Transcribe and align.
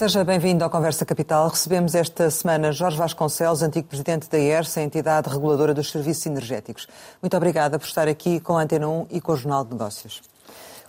Seja 0.00 0.24
bem-vindo 0.24 0.64
ao 0.64 0.70
Conversa 0.70 1.04
Capital. 1.04 1.46
Recebemos 1.46 1.94
esta 1.94 2.30
semana 2.30 2.72
Jorge 2.72 2.96
Vasconcelos, 2.96 3.62
antigo 3.62 3.86
presidente 3.86 4.30
da 4.30 4.38
ERS, 4.38 4.78
a 4.78 4.82
entidade 4.82 5.28
reguladora 5.28 5.74
dos 5.74 5.90
serviços 5.90 6.24
energéticos. 6.24 6.88
Muito 7.20 7.36
obrigada 7.36 7.78
por 7.78 7.84
estar 7.84 8.08
aqui 8.08 8.40
com 8.40 8.56
a 8.56 8.62
Antena 8.62 8.88
1 8.88 9.08
e 9.10 9.20
com 9.20 9.32
o 9.32 9.36
Jornal 9.36 9.62
de 9.62 9.72
Negócios. 9.72 10.22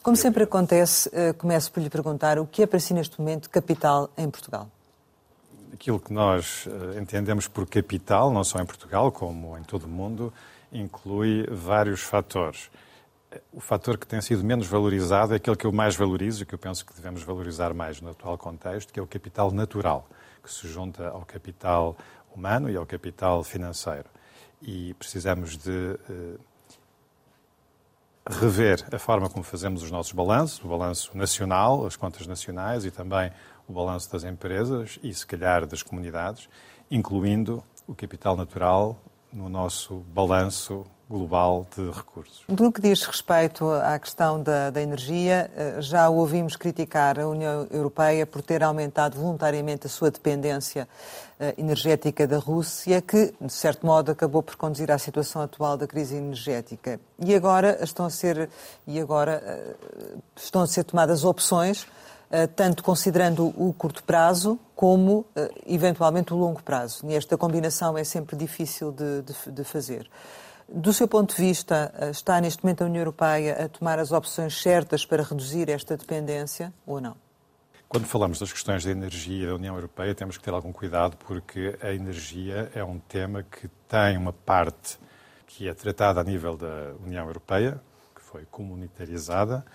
Como 0.01 0.15
sempre 0.15 0.45
acontece, 0.45 1.09
eh, 1.11 1.33
começo 1.33 1.69
por 1.73 1.83
lhe 1.83 1.89
perguntar 1.89 2.39
o 2.39 2.47
que 2.47 2.63
é 2.63 2.65
para 2.65 2.79
si 2.79 2.93
neste 2.93 3.19
momento 3.19 3.49
capital 3.49 4.09
em 4.17 4.29
Portugal? 4.29 4.69
Aquilo 5.73 5.99
que 5.99 6.13
nós 6.13 6.65
eh, 6.65 6.97
entendemos 7.01 7.49
por 7.49 7.67
capital, 7.67 8.31
não 8.31 8.45
só 8.45 8.61
em 8.61 8.65
Portugal, 8.65 9.11
como 9.11 9.57
em 9.57 9.63
todo 9.63 9.87
o 9.87 9.89
mundo, 9.89 10.31
inclui 10.71 11.45
vários 11.51 11.99
fatores 11.99 12.69
o 13.51 13.59
fator 13.59 13.97
que 13.97 14.05
tem 14.05 14.19
sido 14.21 14.43
menos 14.43 14.67
valorizado 14.67 15.33
é 15.33 15.37
aquele 15.37 15.55
que 15.55 15.65
eu 15.65 15.71
mais 15.71 15.95
valorizo 15.95 16.43
e 16.43 16.45
que 16.45 16.53
eu 16.53 16.59
penso 16.59 16.85
que 16.85 16.93
devemos 16.93 17.23
valorizar 17.23 17.73
mais 17.73 18.01
no 18.01 18.09
atual 18.09 18.37
contexto, 18.37 18.91
que 18.91 18.99
é 18.99 19.03
o 19.03 19.07
capital 19.07 19.51
natural, 19.51 20.07
que 20.43 20.51
se 20.51 20.67
junta 20.67 21.09
ao 21.09 21.21
capital 21.21 21.95
humano 22.35 22.69
e 22.69 22.75
ao 22.75 22.85
capital 22.85 23.43
financeiro. 23.43 24.09
E 24.61 24.93
precisamos 24.95 25.57
de 25.57 25.97
uh, 26.09 26.39
rever 28.29 28.85
a 28.91 28.99
forma 28.99 29.29
como 29.29 29.43
fazemos 29.43 29.81
os 29.81 29.91
nossos 29.91 30.11
balanços, 30.11 30.63
o 30.63 30.67
balanço 30.67 31.15
nacional, 31.17 31.85
as 31.85 31.95
contas 31.95 32.27
nacionais 32.27 32.85
e 32.85 32.91
também 32.91 33.31
o 33.67 33.73
balanço 33.73 34.11
das 34.11 34.23
empresas 34.23 34.99
e, 35.01 35.13
se 35.13 35.25
calhar, 35.25 35.65
das 35.65 35.81
comunidades, 35.81 36.49
incluindo 36.89 37.63
o 37.87 37.95
capital 37.95 38.35
natural 38.35 39.01
no 39.31 39.47
nosso 39.49 39.95
balanço 40.13 40.85
global 41.11 41.67
de 41.75 41.91
recursos. 41.91 42.43
No 42.47 42.71
que 42.71 42.81
diz 42.81 43.03
respeito 43.03 43.69
à 43.69 43.99
questão 43.99 44.41
da, 44.41 44.69
da, 44.69 44.81
energia, 44.81 45.51
eh, 45.55 45.75
já 45.79 46.07
ouvimos 46.09 46.55
criticar 46.55 47.19
a 47.19 47.27
União 47.27 47.67
Europeia 47.69 48.25
por 48.25 48.41
ter 48.41 48.63
aumentado 48.63 49.19
voluntariamente 49.19 49.87
a 49.87 49.89
sua 49.89 50.09
dependência 50.09 50.87
eh, 51.37 51.53
energética 51.57 52.25
da 52.25 52.37
Rússia, 52.37 53.01
que, 53.01 53.33
de 53.41 53.51
certo 53.51 53.85
modo, 53.85 54.11
acabou 54.11 54.41
por 54.41 54.55
conduzir 54.55 54.89
à 54.89 54.97
situação 54.97 55.41
atual 55.41 55.75
da 55.75 55.85
crise 55.85 56.15
energética. 56.15 56.99
E 57.19 57.35
agora 57.35 57.77
estão 57.83 58.05
a 58.05 58.09
ser, 58.09 58.49
e 58.87 58.99
agora, 58.99 59.43
eh, 59.45 59.75
estão 60.35 60.61
a 60.61 60.67
ser 60.67 60.85
tomadas 60.85 61.25
opções 61.25 61.85
tanto 62.55 62.81
considerando 62.81 63.47
o 63.57 63.73
curto 63.77 64.01
prazo 64.05 64.57
como, 64.73 65.25
eventualmente, 65.67 66.33
o 66.33 66.37
longo 66.37 66.63
prazo. 66.63 67.05
E 67.05 67.13
esta 67.13 67.37
combinação 67.37 67.97
é 67.97 68.05
sempre 68.05 68.37
difícil 68.37 68.89
de, 68.93 69.21
de, 69.21 69.51
de 69.51 69.63
fazer. 69.65 70.09
Do 70.73 70.93
seu 70.93 71.05
ponto 71.05 71.35
de 71.35 71.41
vista, 71.41 71.93
eh, 71.97 72.11
está 72.11 72.39
neste 72.39 72.63
momento 72.63 72.83
a 72.83 72.85
União 72.85 73.01
Europeia 73.01 73.65
a 73.65 73.67
tomar 73.67 73.99
as 73.99 74.13
opções 74.13 74.61
certas 74.61 75.05
para 75.05 75.21
reduzir 75.21 75.69
esta 75.69 75.97
dependência 75.97 76.73
ou 76.85 77.01
não? 77.01 77.17
Quando 77.89 78.05
falamos 78.05 78.39
das 78.39 78.53
questões 78.53 78.85
da 78.85 78.91
energia 78.91 79.47
da 79.47 79.55
União 79.55 79.75
Europeia, 79.75 80.15
temos 80.15 80.37
que 80.37 80.43
ter 80.45 80.53
algum 80.53 80.71
cuidado 80.71 81.17
porque 81.17 81.77
a 81.81 81.91
energia 81.91 82.71
é 82.73 82.81
um 82.81 82.99
tema 82.99 83.43
que 83.43 83.67
tem 83.85 84.15
uma 84.15 84.31
parte 84.31 84.97
que 85.45 85.67
é 85.67 85.73
tratada 85.73 86.21
a 86.21 86.23
nível 86.23 86.55
da 86.55 86.93
União 87.05 87.27
Europeia, 87.27 87.81
que 88.15 88.21
foi 88.21 88.45
comunitarizada, 88.49 89.65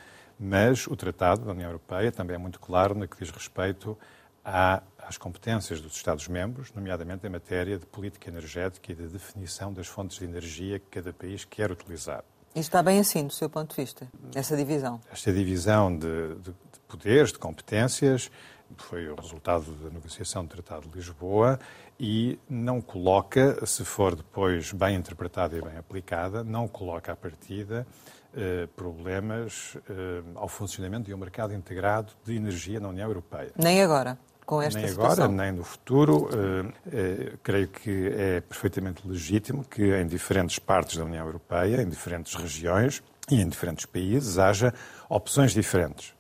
mas 0.41 0.87
o 0.87 0.97
Tratado 0.97 1.45
da 1.45 1.51
União 1.51 1.69
Europeia 1.69 2.11
também 2.11 2.37
é 2.37 2.39
muito 2.39 2.59
claro 2.59 2.95
no 2.95 3.07
que 3.07 3.19
diz 3.19 3.31
respeito 3.31 3.99
às 4.47 5.19
competências 5.19 5.81
dos 5.81 5.97
Estados-membros, 5.97 6.73
nomeadamente 6.73 7.27
em 7.27 7.31
matéria 7.31 7.77
de 7.77 7.85
política 7.85 8.31
energética 8.31 8.93
e 8.93 8.95
de 8.95 9.09
definição 9.09 9.73
das 9.73 9.89
fontes 9.89 10.19
de 10.19 10.25
energia 10.25 10.79
que 10.79 10.87
cada 10.87 11.12
país 11.12 11.45
quer 11.45 11.73
utilizar. 11.73 12.23
E 12.55 12.61
está 12.61 12.83
bem 12.83 13.01
assim, 13.01 13.27
do 13.27 13.33
seu 13.33 13.51
ponto 13.51 13.75
de 13.75 13.83
vista, 13.83 14.09
essa 14.35 14.56
divisão? 14.56 15.01
Esta 15.12 15.33
divisão 15.33 15.93
de, 15.99 16.37
de, 16.37 16.51
de 16.51 16.81
poderes, 16.87 17.33
de 17.33 17.39
competências, 17.39 18.31
foi 18.77 19.09
o 19.09 19.17
resultado 19.17 19.73
da 19.73 19.91
negociação 19.91 20.45
do 20.45 20.49
Tratado 20.49 20.89
de 20.89 20.97
Lisboa 20.97 21.59
e 21.99 22.39
não 22.49 22.81
coloca, 22.81 23.65
se 23.67 23.85
for 23.85 24.15
depois 24.15 24.73
bem 24.73 24.97
interpretada 24.97 25.56
e 25.56 25.61
bem 25.61 25.77
aplicada, 25.77 26.43
não 26.43 26.67
coloca 26.67 27.12
à 27.12 27.17
partida 27.17 27.87
eh, 28.35 28.69
problemas 28.75 29.77
eh, 29.89 30.23
ao 30.35 30.49
funcionamento 30.49 31.05
de 31.05 31.15
um 31.15 31.19
mercado 31.19 31.55
integrado 31.55 32.12
de 32.25 32.35
energia 32.35 32.81
na 32.81 32.89
União 32.89 33.09
Europeia. 33.09 33.53
Nem 33.56 33.83
agora 33.83 34.19
com 34.47 34.62
esta 34.62 34.79
nem 34.79 34.89
situação? 34.89 35.25
agora, 35.25 35.43
nem 35.43 35.53
no 35.53 35.65
futuro. 35.65 36.29
Uh, 36.29 37.39
creio 37.43 37.69
que 37.69 38.09
é 38.17 38.41
perfeitamente 38.41 39.07
legítimo 39.07 39.65
que 39.65 39.93
em 39.95 40.07
diferentes 40.07 40.59
partes 40.59 40.97
da 40.97 41.05
União 41.05 41.27
Europeia, 41.27 41.83
em 41.83 41.89
diferentes 41.89 42.34
regiões 42.34 43.03
e 43.29 43.41
em 43.41 43.49
diferentes 43.49 43.85
países, 43.85 44.39
haja 44.39 44.73
opções 45.11 45.53
diferentes. 45.53 46.16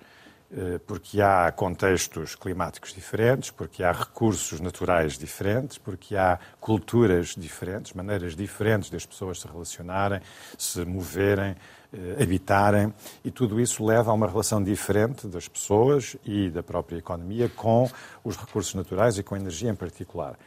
Porque 0.86 1.20
há 1.20 1.52
contextos 1.52 2.34
climáticos 2.34 2.94
diferentes, 2.94 3.50
porque 3.50 3.82
há 3.82 3.92
recursos 3.92 4.58
naturais 4.58 5.18
diferentes, 5.18 5.76
porque 5.76 6.16
há 6.16 6.38
culturas 6.58 7.34
diferentes, 7.36 7.92
maneiras 7.92 8.34
diferentes 8.34 8.88
das 8.88 9.04
pessoas 9.04 9.40
se 9.40 9.46
relacionarem, 9.46 10.20
se 10.56 10.82
moverem, 10.84 11.54
eh, 11.92 12.22
habitarem, 12.22 12.92
e 13.24 13.30
tudo 13.30 13.60
isso 13.60 13.84
leva 13.84 14.10
a 14.10 14.14
uma 14.14 14.26
relação 14.26 14.62
diferente 14.62 15.26
das 15.26 15.46
pessoas 15.46 16.16
e 16.24 16.50
da 16.50 16.62
própria 16.62 16.96
economia 16.98 17.48
com 17.48 17.88
os 18.24 18.36
recursos 18.36 18.74
naturais 18.74 19.18
e 19.18 19.22
com 19.22 19.34
a 19.34 19.38
energia 19.38 19.70
em 19.70 19.74
particular. 19.74 20.38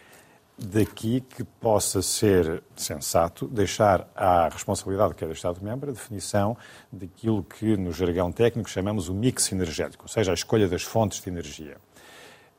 Daqui 0.62 1.22
que 1.22 1.42
possa 1.42 2.02
ser 2.02 2.62
sensato 2.76 3.48
deixar 3.48 4.06
à 4.14 4.50
responsabilidade 4.50 5.12
de 5.12 5.16
cada 5.16 5.32
Estado-membro 5.32 5.90
a 5.90 5.94
definição 5.94 6.58
daquilo 6.92 7.42
que, 7.42 7.78
no 7.78 7.94
jargão 7.94 8.30
técnico, 8.30 8.70
chamamos 8.70 9.08
o 9.08 9.14
mix 9.14 9.54
energético, 9.54 10.04
ou 10.04 10.10
seja, 10.10 10.32
a 10.32 10.34
escolha 10.34 10.68
das 10.68 10.84
fontes 10.84 11.22
de 11.22 11.30
energia. 11.30 11.78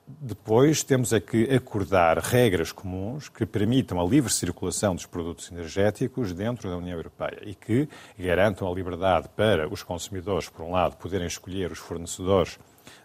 Depois 0.09 0.83
temos 0.83 1.13
é 1.13 1.21
que 1.21 1.45
acordar 1.55 2.19
regras 2.19 2.73
comuns 2.73 3.29
que 3.29 3.45
permitam 3.45 4.01
a 4.01 4.05
livre 4.05 4.33
circulação 4.33 4.95
dos 4.95 5.05
produtos 5.05 5.53
energéticos 5.53 6.33
dentro 6.33 6.71
da 6.71 6.79
União 6.79 6.97
Europeia 6.97 7.43
e 7.43 7.55
que 7.55 7.87
garantam 8.19 8.67
a 8.67 8.75
liberdade 8.75 9.29
para 9.37 9.69
os 9.69 9.83
consumidores, 9.83 10.49
por 10.49 10.65
um 10.65 10.73
lado, 10.73 10.97
poderem 10.97 11.27
escolher 11.27 11.71
os 11.71 11.79
fornecedores 11.79 12.59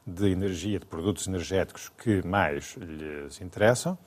de 0.07 0.29
energia, 0.29 0.79
de 0.79 0.85
produtos 0.85 1.27
energéticos 1.27 1.89
que 1.89 2.25
mais 2.25 2.75
lhes 2.77 3.41
interessam 3.41 3.97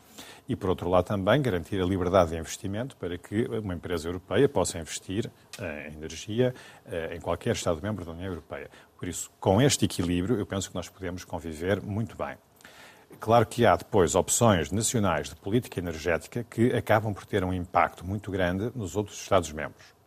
e, 0.49 0.57
por 0.57 0.71
outro 0.71 0.89
lado, 0.89 1.07
também 1.07 1.41
garantir 1.41 1.81
a 1.81 1.85
liberdade 1.85 2.31
de 2.31 2.37
investimento 2.37 2.97
para 2.97 3.17
que 3.19 3.47
uma 3.47 3.75
empresa 3.75 4.09
europeia 4.09 4.49
possa 4.49 4.79
investir 4.79 5.31
em 5.61 5.95
energia 5.95 6.55
eh, 6.87 7.17
em 7.17 7.21
qualquer 7.21 7.55
Estado-membro 7.55 8.05
da 8.05 8.13
União 8.13 8.29
Europeia. 8.29 8.71
Por 8.99 9.09
isso, 9.09 9.31
com 9.39 9.61
este 9.61 9.85
equilíbrio, 9.85 10.39
eu 10.39 10.47
penso 10.47 10.69
que 10.69 10.75
nós 10.75 10.89
podemos 10.89 11.25
conviver 11.25 11.81
muito 11.81 12.17
bem. 12.17 12.37
Claro 13.21 13.47
que 13.47 13.65
há 13.67 13.75
depois 13.75 14.15
opções 14.15 14.71
nacionais 14.71 15.31
de 15.31 15.37
política 15.37 15.81
energética 15.81 16.45
que 16.45 16.73
acabam 16.75 17.13
por 17.13 17.25
ter 17.25 17.43
um 17.43 17.53
impacto 17.53 18.07
muito 18.07 18.31
grande 18.31 18.71
nos 18.75 18.97
outros 18.97 19.21
Estados-membros. 19.21 19.99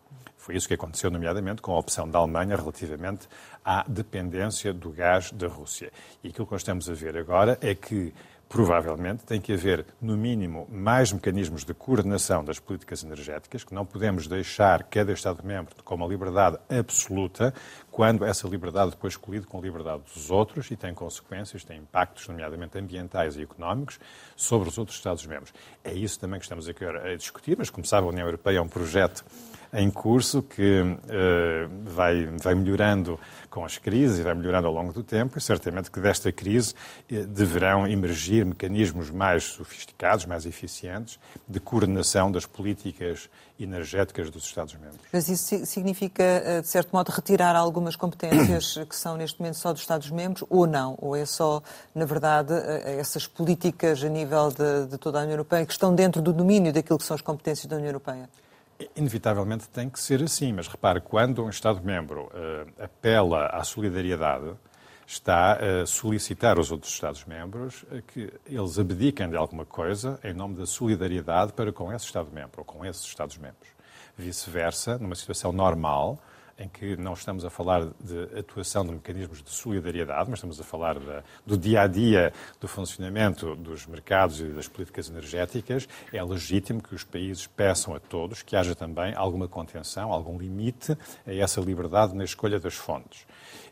Foi 0.42 0.56
isso 0.56 0.68
que 0.68 0.74
aconteceu, 0.74 1.12
nomeadamente, 1.12 1.62
com 1.62 1.72
a 1.72 1.78
opção 1.78 2.10
da 2.10 2.18
Alemanha 2.18 2.56
relativamente 2.56 3.28
à 3.64 3.86
dependência 3.88 4.74
do 4.74 4.90
gás 4.90 5.32
da 5.32 5.48
Rússia. 5.48 5.92
E 6.24 6.30
aquilo 6.30 6.48
que 6.48 6.52
nós 6.52 6.62
estamos 6.62 6.90
a 6.90 6.94
ver 6.94 7.16
agora 7.16 7.60
é 7.62 7.76
que 7.76 8.12
provavelmente 8.52 9.24
tem 9.24 9.40
que 9.40 9.54
haver, 9.54 9.86
no 10.02 10.18
mínimo, 10.18 10.68
mais 10.70 11.14
mecanismos 11.14 11.64
de 11.64 11.74
coordenação 11.74 12.44
das 12.44 12.60
políticas 12.60 13.02
energéticas, 13.02 13.64
que 13.64 13.74
não 13.74 13.86
podemos 13.86 14.28
deixar 14.28 14.84
cada 14.84 15.14
Estado-membro 15.14 15.74
com 15.86 15.96
uma 15.96 16.06
liberdade 16.06 16.58
absoluta, 16.70 17.54
quando 17.92 18.24
essa 18.24 18.48
liberdade 18.48 18.92
depois 18.92 19.18
colide 19.18 19.46
com 19.46 19.58
a 19.58 19.62
liberdade 19.62 20.04
dos 20.14 20.32
outros 20.32 20.72
e 20.72 20.76
tem 20.78 20.94
consequências, 20.94 21.64
tem 21.64 21.80
impactos, 21.80 22.28
nomeadamente 22.28 22.78
ambientais 22.78 23.36
e 23.36 23.42
económicos, 23.42 24.00
sobre 24.36 24.70
os 24.70 24.78
outros 24.78 24.98
Estados-membros. 24.98 25.54
É 25.84 25.94
isso 25.94 26.20
também 26.20 26.40
que 26.40 26.46
estamos 26.46 26.68
aqui 26.68 26.86
a 26.86 27.16
discutir, 27.16 27.58
mas, 27.58 27.70
como 27.70 27.86
sabe, 27.86 28.08
a 28.08 28.10
União 28.10 28.26
Europeia 28.26 28.60
é 28.60 28.62
um 28.62 28.68
projeto 28.68 29.26
em 29.74 29.90
curso 29.90 30.42
que 30.42 30.82
uh, 30.82 31.70
vai, 31.84 32.26
vai 32.26 32.56
melhorando 32.56 33.20
com 33.50 33.64
as 33.64 33.78
crises 33.78 34.20
e 34.20 34.22
vai 34.22 34.34
melhorando 34.34 34.68
ao 34.68 34.74
longo 34.74 34.92
do 34.92 35.04
tempo 35.04 35.38
e 35.38 35.42
certamente 35.42 35.90
que 35.90 36.00
desta 36.00 36.32
crise 36.32 36.74
uh, 37.10 37.26
deverão 37.28 37.88
emergir 37.88 38.46
mecanismos 38.46 39.10
mais 39.10 39.44
sofisticados, 39.44 40.26
mais 40.26 40.46
eficientes 40.46 41.18
de 41.48 41.60
coordenação 41.60 42.32
das 42.32 42.46
políticas 42.46 43.30
energéticas 43.64 44.30
dos 44.30 44.44
Estados-membros. 44.46 45.02
Mas 45.12 45.30
isso 45.30 45.66
significa, 45.66 46.24
eh, 46.24 46.62
de 46.62 46.68
certo 46.68 46.92
modo, 46.92 47.10
retirar 47.10 47.56
algumas 47.82 47.96
competências 47.96 48.78
que 48.88 48.96
são 48.96 49.18
neste 49.18 49.40
momento 49.40 49.56
só 49.56 49.74
dos 49.74 49.82
Estados-membros 49.82 50.44
ou 50.50 50.68
não? 50.68 50.96
Ou 51.02 51.16
é 51.16 51.26
só, 51.26 51.62
na 51.94 52.06
verdade, 52.06 52.54
essas 52.86 53.28
políticas 53.28 54.04
a 54.04 54.10
nível 54.10 54.50
de, 54.52 54.88
de 54.88 54.98
toda 54.98 55.20
a 55.20 55.24
União 55.24 55.34
Europeia 55.34 55.66
que 55.66 55.72
estão 55.72 55.94
dentro 55.94 56.22
do 56.22 56.32
domínio 56.32 56.72
daquilo 56.72 57.00
que 57.00 57.06
são 57.06 57.16
as 57.16 57.22
competências 57.22 57.66
da 57.66 57.76
União 57.76 57.90
Europeia? 57.90 58.30
Inevitavelmente 58.96 59.68
tem 59.70 59.90
que 59.90 60.00
ser 60.00 60.24
assim, 60.24 60.54
mas 60.54 60.68
repare, 60.68 61.02
quando 61.02 61.44
um 61.44 61.50
Estado-membro 61.50 62.26
uh, 62.26 62.84
apela 62.84 63.48
à 63.48 63.64
solidariedade, 63.64 64.54
está 65.06 65.54
a 65.54 65.86
solicitar 65.86 66.58
aos 66.58 66.72
outros 66.72 66.94
Estados-membros 66.94 67.84
eh, 67.92 68.02
que 68.08 68.32
eles 68.46 68.80
abdiquem 68.80 69.30
de 69.30 69.36
alguma 69.36 69.66
coisa 69.66 70.18
em 70.24 70.34
nome 70.34 70.56
da 70.56 70.66
solidariedade 70.66 71.52
para 71.52 71.74
com 71.74 71.92
esse 71.92 72.06
Estado-membro 72.06 72.60
ou 72.60 72.64
com 72.64 72.86
esses 72.86 73.04
Estados-membros. 73.04 73.68
Vice-versa, 74.18 74.98
numa 74.98 75.16
situação 75.16 75.52
normal, 75.52 76.18
em 76.62 76.70
que 76.70 76.96
não 76.96 77.14
estamos 77.14 77.44
a 77.44 77.50
falar 77.50 77.88
de 78.00 78.38
atuação 78.38 78.86
de 78.86 78.92
mecanismos 78.92 79.42
de 79.42 79.50
solidariedade, 79.50 80.30
mas 80.30 80.38
estamos 80.38 80.60
a 80.60 80.64
falar 80.64 81.00
da, 81.00 81.24
do 81.46 81.58
dia 81.58 81.82
a 81.82 81.88
dia 81.88 82.32
do 82.60 82.68
funcionamento 82.68 83.56
dos 83.56 83.88
mercados 83.88 84.40
e 84.40 84.46
das 84.46 84.68
políticas 84.68 85.10
energéticas, 85.10 85.88
é 86.14 86.24
legítimo 86.24 86.82
que 86.82 86.94
os 86.94 87.04
países 87.04 87.48
peçam 87.48 87.96
a 87.96 88.00
todos 88.00 88.44
que 88.44 88.56
haja 88.56 88.76
também 88.76 89.14
alguma 89.16 89.48
contenção, 89.48 90.12
algum 90.12 90.38
limite 90.38 90.98
a 91.26 91.34
essa 91.34 91.60
liberdade 91.60 92.16
na 92.16 92.24
escolha 92.24 92.60
das 92.60 92.76
fontes. 92.76 93.26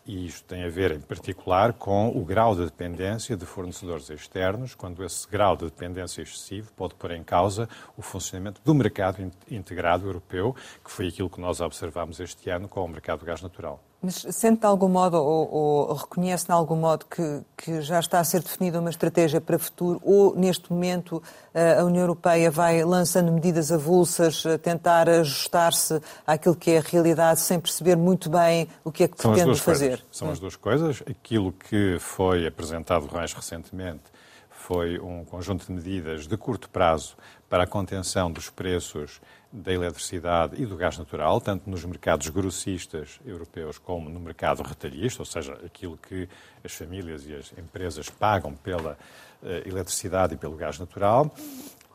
E 0.05 0.25
isto 0.25 0.45
tem 0.45 0.63
a 0.63 0.69
ver, 0.69 0.91
em 0.91 0.99
particular, 0.99 1.73
com 1.73 2.09
o 2.09 2.23
grau 2.25 2.55
de 2.55 2.65
dependência 2.65 3.37
de 3.37 3.45
fornecedores 3.45 4.09
externos, 4.09 4.73
quando 4.73 5.03
esse 5.03 5.27
grau 5.27 5.55
de 5.55 5.65
dependência 5.65 6.21
excessivo 6.21 6.71
pode 6.73 6.95
pôr 6.95 7.11
em 7.11 7.23
causa 7.23 7.69
o 7.95 8.01
funcionamento 8.01 8.61
do 8.63 8.73
mercado 8.73 9.31
integrado 9.49 10.07
europeu, 10.07 10.55
que 10.83 10.91
foi 10.91 11.07
aquilo 11.07 11.29
que 11.29 11.39
nós 11.39 11.61
observamos 11.61 12.19
este 12.19 12.49
ano 12.49 12.67
com 12.67 12.83
o 12.83 12.87
mercado 12.87 13.19
de 13.19 13.25
gás 13.25 13.41
natural. 13.41 13.83
Mas 14.01 14.25
sente 14.31 14.61
de 14.61 14.65
algum 14.65 14.87
modo, 14.87 15.17
ou, 15.17 15.51
ou, 15.51 15.93
reconhece 15.93 16.45
de 16.45 16.53
algum 16.53 16.77
modo, 16.77 17.05
que, 17.05 17.41
que, 17.57 17.81
já 17.81 17.99
está 17.99 18.19
a 18.19 18.23
ser 18.23 18.41
definida 18.41 18.79
uma 18.79 18.89
estratégia 18.89 19.41
para 19.41 19.57
o 19.57 19.59
futuro, 19.59 19.99
ou 20.03 20.33
neste 20.35 20.71
momento 20.71 21.21
a 21.53 21.83
União 21.83 22.03
Europeia 22.03 22.49
vai 22.49 22.81
lançando 22.85 23.29
medidas 23.31 23.73
avulsas, 23.73 24.45
a 24.45 24.57
tentar 24.57 25.09
ajustar-se 25.09 26.01
àquilo 26.25 26.55
que 26.55 26.71
é 26.71 26.77
a 26.77 26.81
realidade, 26.81 27.41
sem 27.41 27.59
perceber 27.59 27.97
muito 27.97 28.29
bem 28.29 28.69
o 28.85 28.91
que 28.91 29.03
é 29.03 29.07
que 29.09 29.21
São 29.21 29.33
pretende 29.33 29.59
fazer? 29.59 29.89
Coisas. 29.89 30.05
São 30.11 30.31
as 30.31 30.39
duas 30.39 30.55
coisas. 30.55 31.03
Aquilo 31.05 31.51
que 31.51 31.97
foi 31.99 32.47
apresentado 32.47 33.09
mais 33.11 33.33
recentemente 33.33 34.03
foi 34.49 34.99
um 34.99 35.25
conjunto 35.25 35.65
de 35.65 35.71
medidas 35.73 36.27
de 36.27 36.37
curto 36.37 36.69
prazo 36.69 37.17
para 37.49 37.63
a 37.63 37.67
contenção 37.67 38.31
dos 38.31 38.49
preços 38.49 39.19
da 39.51 39.73
eletricidade 39.73 40.61
e 40.61 40.65
do 40.65 40.77
gás 40.77 40.97
natural, 40.97 41.41
tanto 41.41 41.69
nos 41.69 41.83
mercados 41.83 42.27
grossistas 42.29 43.19
europeus 43.25 43.77
como 43.77 44.09
no 44.09 44.19
mercado 44.19 44.61
retalhista, 44.61 45.21
ou 45.21 45.25
seja, 45.25 45.53
aquilo 45.65 45.97
que 45.97 46.29
as 46.63 46.71
famílias 46.71 47.25
e 47.27 47.33
as 47.33 47.51
empresas 47.57 48.09
pagam 48.09 48.53
pela 48.53 48.97
uh, 49.41 49.67
eletricidade 49.67 50.35
e 50.35 50.37
pelo 50.37 50.55
gás 50.55 50.77
natural. 50.77 51.33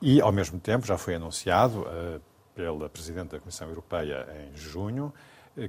E, 0.02 0.20
ao 0.20 0.32
mesmo 0.32 0.58
tempo, 0.58 0.84
já 0.86 0.98
foi 0.98 1.14
anunciado 1.14 1.82
uh, 1.82 2.20
pela 2.54 2.88
Presidente 2.88 3.30
da 3.30 3.38
Comissão 3.38 3.68
Europeia 3.68 4.26
em 4.48 4.56
junho 4.56 5.12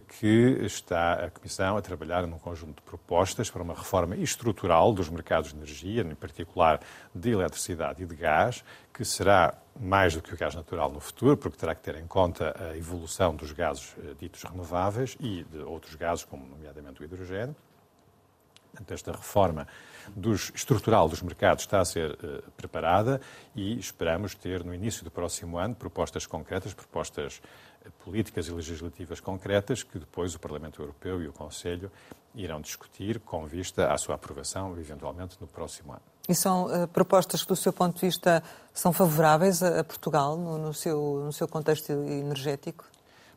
que 0.07 0.57
está 0.61 1.25
a 1.25 1.29
Comissão 1.29 1.77
a 1.77 1.81
trabalhar 1.81 2.25
num 2.25 2.39
conjunto 2.39 2.77
de 2.77 2.81
propostas 2.81 3.49
para 3.49 3.61
uma 3.61 3.75
reforma 3.75 4.15
estrutural 4.15 4.91
dos 4.91 5.09
mercados 5.09 5.51
de 5.51 5.57
energia, 5.57 6.01
em 6.01 6.15
particular 6.15 6.79
de 7.13 7.31
eletricidade 7.31 8.01
e 8.01 8.05
de 8.05 8.15
gás, 8.15 8.63
que 8.91 9.05
será 9.05 9.53
mais 9.79 10.15
do 10.15 10.21
que 10.21 10.33
o 10.33 10.37
gás 10.37 10.55
natural 10.55 10.91
no 10.91 10.99
futuro, 10.99 11.37
porque 11.37 11.57
terá 11.57 11.75
que 11.75 11.83
ter 11.83 11.95
em 11.95 12.07
conta 12.07 12.55
a 12.59 12.75
evolução 12.75 13.35
dos 13.35 13.51
gases 13.51 13.95
eh, 13.99 14.15
ditos 14.17 14.41
renováveis 14.43 15.15
e 15.19 15.43
de 15.43 15.59
outros 15.59 15.95
gases, 15.95 16.25
como 16.25 16.45
nomeadamente 16.45 17.01
o 17.01 17.03
hidrogênio. 17.03 17.55
Portanto, 18.71 18.93
esta 18.93 19.11
reforma 19.13 19.67
dos, 20.13 20.51
estrutural 20.53 21.07
dos 21.07 21.21
mercados 21.21 21.63
está 21.63 21.79
a 21.79 21.85
ser 21.85 22.11
uh, 22.11 22.51
preparada 22.57 23.21
e 23.55 23.79
esperamos 23.79 24.35
ter 24.35 24.65
no 24.65 24.73
início 24.73 25.03
do 25.03 25.09
próximo 25.09 25.57
ano 25.57 25.75
propostas 25.75 26.25
concretas, 26.25 26.73
propostas 26.73 27.41
políticas 28.03 28.47
e 28.47 28.51
legislativas 28.51 29.19
concretas 29.19 29.83
que 29.83 29.99
depois 29.99 30.35
o 30.35 30.39
Parlamento 30.39 30.81
Europeu 30.81 31.21
e 31.21 31.27
o 31.27 31.33
Conselho 31.33 31.91
irão 32.33 32.59
discutir 32.59 33.19
com 33.19 33.45
vista 33.45 33.91
à 33.91 33.97
sua 33.97 34.15
aprovação, 34.15 34.77
eventualmente, 34.77 35.37
no 35.39 35.47
próximo 35.47 35.93
ano. 35.93 36.01
E 36.27 36.35
são 36.35 36.65
uh, 36.65 36.87
propostas 36.87 37.43
que, 37.43 37.47
do 37.47 37.55
seu 37.55 37.71
ponto 37.71 37.95
de 37.95 38.01
vista, 38.01 38.43
são 38.73 38.91
favoráveis 38.91 39.61
a, 39.61 39.79
a 39.79 39.83
Portugal 39.83 40.35
no, 40.35 40.57
no, 40.57 40.73
seu, 40.73 41.21
no 41.23 41.31
seu 41.31 41.47
contexto 41.47 41.91
energético? 41.91 42.85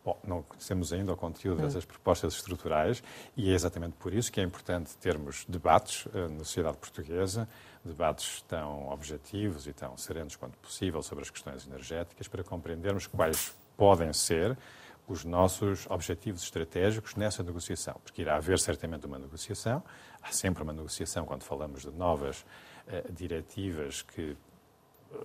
Bom, 0.04 0.16
não 0.24 0.42
conhecemos 0.42 0.92
ainda 0.92 1.12
o 1.12 1.16
conteúdo 1.16 1.60
hum. 1.60 1.66
dessas 1.66 1.84
propostas 1.84 2.34
estruturais 2.34 3.02
e 3.36 3.50
é 3.50 3.54
exatamente 3.54 3.94
por 3.98 4.14
isso 4.14 4.32
que 4.32 4.40
é 4.40 4.42
importante 4.42 4.96
termos 4.96 5.44
debates 5.46 6.06
uh, 6.06 6.28
na 6.30 6.44
sociedade 6.44 6.78
portuguesa, 6.78 7.46
debates 7.84 8.42
tão 8.48 8.88
objetivos 8.88 9.66
e 9.66 9.72
tão 9.72 9.96
serenos 9.96 10.34
quanto 10.34 10.56
possível 10.58 11.02
sobre 11.02 11.24
as 11.24 11.30
questões 11.30 11.66
energéticas, 11.66 12.26
para 12.26 12.42
compreendermos 12.42 13.06
quais 13.06 13.54
podem 13.78 14.12
ser 14.12 14.58
os 15.06 15.24
nossos 15.24 15.86
objetivos 15.88 16.42
estratégicos 16.42 17.14
nessa 17.14 17.42
negociação, 17.42 17.98
porque 18.04 18.20
irá 18.20 18.36
haver 18.36 18.58
certamente 18.58 19.06
uma 19.06 19.18
negociação, 19.18 19.82
há 20.20 20.30
sempre 20.32 20.62
uma 20.62 20.74
negociação 20.74 21.24
quando 21.24 21.44
falamos 21.44 21.82
de 21.82 21.90
novas 21.90 22.44
uh, 22.86 23.10
diretivas 23.10 24.02
que 24.02 24.36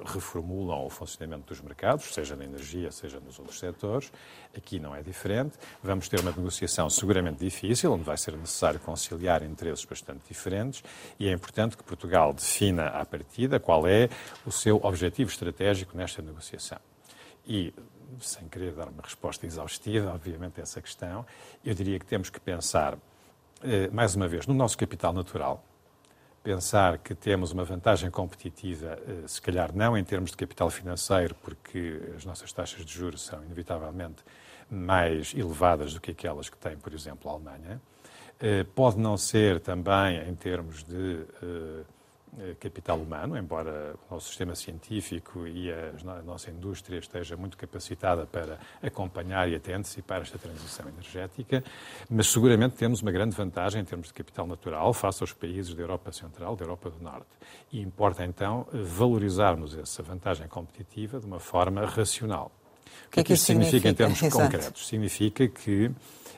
reformulam 0.05 0.85
o 0.85 0.89
funcionamento 0.89 1.47
dos 1.47 1.61
mercados, 1.61 2.13
seja 2.13 2.35
na 2.35 2.45
energia, 2.45 2.91
seja 2.91 3.19
nos 3.19 3.37
outros 3.37 3.59
setores. 3.59 4.11
Aqui 4.55 4.79
não 4.79 4.95
é 4.95 5.01
diferente. 5.01 5.57
Vamos 5.81 6.07
ter 6.07 6.21
uma 6.21 6.31
negociação 6.31 6.89
seguramente 6.89 7.39
difícil, 7.39 7.91
onde 7.91 8.03
vai 8.03 8.17
ser 8.17 8.35
necessário 8.37 8.79
conciliar 8.79 9.43
interesses 9.43 9.83
bastante 9.83 10.21
diferentes, 10.27 10.83
e 11.19 11.27
é 11.27 11.31
importante 11.31 11.75
que 11.75 11.83
Portugal 11.83 12.33
defina 12.33 12.87
à 12.87 13.05
partida 13.05 13.59
qual 13.59 13.85
é 13.87 14.09
o 14.45 14.51
seu 14.51 14.79
objetivo 14.83 15.29
estratégico 15.29 15.97
nesta 15.97 16.21
negociação. 16.21 16.79
E 17.45 17.73
sem 18.19 18.47
querer 18.47 18.73
dar 18.73 18.87
uma 18.87 19.01
resposta 19.01 19.45
exaustiva, 19.45 20.11
obviamente, 20.13 20.59
a 20.59 20.63
essa 20.63 20.81
questão, 20.81 21.25
eu 21.63 21.73
diria 21.73 21.99
que 21.99 22.05
temos 22.05 22.29
que 22.29 22.39
pensar, 22.39 22.97
eh, 23.63 23.89
mais 23.89 24.15
uma 24.15 24.27
vez, 24.27 24.47
no 24.47 24.53
nosso 24.53 24.77
capital 24.77 25.13
natural, 25.13 25.63
pensar 26.43 26.97
que 26.97 27.15
temos 27.15 27.51
uma 27.51 27.63
vantagem 27.63 28.11
competitiva, 28.11 28.99
eh, 29.07 29.27
se 29.27 29.41
calhar 29.41 29.73
não 29.73 29.97
em 29.97 30.03
termos 30.03 30.31
de 30.31 30.37
capital 30.37 30.69
financeiro, 30.69 31.35
porque 31.35 32.01
as 32.15 32.25
nossas 32.25 32.51
taxas 32.51 32.85
de 32.85 32.93
juros 32.93 33.21
são 33.21 33.43
inevitavelmente 33.43 34.23
mais 34.69 35.33
elevadas 35.33 35.93
do 35.93 36.01
que 36.01 36.11
aquelas 36.11 36.49
que 36.49 36.57
tem, 36.57 36.77
por 36.77 36.93
exemplo, 36.93 37.29
a 37.29 37.33
Alemanha. 37.33 37.81
Eh, 38.39 38.65
pode 38.75 38.99
não 38.99 39.15
ser 39.17 39.59
também 39.59 40.27
em 40.27 40.35
termos 40.35 40.83
de 40.83 41.25
capital 42.59 42.97
humano, 42.97 43.37
embora 43.37 43.95
o 44.09 44.13
nosso 44.13 44.27
sistema 44.27 44.55
científico 44.55 45.47
e 45.47 45.71
a, 45.71 45.93
nossa 46.23 46.49
indústria 46.49 46.97
esteja 46.97 47.35
muito 47.35 47.57
capacitada 47.57 48.25
para 48.25 48.59
acompanhar 48.81 49.49
e 49.49 49.55
até 49.55 49.73
antecipar 49.73 50.21
esta 50.21 50.37
transição 50.37 50.87
energética, 50.87 51.63
mas 52.09 52.27
seguramente 52.27 52.75
temos 52.75 53.01
uma 53.01 53.11
grande 53.11 53.35
vantagem 53.35 53.81
em 53.81 53.85
termos 53.85 54.07
de 54.07 54.13
capital 54.13 54.47
natural 54.47 54.93
face 54.93 55.21
aos 55.21 55.33
países 55.33 55.73
da 55.73 55.81
Europa 55.81 56.11
Central, 56.11 56.55
da 56.55 56.65
Europa 56.65 56.89
do 56.89 57.03
Norte. 57.03 57.27
E 57.71 57.79
importa 57.79 58.25
então 58.25 58.67
valorizarmos 58.71 59.77
essa 59.77 60.01
vantagem 60.03 60.47
competitiva 60.47 61.19
de 61.19 61.25
uma 61.25 61.39
forma 61.39 61.85
racional. 61.85 62.51
O 63.07 63.09
que, 63.11 63.19
é 63.19 63.23
que 63.23 63.33
isso 63.33 63.45
significa, 63.45 63.77
significa 63.77 63.89
em 63.89 63.93
termos 63.93 64.21
Exato. 64.23 64.43
concretos? 64.43 64.87
Significa 64.87 65.47
que 65.47 65.85
eh, 65.85 65.91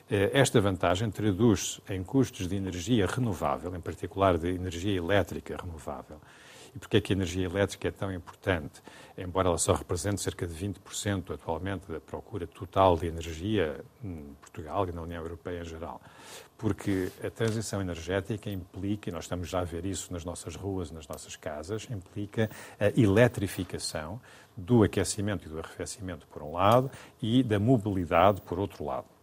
esta 0.08 0.60
vantagem 0.60 1.10
traduz-se 1.10 1.82
em 1.92 2.02
custos 2.04 2.46
de 2.46 2.54
energia 2.54 3.06
renovável, 3.06 3.74
em 3.74 3.80
particular 3.80 4.38
de 4.38 4.48
energia 4.48 4.96
elétrica 4.96 5.56
renovável. 5.56 6.20
E 6.76 6.78
porquê 6.78 6.98
é 6.98 7.00
que 7.00 7.12
a 7.12 7.16
energia 7.16 7.46
elétrica 7.46 7.88
é 7.88 7.90
tão 7.90 8.12
importante? 8.12 8.82
Embora 9.16 9.48
ela 9.48 9.56
só 9.56 9.72
represente 9.72 10.20
cerca 10.20 10.46
de 10.46 10.54
20% 10.54 11.32
atualmente 11.32 11.90
da 11.90 11.98
procura 11.98 12.46
total 12.46 12.98
de 12.98 13.06
energia 13.06 13.82
em 14.04 14.36
Portugal 14.42 14.86
e 14.86 14.92
na 14.92 15.00
União 15.00 15.22
Europeia 15.22 15.62
em 15.62 15.64
geral. 15.64 16.00
Porque 16.58 17.10
a 17.24 17.30
transição 17.30 17.80
energética 17.80 18.50
implica, 18.50 19.08
e 19.08 19.12
nós 19.12 19.24
estamos 19.24 19.48
já 19.48 19.60
a 19.60 19.64
ver 19.64 19.86
isso 19.86 20.12
nas 20.12 20.22
nossas 20.22 20.54
ruas, 20.54 20.90
nas 20.90 21.08
nossas 21.08 21.34
casas, 21.34 21.88
implica 21.90 22.50
a 22.78 22.88
eletrificação 22.88 24.20
do 24.54 24.82
aquecimento 24.82 25.46
e 25.46 25.48
do 25.48 25.58
arrefecimento, 25.58 26.26
por 26.26 26.42
um 26.42 26.52
lado, 26.52 26.90
e 27.22 27.42
da 27.42 27.58
mobilidade, 27.58 28.42
por 28.42 28.58
outro 28.58 28.84
lado. 28.84 29.15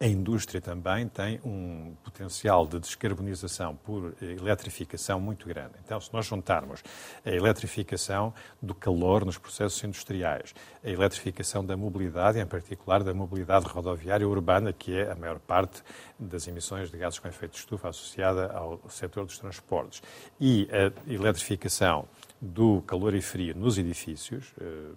A 0.00 0.06
indústria 0.06 0.60
também 0.60 1.08
tem 1.08 1.40
um 1.44 1.92
potencial 2.04 2.64
de 2.68 2.78
descarbonização 2.78 3.74
por 3.74 4.14
eletrificação 4.22 5.18
muito 5.18 5.48
grande. 5.48 5.72
Então, 5.84 6.00
se 6.00 6.12
nós 6.12 6.24
juntarmos 6.24 6.84
a 7.26 7.30
eletrificação 7.30 8.32
do 8.62 8.76
calor 8.76 9.24
nos 9.24 9.38
processos 9.38 9.82
industriais, 9.82 10.54
a 10.84 10.88
eletrificação 10.88 11.66
da 11.66 11.76
mobilidade, 11.76 12.38
em 12.38 12.46
particular 12.46 13.02
da 13.02 13.12
mobilidade 13.12 13.66
rodoviária 13.66 14.28
urbana, 14.28 14.72
que 14.72 14.94
é 14.94 15.10
a 15.10 15.16
maior 15.16 15.40
parte 15.40 15.82
das 16.16 16.46
emissões 16.46 16.92
de 16.92 16.96
gases 16.96 17.18
com 17.18 17.26
efeito 17.26 17.52
de 17.52 17.58
estufa 17.58 17.88
associada 17.88 18.52
ao 18.52 18.80
setor 18.88 19.24
dos 19.24 19.36
transportes, 19.36 20.00
e 20.40 20.68
a 20.70 21.12
eletrificação 21.12 22.08
do 22.40 22.82
calor 22.82 23.16
e 23.16 23.20
frio 23.20 23.52
nos 23.56 23.78
edifícios, 23.78 24.54
eh, 24.60 24.92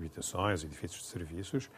habitações, 0.00 0.64
edifícios 0.64 1.02
de 1.02 1.08
serviços, 1.08 1.70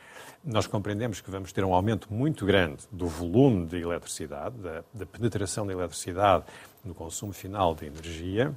nós 0.44 0.66
compreendemos 0.66 1.20
que 1.20 1.30
vamos 1.30 1.52
ter 1.52 1.64
um 1.64 1.74
aumento 1.74 2.12
muito 2.12 2.46
grande 2.46 2.84
do 2.90 3.06
volume 3.06 3.66
de 3.66 3.80
eletricidade, 3.80 4.56
da, 4.58 4.84
da 4.92 5.06
penetração 5.06 5.66
da 5.66 5.72
eletricidade 5.72 6.44
no 6.84 6.94
consumo 6.94 7.32
final 7.32 7.74
de 7.74 7.86
energia 7.86 8.54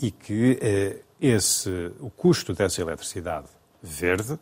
e 0.00 0.10
que 0.10 0.58
eh, 0.60 1.02
esse, 1.20 1.92
o 2.00 2.10
custo 2.10 2.54
dessa 2.54 2.80
eletricidade 2.80 3.48
verde 3.82 4.38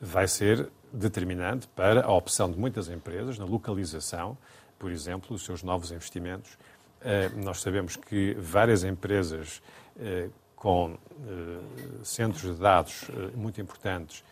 vai 0.00 0.28
ser 0.28 0.68
determinante 0.92 1.66
para 1.68 2.04
a 2.04 2.12
opção 2.12 2.50
de 2.50 2.58
muitas 2.58 2.88
empresas 2.88 3.38
na 3.38 3.44
localização, 3.44 4.36
por 4.78 4.90
exemplo, 4.90 5.30
dos 5.30 5.44
seus 5.44 5.62
novos 5.62 5.90
investimentos. 5.90 6.56
Eh, 7.00 7.30
nós 7.36 7.60
sabemos 7.60 7.96
que 7.96 8.34
várias 8.34 8.84
empresas 8.84 9.62
eh, 9.98 10.28
com 10.64 10.96
eh, 11.28 11.60
centros 12.02 12.54
de 12.54 12.58
dados 12.58 13.04
eh, 13.10 13.36
muito 13.36 13.60
importantes 13.60 14.24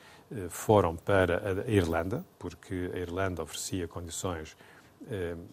foram 0.48 0.96
para 0.96 1.62
a 1.66 1.70
Irlanda, 1.70 2.24
porque 2.38 2.90
a 2.94 2.96
Irlanda 2.96 3.42
oferecia 3.42 3.86
condições 3.86 4.56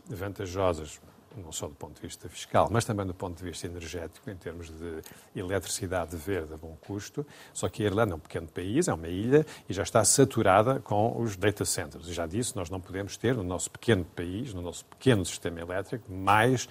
vantajosas 0.08 1.02
não 1.38 1.52
só 1.52 1.68
do 1.68 1.76
ponto 1.76 1.96
de 1.96 2.02
vista 2.02 2.28
fiscal, 2.30 2.70
mas 2.72 2.86
também 2.86 3.06
do 3.06 3.14
ponto 3.14 3.38
de 3.38 3.44
vista 3.44 3.68
energético, 3.68 4.30
em 4.30 4.36
termos 4.36 4.70
de 4.70 5.02
eletricidade 5.36 6.16
verde 6.16 6.54
a 6.54 6.58
bom 6.58 6.78
custo. 6.82 7.26
Só 7.54 7.70
que 7.70 7.84
a 7.84 7.86
Irlanda 7.86 8.14
é 8.14 8.16
um 8.16 8.20
pequeno 8.20 8.48
país, 8.48 8.88
é 8.88 8.94
uma 8.94 9.08
ilha 9.08 9.46
e 9.68 9.74
já 9.74 9.84
está 9.84 10.04
saturada 10.04 10.80
com 10.80 11.22
os 11.22 11.36
data 11.36 11.66
centers. 11.66 12.08
E 12.08 12.14
já 12.14 12.26
disse, 12.26 12.56
nós 12.56 12.70
não 12.70 12.80
podemos 12.80 13.18
ter 13.18 13.36
no 13.36 13.44
nosso 13.44 13.70
pequeno 13.70 14.06
país, 14.06 14.54
no 14.54 14.62
nosso 14.62 14.86
pequeno 14.86 15.26
sistema 15.26 15.60
elétrico, 15.60 16.12
mais 16.12 16.68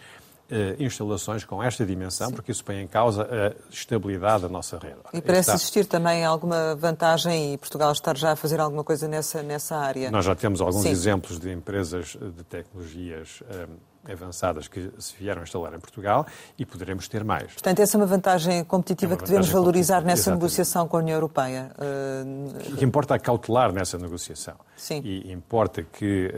instalações 0.79 1.45
com 1.45 1.63
esta 1.63 1.85
dimensão, 1.85 2.29
Sim. 2.29 2.35
porque 2.35 2.51
isso 2.53 2.65
põe 2.65 2.81
em 2.81 2.87
causa 2.87 3.23
a 3.25 3.73
estabilidade 3.73 4.43
da 4.43 4.49
nossa 4.49 4.79
rede. 4.79 4.97
E 5.13 5.21
parece 5.21 5.51
existir 5.51 5.85
também 5.87 6.25
alguma 6.25 6.75
vantagem 6.75 7.55
e 7.55 7.59
Portugal 7.59 7.93
estar 7.93 8.17
já 8.17 8.33
a 8.33 8.37
fazer 8.37 8.59
alguma 8.61 8.83
coisa 8.83 9.07
nessa, 9.07 9.43
nessa 9.43 9.77
área? 9.77 10.11
Nós 10.11 10.25
já 10.25 10.35
temos 10.35 10.61
alguns 10.61 10.83
Sim. 10.83 10.91
exemplos 10.91 11.39
de 11.39 11.53
empresas 11.53 12.17
de 12.17 12.45
tecnologias 12.45 13.43
um, 13.43 13.75
eh, 14.07 14.13
avançadas 14.13 14.69
que 14.69 14.91
se 14.99 15.15
vieram 15.19 15.43
a 15.43 15.45
instalar 15.45 15.75
em 15.75 15.81
Portugal 15.81 16.27
e 16.59 16.65
poderemos 16.65 17.09
ter 17.09 17.23
mais. 17.25 17.53
Portanto, 17.53 17.81
essa 17.81 17.97
é 17.97 18.01
uma 18.01 18.07
vantagem 18.07 18.65
competitiva 18.65 19.13
é 19.13 19.15
uma 19.15 19.19
que 19.19 19.25
devemos 19.25 19.51
valorizar 19.51 20.01
nessa 20.01 20.23
Exatamente. 20.23 20.41
negociação 20.41 20.89
com 20.89 20.97
a 20.97 21.01
União 21.01 21.17
Europeia. 21.17 21.71
Uh... 21.79 22.77
Que 22.77 22.85
importa 22.85 23.19
cautelar 23.19 23.73
nessa 23.73 23.99
negociação. 23.99 24.55
Sim. 24.77 25.03
E 25.05 25.31
importa 25.31 25.83
que 25.83 26.33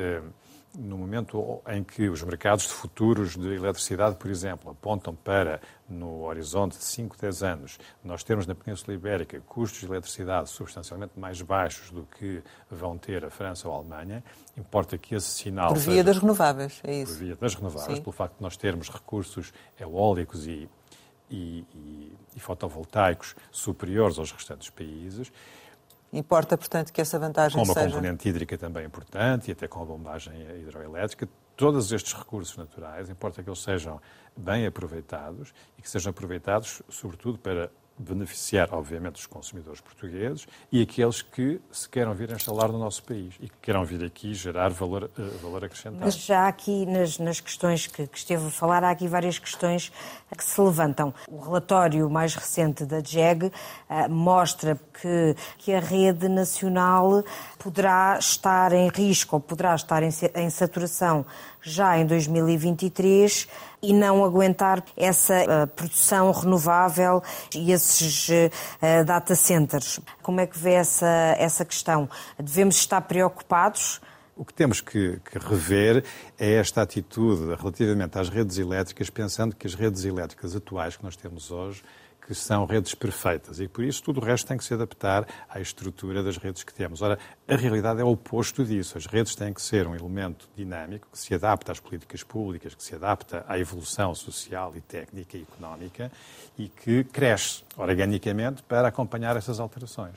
no 0.79 0.97
momento 0.97 1.61
em 1.69 1.83
que 1.83 2.09
os 2.09 2.23
mercados 2.23 2.65
de 2.65 2.73
futuros 2.73 3.37
de 3.37 3.55
eletricidade, 3.55 4.17
por 4.17 4.31
exemplo, 4.31 4.71
apontam 4.71 5.15
para, 5.15 5.61
no 5.89 6.23
horizonte 6.23 6.79
de 6.79 6.85
5, 6.85 7.17
10 7.21 7.43
anos, 7.43 7.79
nós 8.05 8.23
termos 8.23 8.47
na 8.47 8.55
Península 8.55 8.95
Ibérica 8.95 9.41
custos 9.47 9.81
de 9.81 9.87
eletricidade 9.87 10.49
substancialmente 10.49 11.19
mais 11.19 11.43
baixos 11.43 11.91
do 11.91 12.05
que 12.05 12.43
vão 12.71 12.97
ter 12.97 13.25
a 13.25 13.31
França 13.31 13.69
ou 13.69 13.75
a 13.75 13.79
Alemanha, 13.79 14.23
importa 14.57 14.97
que 14.97 15.15
esse 15.15 15.31
sinal. 15.31 15.69
Por 15.69 15.79
via 15.79 15.93
seja, 15.93 16.05
das 16.05 16.19
renováveis, 16.19 16.81
é 16.85 16.95
isso? 17.03 17.15
Por 17.15 17.19
via 17.19 17.37
das 17.37 17.55
renováveis, 17.55 17.97
Sim. 17.97 18.03
pelo 18.03 18.13
facto 18.13 18.37
de 18.37 18.43
nós 18.43 18.57
termos 18.57 18.89
recursos 18.89 19.53
eólicos 19.79 20.47
e, 20.47 20.69
e, 21.29 21.65
e, 21.75 22.13
e 22.37 22.41
fotovoltaicos 22.41 23.35
superiores 23.51 24.19
aos 24.19 24.31
restantes 24.31 24.71
países 24.71 25.33
Importa, 26.13 26.59
portanto, 26.59 26.93
que 26.93 27.01
essa 27.01 27.19
vantagem 27.19 27.65
seja... 27.65 27.75
Com 27.75 27.81
uma 27.81 27.87
componente 27.89 28.29
hídrica 28.29 28.59
também 28.59 28.85
importante 28.85 29.49
e 29.49 29.53
até 29.53 29.69
com 29.69 29.81
a 29.81 29.85
bombagem 29.85 30.33
hidroelétrica. 30.61 31.29
Todos 31.57 31.93
estes 31.93 32.13
recursos 32.15 32.57
naturais, 32.57 33.09
importa 33.09 33.43
que 33.43 33.49
eles 33.49 33.61
sejam 33.61 34.01
bem 34.37 34.67
aproveitados 34.67 35.53
e 35.79 35.83
que 35.83 35.89
sejam 35.89 36.11
aproveitados, 36.11 36.83
sobretudo, 36.89 37.39
para 37.39 37.71
beneficiar, 37.99 38.69
obviamente, 38.73 39.17
os 39.17 39.27
consumidores 39.27 39.81
portugueses 39.81 40.47
e 40.73 40.81
aqueles 40.81 41.21
que 41.21 41.61
se 41.71 41.89
queiram 41.89 42.15
vir 42.15 42.31
instalar 42.31 42.73
no 42.73 42.79
nosso 42.79 43.03
país 43.03 43.35
e 43.41 43.49
que 43.49 43.57
queiram 43.61 43.85
vir 43.85 44.03
aqui 44.05 44.33
gerar 44.33 44.71
valor, 44.71 45.11
uh, 45.19 45.39
valor 45.43 45.65
acrescentado. 45.65 46.05
Mas 46.05 46.15
já 46.15 46.49
aqui, 46.49 46.87
nas, 46.87 47.19
nas 47.19 47.41
questões 47.41 47.87
que, 47.87 48.07
que, 48.07 48.19
esteve 48.19 48.47
a 48.47 48.51
falar, 48.51 48.83
há 48.85 48.91
aqui 48.91 49.07
várias 49.07 49.39
questões 49.39 49.93
que 50.37 50.43
se 50.43 50.61
levantam. 50.61 51.13
O 51.29 51.41
relatório 51.41 52.09
mais 52.09 52.35
recente 52.35 52.87
da 52.87 53.01
JEG 53.01 53.47
uh, 53.47 53.53
mostra 54.09 54.81
que, 55.01 55.37
que 55.59 55.73
a 55.73 55.81
rede 55.81 56.29
nacional 56.29 57.23
poderá 57.59 58.17
estar 58.19 58.73
em 58.73 58.89
risco 58.89 59.37
ou 59.37 59.41
poderá 59.41 59.75
estar 59.75 60.03
em, 60.03 60.11
em 60.37 60.51
saturação 60.51 61.27
já 61.63 61.99
em 61.99 62.07
2023 62.07 63.49
e 63.83 63.93
não 63.93 64.25
aguentar 64.25 64.85
essa 64.97 65.35
uh, 65.43 65.67
produção 65.69 66.31
renovável 66.33 67.23
e 67.55 67.73
esses 67.73 68.29
uh, 68.29 69.05
data 69.05 69.35
centers. 69.35 70.01
Como 70.23 70.41
é 70.41 70.47
que 70.47 70.59
vê 70.59 70.73
essa, 70.73 71.35
essa 71.39 71.65
questão? 71.65 72.09
Devemos 72.39 72.77
estar 72.77 73.01
preocupados? 73.03 74.01
O 74.37 74.45
que 74.45 74.55
temos 74.55 74.81
que, 74.81 75.21
que, 75.31 75.39
rever 75.39 76.03
é 76.39 76.55
esta 76.55 76.81
atitude 76.81 77.55
relativamente 77.55 78.19
às 78.19 78.31
redes 78.31 78.57
elétricas, 78.57 79.11
pensando 79.11 79.55
que 79.55 79.67
as 79.67 79.75
redes 79.75 80.05
elétricas 80.05 80.57
atuais 80.57 80.97
que 80.97 81.05
nós 81.05 81.15
temos 81.15 81.51
hoje 81.51 81.83
que 82.31 82.35
são 82.37 82.65
redes 82.65 82.95
perfeitas 82.95 83.59
e 83.59 83.67
por 83.67 83.83
isso 83.83 84.05
tudo 84.05 84.21
o 84.21 84.25
resto 84.25 84.47
tem 84.47 84.57
que 84.57 84.63
se 84.63 84.73
adaptar 84.73 85.27
à 85.49 85.59
estrutura 85.59 86.23
das 86.23 86.37
redes 86.37 86.63
que 86.63 86.73
temos. 86.73 87.03
Ora, 87.03 87.19
a 87.49 87.57
realidade 87.57 88.01
é 88.01 88.05
o 88.05 88.13
oposto 88.13 88.65
disso. 88.65 88.97
As 88.97 89.05
redes 89.05 89.35
têm 89.35 89.53
que 89.53 89.61
ser 89.61 89.89
um 89.89 89.97
elemento 89.97 90.49
dinâmico 90.57 91.09
que 91.11 91.19
se 91.19 91.35
adapta 91.35 91.73
às 91.73 91.81
políticas 91.81 92.23
públicas, 92.23 92.73
que 92.73 92.85
se 92.85 92.95
adapta 92.95 93.45
à 93.49 93.59
evolução 93.59 94.15
social 94.15 94.73
e 94.77 94.81
técnica 94.81 95.37
e 95.37 95.43
económica 95.43 96.13
e 96.57 96.69
que 96.69 97.03
cresce 97.03 97.65
organicamente 97.77 98.63
para 98.63 98.87
acompanhar 98.87 99.37
essas 99.37 99.59
alterações. 99.59 100.15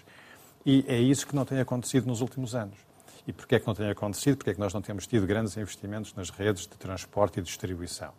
E 0.64 0.86
é 0.88 1.00
isso 1.00 1.26
que 1.26 1.36
não 1.36 1.46
tem 1.46 1.60
acontecido 1.60 2.06
nos 2.06 2.22
últimos 2.22 2.54
anos. 2.54 2.78
E 3.26 3.34
porquê 3.34 3.56
é 3.56 3.60
que 3.60 3.66
não 3.66 3.74
tem 3.74 3.90
acontecido? 3.90 4.38
Porque 4.38 4.52
é 4.52 4.54
que 4.54 4.60
nós 4.60 4.72
não 4.72 4.84
temos 4.84 5.08
tido 5.08 5.26
grandes 5.26 5.58
investimentos 5.58 6.14
nas 6.14 6.30
redes 6.30 6.68
de 6.68 6.78
transporte 6.78 7.40
e 7.40 7.42
distribuição? 7.42 8.14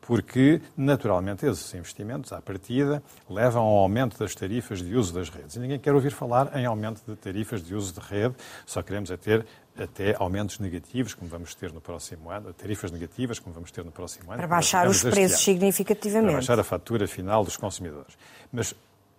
Porque, 0.00 0.60
naturalmente, 0.76 1.46
esses 1.46 1.72
investimentos, 1.74 2.32
à 2.32 2.40
partida, 2.40 3.02
levam 3.28 3.62
ao 3.62 3.78
aumento 3.78 4.18
das 4.18 4.34
tarifas 4.34 4.80
de 4.80 4.94
uso 4.96 5.12
das 5.12 5.28
redes. 5.28 5.56
E 5.56 5.60
ninguém 5.60 5.78
quer 5.78 5.94
ouvir 5.94 6.10
falar 6.10 6.56
em 6.56 6.64
aumento 6.64 7.02
de 7.06 7.14
tarifas 7.16 7.62
de 7.62 7.74
uso 7.74 7.92
de 7.94 8.00
rede, 8.00 8.34
só 8.64 8.82
queremos 8.82 9.10
é 9.10 9.16
ter 9.16 9.46
até 9.76 10.16
aumentos 10.18 10.58
negativos, 10.58 11.14
como 11.14 11.30
vamos 11.30 11.54
ter 11.54 11.72
no 11.72 11.80
próximo 11.80 12.30
ano, 12.30 12.52
tarifas 12.52 12.90
negativas, 12.90 13.38
como 13.38 13.54
vamos 13.54 13.70
ter 13.70 13.84
no 13.84 13.92
próximo 13.92 14.30
ano. 14.30 14.38
Para 14.38 14.48
baixar 14.48 14.88
os 14.88 15.02
preços 15.02 15.40
significativamente. 15.40 16.26
Para 16.26 16.38
baixar 16.38 16.58
a 16.58 16.64
fatura 16.64 17.06
final 17.06 17.44
dos 17.44 17.56
consumidores. 17.56 18.16
Mas 18.52 18.74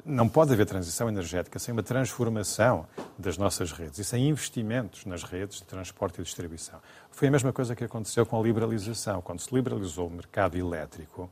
não 0.06 0.27
pode 0.29 0.53
haver 0.53 0.65
transição 0.65 1.10
energética 1.10 1.60
sem 1.60 1.72
uma 1.72 1.84
transformação 1.84 2.86
das 3.18 3.38
nossas 3.38 3.72
redes 3.72 4.00
e 4.00 4.03
sem 4.03 4.27
investimentos 4.27 5.06
nas 5.06 5.24
redes 5.24 5.58
de 5.58 5.63
transporte 5.63 6.20
e 6.20 6.24
distribuição. 6.24 6.79
Foi 7.12 7.27
a 7.27 7.32
mesma 7.32 7.51
coisa 7.51 7.75
que 7.75 7.84
aconteceu 7.84 8.25
com 8.25 8.39
a 8.39 8.44
liberalização. 8.44 9.22
Quando 9.22 9.39
se 9.39 9.53
liberalizou 9.53 10.08
o 10.08 10.12
mercado 10.12 10.58
elétrico 10.58 11.29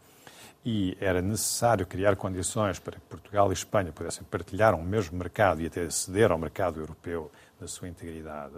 e 0.65 0.97
era 0.99 1.21
necessário 1.21 1.85
criar 1.85 2.15
condições 2.15 2.77
para 2.79 2.99
que 2.99 3.05
Portugal 3.05 3.49
e 3.49 3.53
Espanha 3.53 3.91
pudessem 3.91 4.23
partilhar 4.29 4.75
um 4.75 4.83
mesmo 4.83 5.17
mercado 5.17 5.61
e 5.61 5.67
até 5.67 5.83
aceder 5.83 6.31
ao 6.31 6.37
mercado 6.37 6.79
europeu 6.79 7.31
na 7.59 7.67
sua 7.67 7.87
integridade, 7.87 8.55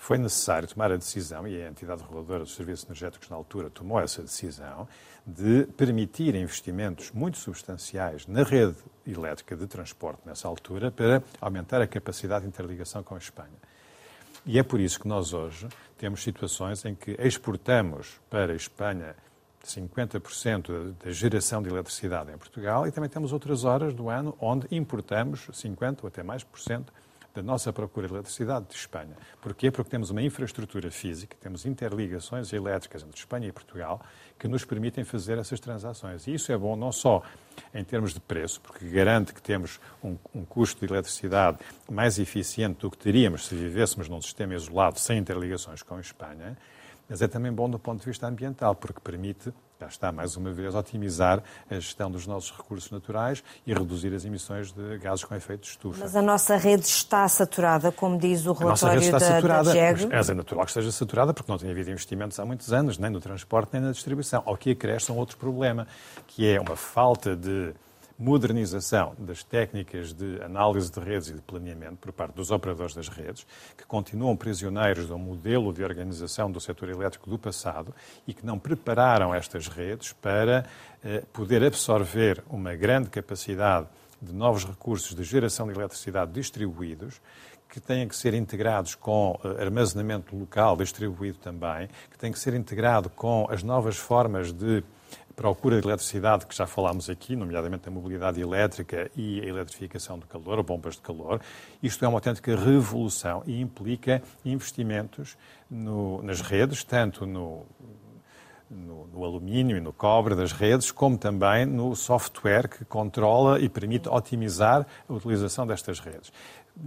foi 0.00 0.16
necessário 0.16 0.66
tomar 0.66 0.90
a 0.90 0.96
decisão, 0.96 1.46
e 1.46 1.62
a 1.62 1.68
entidade 1.68 2.02
reguladora 2.02 2.40
dos 2.40 2.54
serviços 2.54 2.86
energéticos 2.86 3.28
na 3.28 3.36
altura 3.36 3.68
tomou 3.68 4.00
essa 4.00 4.22
decisão, 4.22 4.88
de 5.26 5.66
permitir 5.76 6.34
investimentos 6.34 7.10
muito 7.10 7.36
substanciais 7.36 8.26
na 8.26 8.42
rede 8.42 8.78
elétrica 9.06 9.54
de 9.54 9.66
transporte 9.66 10.22
nessa 10.24 10.48
altura 10.48 10.90
para 10.90 11.22
aumentar 11.38 11.82
a 11.82 11.86
capacidade 11.86 12.44
de 12.44 12.48
interligação 12.48 13.02
com 13.02 13.14
a 13.14 13.18
Espanha. 13.18 13.58
E 14.46 14.58
é 14.58 14.62
por 14.62 14.80
isso 14.80 14.98
que 14.98 15.06
nós 15.06 15.34
hoje 15.34 15.68
temos 15.98 16.22
situações 16.22 16.82
em 16.86 16.94
que 16.94 17.14
exportamos 17.20 18.18
para 18.30 18.54
a 18.54 18.56
Espanha 18.56 19.14
50% 19.62 20.94
da 21.04 21.10
geração 21.12 21.62
de 21.62 21.68
eletricidade 21.68 22.32
em 22.32 22.38
Portugal 22.38 22.86
e 22.86 22.90
também 22.90 23.10
temos 23.10 23.34
outras 23.34 23.64
horas 23.64 23.92
do 23.92 24.08
ano 24.08 24.34
onde 24.40 24.66
importamos 24.70 25.46
50% 25.52 25.98
ou 26.02 26.08
até 26.08 26.22
mais 26.22 26.42
por 26.42 26.58
cento 26.58 26.90
da 27.34 27.42
nossa 27.42 27.72
procura 27.72 28.08
de 28.08 28.14
eletricidade 28.14 28.66
de 28.66 28.74
Espanha. 28.74 29.16
Porquê? 29.40 29.70
Porque 29.70 29.90
temos 29.90 30.10
uma 30.10 30.22
infraestrutura 30.22 30.90
física, 30.90 31.36
temos 31.40 31.64
interligações 31.64 32.52
elétricas 32.52 33.02
entre 33.02 33.18
Espanha 33.18 33.48
e 33.48 33.52
Portugal 33.52 34.00
que 34.38 34.48
nos 34.48 34.64
permitem 34.64 35.04
fazer 35.04 35.38
essas 35.38 35.60
transações. 35.60 36.26
E 36.26 36.34
isso 36.34 36.50
é 36.50 36.56
bom 36.56 36.74
não 36.74 36.90
só 36.90 37.22
em 37.74 37.84
termos 37.84 38.14
de 38.14 38.20
preço, 38.20 38.60
porque 38.60 38.88
garante 38.88 39.34
que 39.34 39.42
temos 39.42 39.78
um, 40.02 40.16
um 40.34 40.44
custo 40.44 40.84
de 40.84 40.92
eletricidade 40.92 41.58
mais 41.90 42.18
eficiente 42.18 42.80
do 42.80 42.90
que 42.90 42.96
teríamos 42.96 43.46
se 43.46 43.54
vivêssemos 43.54 44.08
num 44.08 44.20
sistema 44.20 44.54
isolado 44.54 44.98
sem 44.98 45.18
interligações 45.18 45.82
com 45.82 45.96
a 45.96 46.00
Espanha, 46.00 46.56
mas 47.08 47.20
é 47.20 47.28
também 47.28 47.52
bom 47.52 47.68
do 47.68 47.78
ponto 47.78 48.00
de 48.00 48.06
vista 48.06 48.26
ambiental, 48.26 48.74
porque 48.74 49.00
permite 49.00 49.52
já 49.80 49.86
está, 49.86 50.12
mais 50.12 50.36
uma 50.36 50.52
vez, 50.52 50.74
otimizar 50.74 51.42
a 51.70 51.74
gestão 51.74 52.10
dos 52.10 52.26
nossos 52.26 52.50
recursos 52.50 52.90
naturais 52.90 53.42
e 53.66 53.72
reduzir 53.72 54.12
as 54.14 54.26
emissões 54.26 54.72
de 54.72 54.98
gases 54.98 55.24
com 55.24 55.34
efeito 55.34 55.62
de 55.62 55.68
estufa. 55.68 56.00
Mas 56.00 56.14
a 56.14 56.20
nossa 56.20 56.56
rede 56.56 56.84
está 56.84 57.26
saturada, 57.26 57.90
como 57.90 58.18
diz 58.18 58.44
o 58.44 58.52
relatório 58.52 58.66
a 58.66 58.70
nossa 58.70 58.88
rede 58.90 59.04
está 59.06 59.18
da, 59.18 59.34
saturada, 59.36 59.72
da 59.72 60.16
É 60.30 60.34
natural 60.34 60.64
que 60.64 60.70
esteja 60.70 60.92
saturada, 60.92 61.32
porque 61.32 61.50
não 61.50 61.58
tem 61.58 61.70
havido 61.70 61.90
investimentos 61.90 62.38
há 62.38 62.44
muitos 62.44 62.72
anos, 62.74 62.98
nem 62.98 63.10
no 63.10 63.20
transporte, 63.20 63.70
nem 63.72 63.80
na 63.80 63.92
distribuição. 63.92 64.42
Ao 64.44 64.54
que 64.54 64.72
acresce 64.72 65.10
um 65.10 65.16
outro 65.16 65.38
problema, 65.38 65.86
que 66.26 66.46
é 66.46 66.60
uma 66.60 66.76
falta 66.76 67.34
de 67.34 67.72
modernização 68.20 69.14
das 69.18 69.42
técnicas 69.42 70.12
de 70.12 70.42
análise 70.42 70.92
de 70.92 71.00
redes 71.00 71.30
e 71.30 71.32
de 71.32 71.40
planeamento 71.40 71.96
por 71.96 72.12
parte 72.12 72.34
dos 72.34 72.50
operadores 72.50 72.94
das 72.94 73.08
redes, 73.08 73.46
que 73.78 73.86
continuam 73.86 74.36
prisioneiros 74.36 75.10
um 75.10 75.16
modelo 75.16 75.72
de 75.72 75.82
organização 75.82 76.52
do 76.52 76.60
setor 76.60 76.90
elétrico 76.90 77.30
do 77.30 77.38
passado 77.38 77.94
e 78.28 78.34
que 78.34 78.44
não 78.44 78.58
prepararam 78.58 79.34
estas 79.34 79.68
redes 79.68 80.12
para 80.12 80.66
eh, 81.02 81.22
poder 81.32 81.64
absorver 81.64 82.44
uma 82.50 82.74
grande 82.74 83.08
capacidade 83.08 83.86
de 84.20 84.34
novos 84.34 84.66
recursos 84.66 85.14
de 85.16 85.24
geração 85.24 85.66
de 85.66 85.72
eletricidade 85.72 86.30
distribuídos, 86.30 87.22
que 87.70 87.80
têm 87.80 88.06
que 88.06 88.14
ser 88.14 88.34
integrados 88.34 88.94
com 88.94 89.40
eh, 89.42 89.62
armazenamento 89.62 90.36
local 90.36 90.76
distribuído 90.76 91.38
também, 91.38 91.88
que 92.10 92.18
têm 92.18 92.30
que 92.30 92.38
ser 92.38 92.52
integrado 92.52 93.08
com 93.08 93.48
as 93.50 93.62
novas 93.62 93.96
formas 93.96 94.52
de 94.52 94.84
procura 95.34 95.80
de 95.80 95.86
eletricidade, 95.86 96.46
que 96.46 96.54
já 96.54 96.66
falámos 96.66 97.08
aqui, 97.08 97.36
nomeadamente 97.36 97.88
a 97.88 97.90
mobilidade 97.90 98.40
elétrica 98.40 99.10
e 99.16 99.40
a 99.40 99.44
eletrificação 99.44 100.18
do 100.18 100.26
calor, 100.26 100.62
bombas 100.62 100.94
de 100.94 101.00
calor. 101.00 101.40
Isto 101.82 102.04
é 102.04 102.08
uma 102.08 102.18
autêntica 102.18 102.54
revolução 102.54 103.42
e 103.46 103.60
implica 103.60 104.22
investimentos 104.44 105.36
no, 105.70 106.22
nas 106.22 106.40
redes, 106.40 106.84
tanto 106.84 107.26
no, 107.26 107.64
no, 108.70 109.06
no, 109.06 109.24
alumínio 109.24 109.76
e 109.76 109.80
no 109.80 109.92
cobre 109.92 110.34
das 110.34 110.52
redes, 110.52 110.90
como 110.90 111.16
também 111.16 111.66
no 111.66 111.94
software 111.96 112.68
que 112.68 112.84
controla 112.84 113.60
e 113.60 113.68
permite 113.68 114.08
otimizar 114.08 114.86
a 115.08 115.12
utilização 115.12 115.66
destas 115.66 116.00
redes. 116.00 116.32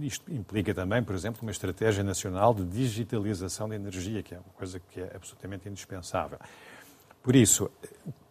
Isto 0.00 0.32
implica 0.32 0.74
também, 0.74 1.02
por 1.02 1.14
exemplo, 1.14 1.42
uma 1.42 1.50
estratégia 1.50 2.02
nacional 2.02 2.54
de 2.54 2.64
digitalização 2.64 3.68
da 3.68 3.76
energia, 3.76 4.22
que 4.22 4.34
é 4.34 4.38
uma 4.38 4.52
coisa 4.54 4.80
que 4.80 5.00
é 5.00 5.12
absolutamente 5.14 5.68
indispensável. 5.68 6.38
Por 7.22 7.36
isso, 7.36 7.70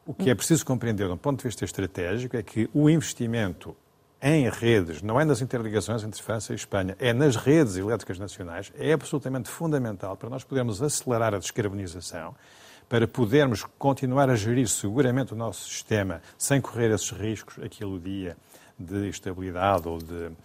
o 0.05 0.13
que 0.13 0.29
é 0.29 0.35
preciso 0.35 0.65
compreender, 0.65 1.07
do 1.07 1.17
ponto 1.17 1.39
de 1.39 1.43
vista 1.43 1.63
estratégico, 1.63 2.35
é 2.35 2.43
que 2.43 2.69
o 2.73 2.89
investimento 2.89 3.75
em 4.21 4.49
redes, 4.49 5.01
não 5.01 5.19
é 5.19 5.25
nas 5.25 5.41
interligações 5.41 6.01
entre 6.01 6.21
França 6.21 6.53
e 6.53 6.55
Espanha, 6.55 6.95
é 6.97 7.11
nas 7.11 7.35
redes 7.35 7.75
elétricas 7.75 8.17
nacionais, 8.17 8.71
é 8.77 8.93
absolutamente 8.93 9.49
fundamental 9.49 10.15
para 10.15 10.29
nós 10.29 10.45
podermos 10.45 10.81
acelerar 10.81 11.33
a 11.33 11.39
descarbonização, 11.39 12.33
para 12.87 13.05
podermos 13.05 13.65
continuar 13.77 14.29
a 14.29 14.35
gerir 14.35 14.69
seguramente 14.69 15.33
o 15.33 15.35
nosso 15.35 15.67
sistema 15.69 16.21
sem 16.37 16.61
correr 16.61 16.89
esses 16.91 17.11
riscos, 17.11 17.61
aquilo 17.61 17.99
dia 17.99 18.37
de 18.79 19.09
estabilidade 19.09 19.89
ou 19.89 19.97
de 19.97 20.13
uh, 20.13 20.35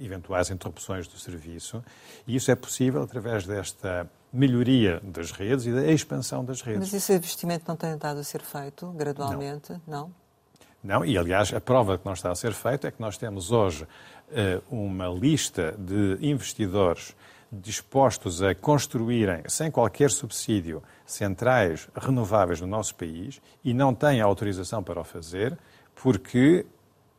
eventuais 0.00 0.50
interrupções 0.50 1.06
do 1.06 1.18
serviço. 1.18 1.84
E 2.26 2.36
isso 2.36 2.50
é 2.50 2.54
possível 2.54 3.02
através 3.02 3.46
desta 3.46 4.08
melhoria 4.32 5.00
das 5.02 5.30
redes 5.30 5.66
e 5.66 5.72
da 5.72 5.86
expansão 5.86 6.44
das 6.44 6.62
redes. 6.62 6.80
Mas 6.80 6.94
esse 6.94 7.14
investimento 7.14 7.64
não 7.68 7.76
tem 7.76 7.92
estado 7.92 8.20
a 8.20 8.24
ser 8.24 8.42
feito 8.42 8.86
gradualmente? 8.92 9.72
Não. 9.86 10.00
não? 10.00 10.22
Não, 10.82 11.04
e 11.04 11.16
aliás, 11.16 11.52
a 11.54 11.60
prova 11.60 11.96
que 11.96 12.04
não 12.04 12.12
está 12.12 12.30
a 12.30 12.34
ser 12.34 12.52
feita 12.52 12.88
é 12.88 12.90
que 12.90 13.00
nós 13.00 13.16
temos 13.16 13.52
hoje 13.52 13.84
uh, 13.84 14.62
uma 14.68 15.06
lista 15.06 15.76
de 15.78 16.18
investidores 16.20 17.14
dispostos 17.52 18.42
a 18.42 18.54
construírem, 18.54 19.42
sem 19.46 19.70
qualquer 19.70 20.10
subsídio, 20.10 20.82
centrais 21.04 21.88
renováveis 21.94 22.60
no 22.60 22.66
nosso 22.66 22.94
país 22.94 23.40
e 23.62 23.74
não 23.74 23.94
têm 23.94 24.20
autorização 24.20 24.82
para 24.82 25.00
o 25.00 25.04
fazer 25.04 25.56
porque 25.94 26.64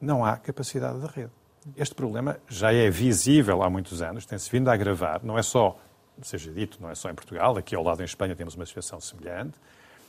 não 0.01 0.25
há 0.25 0.36
capacidade 0.36 1.00
de 1.00 1.05
rede. 1.05 1.32
Este 1.77 1.96
problema 1.96 2.38
já 2.50 2.74
é 2.74 2.89
visível 2.89 3.62
há 3.62 3.70
muitos 3.70 4.01
anos, 4.01 4.25
tem-se 4.25 4.50
vindo 4.51 4.70
a 4.70 4.74
agravar, 4.74 5.22
não 5.24 5.38
é 5.38 5.43
só, 5.43 5.79
seja 6.22 6.51
dito, 6.51 6.77
não 6.82 6.89
é 6.89 6.96
só 6.96 7.10
em 7.10 7.15
Portugal, 7.15 7.58
aqui 7.58 7.75
ao 7.75 7.84
lado 7.84 8.01
em 8.01 8.05
Espanha 8.05 8.36
temos 8.36 8.55
uma 8.55 8.65
situação 8.65 9.00
semelhante 9.00 9.58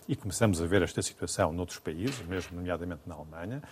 e 0.08 0.14
começamos 0.14 0.60
a 0.60 0.66
ver 0.66 0.82
esta 0.82 1.00
situação 1.02 1.52
noutros 1.52 1.78
países, 1.78 2.20
mesmo 2.26 2.56
nomeadamente 2.56 3.02
na 3.06 3.14
Alemanha. 3.14 3.62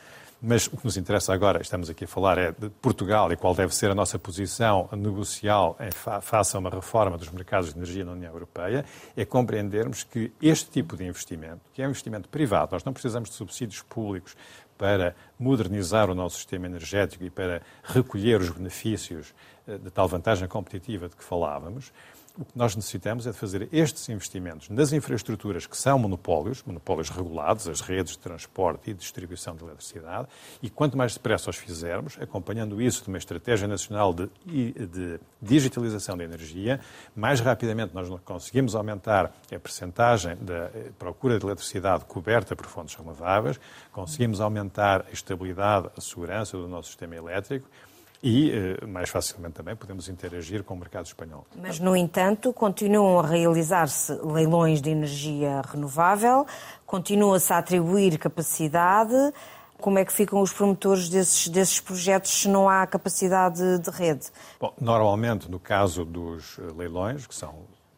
Mas 0.45 0.67
o 0.67 0.77
que 0.77 0.85
nos 0.85 0.97
interessa 0.97 1.33
agora, 1.33 1.63
estamos 1.63 1.89
aqui 1.89 2.05
a 2.05 2.09
falar, 2.09 2.37
é 2.37 2.51
de 2.51 2.69
Portugal 2.69 3.31
e 3.33 3.37
qual 3.37 3.55
deve 3.55 3.73
ser 3.73 3.93
a 3.93 3.95
nossa 3.95 4.19
posição 4.19 4.89
negocial 4.91 5.77
em 5.79 5.91
face 6.21 6.57
a 6.57 6.59
uma 6.59 6.69
reforma 6.69 7.17
dos 7.17 7.31
mercados 7.31 7.73
de 7.73 7.79
energia 7.79 8.05
na 8.05 8.11
União 8.11 8.33
Europeia, 8.33 8.85
é 9.17 9.25
compreendermos 9.25 10.03
que 10.03 10.33
este 10.43 10.69
tipo 10.69 10.97
de 10.97 11.05
investimento, 11.05 11.61
que 11.73 11.81
é 11.81 11.87
um 11.87 11.91
investimento 11.91 12.29
privado, 12.29 12.73
nós 12.73 12.83
não 12.83 12.93
precisamos 12.93 13.31
de 13.31 13.37
subsídios 13.37 13.83
públicos 13.83 14.35
para 14.77 15.15
modernizar 15.39 16.11
o 16.11 16.15
nosso 16.15 16.39
sistema 16.39 16.67
energético 16.67 17.23
e 17.23 17.31
para 17.31 17.63
recolher 17.85 18.41
os 18.41 18.51
benefícios 18.51 19.33
eh, 19.69 19.79
de 19.79 19.91
tal 19.93 20.09
vantagem 20.09 20.49
competitiva 20.49 21.09
de 21.09 21.15
que 21.15 21.23
falávamos, 21.23 21.93
o 22.39 22.45
que 22.45 22.57
nós 22.57 22.75
necessitamos 22.75 23.27
é 23.27 23.31
de 23.31 23.37
fazer 23.37 23.69
estes 23.73 24.09
investimentos 24.09 24.69
nas 24.71 24.93
infraestruturas 24.93 25.67
que 25.67 25.77
são 25.77 25.99
monopólios, 25.99 26.63
monopólios 26.63 27.11
regulados, 27.11 27.69
as 27.69 27.81
redes 27.81 28.13
de 28.13 28.19
transporte 28.19 28.91
e 28.91 28.95
distribuição 28.95 29.55
de 29.55 29.63
eletricidade, 29.63 30.29
e 30.63 30.71
quanto 30.71 30.97
mais 30.97 31.15
depressa 31.15 31.51
os 31.51 31.57
fizermos, 31.57 32.17
acompanhando 32.21 32.81
isso 32.81 33.03
de 33.03 33.09
uma 33.09 33.19
estratégia 33.19 33.69
nacional 33.69 34.15
de, 34.15 34.29
de 34.47 35.21
digitalização 35.41 36.17
da 36.17 36.25
energia, 36.25 36.81
mais 37.15 37.41
rapidamente 37.41 37.95
nós 37.95 38.09
conseguimos 38.25 38.75
aumentar 38.75 39.33
a 39.53 39.59
percentagem 39.59 40.37
da 40.37 40.71
eh, 40.75 40.91
procura 40.99 41.39
de 41.39 41.45
eletricidade 41.45 42.05
coberta 42.07 42.57
por 42.57 42.67
fontes 42.67 42.95
renováveis, 42.95 43.61
conseguimos 43.93 44.41
aumentar 44.41 45.05
a 45.09 45.13
estabilidade, 45.13 45.91
a 45.97 46.01
segurança 46.01 46.57
do 46.57 46.69
nosso 46.69 46.89
sistema 46.89 47.15
elétrico 47.17 47.69
e, 48.23 48.53
eh, 48.53 48.87
mais 48.87 49.11
facilmente 49.11 49.55
também, 49.55 49.75
podemos 49.75 50.09
interagir 50.09 50.63
com 50.63 50.75
o 50.75 50.77
mercado 50.77 51.07
espanhol. 51.07 51.45
Mas, 51.61 51.81
no 51.81 51.97
entanto, 51.97 52.53
continuam 52.53 53.19
a 53.19 53.27
realizar-se 53.27 54.13
leilões 54.23 54.81
de 54.81 54.91
energia 54.91 55.61
renovável, 55.63 56.47
continua-se 56.87 57.53
a 57.53 57.59
atribuir 57.59 58.19
capacidade. 58.19 59.15
Como 59.81 59.99
é 59.99 60.05
que 60.05 60.13
ficam 60.13 60.41
os 60.41 60.53
promotores 60.53 61.09
desses, 61.09 61.49
desses 61.49 61.81
projetos 61.81 62.31
se 62.31 62.49
não 62.49 62.69
há 62.69 62.87
capacidade 62.87 63.79
de 63.81 63.91
rede? 63.91 64.27
Bom, 64.61 64.73
normalmente, 64.81 65.51
no 65.51 65.59
caso 65.59 66.05
dos 66.05 66.59
eh, 66.61 66.63
leilões, 66.77 67.27
que 67.27 67.35
são 67.35 67.55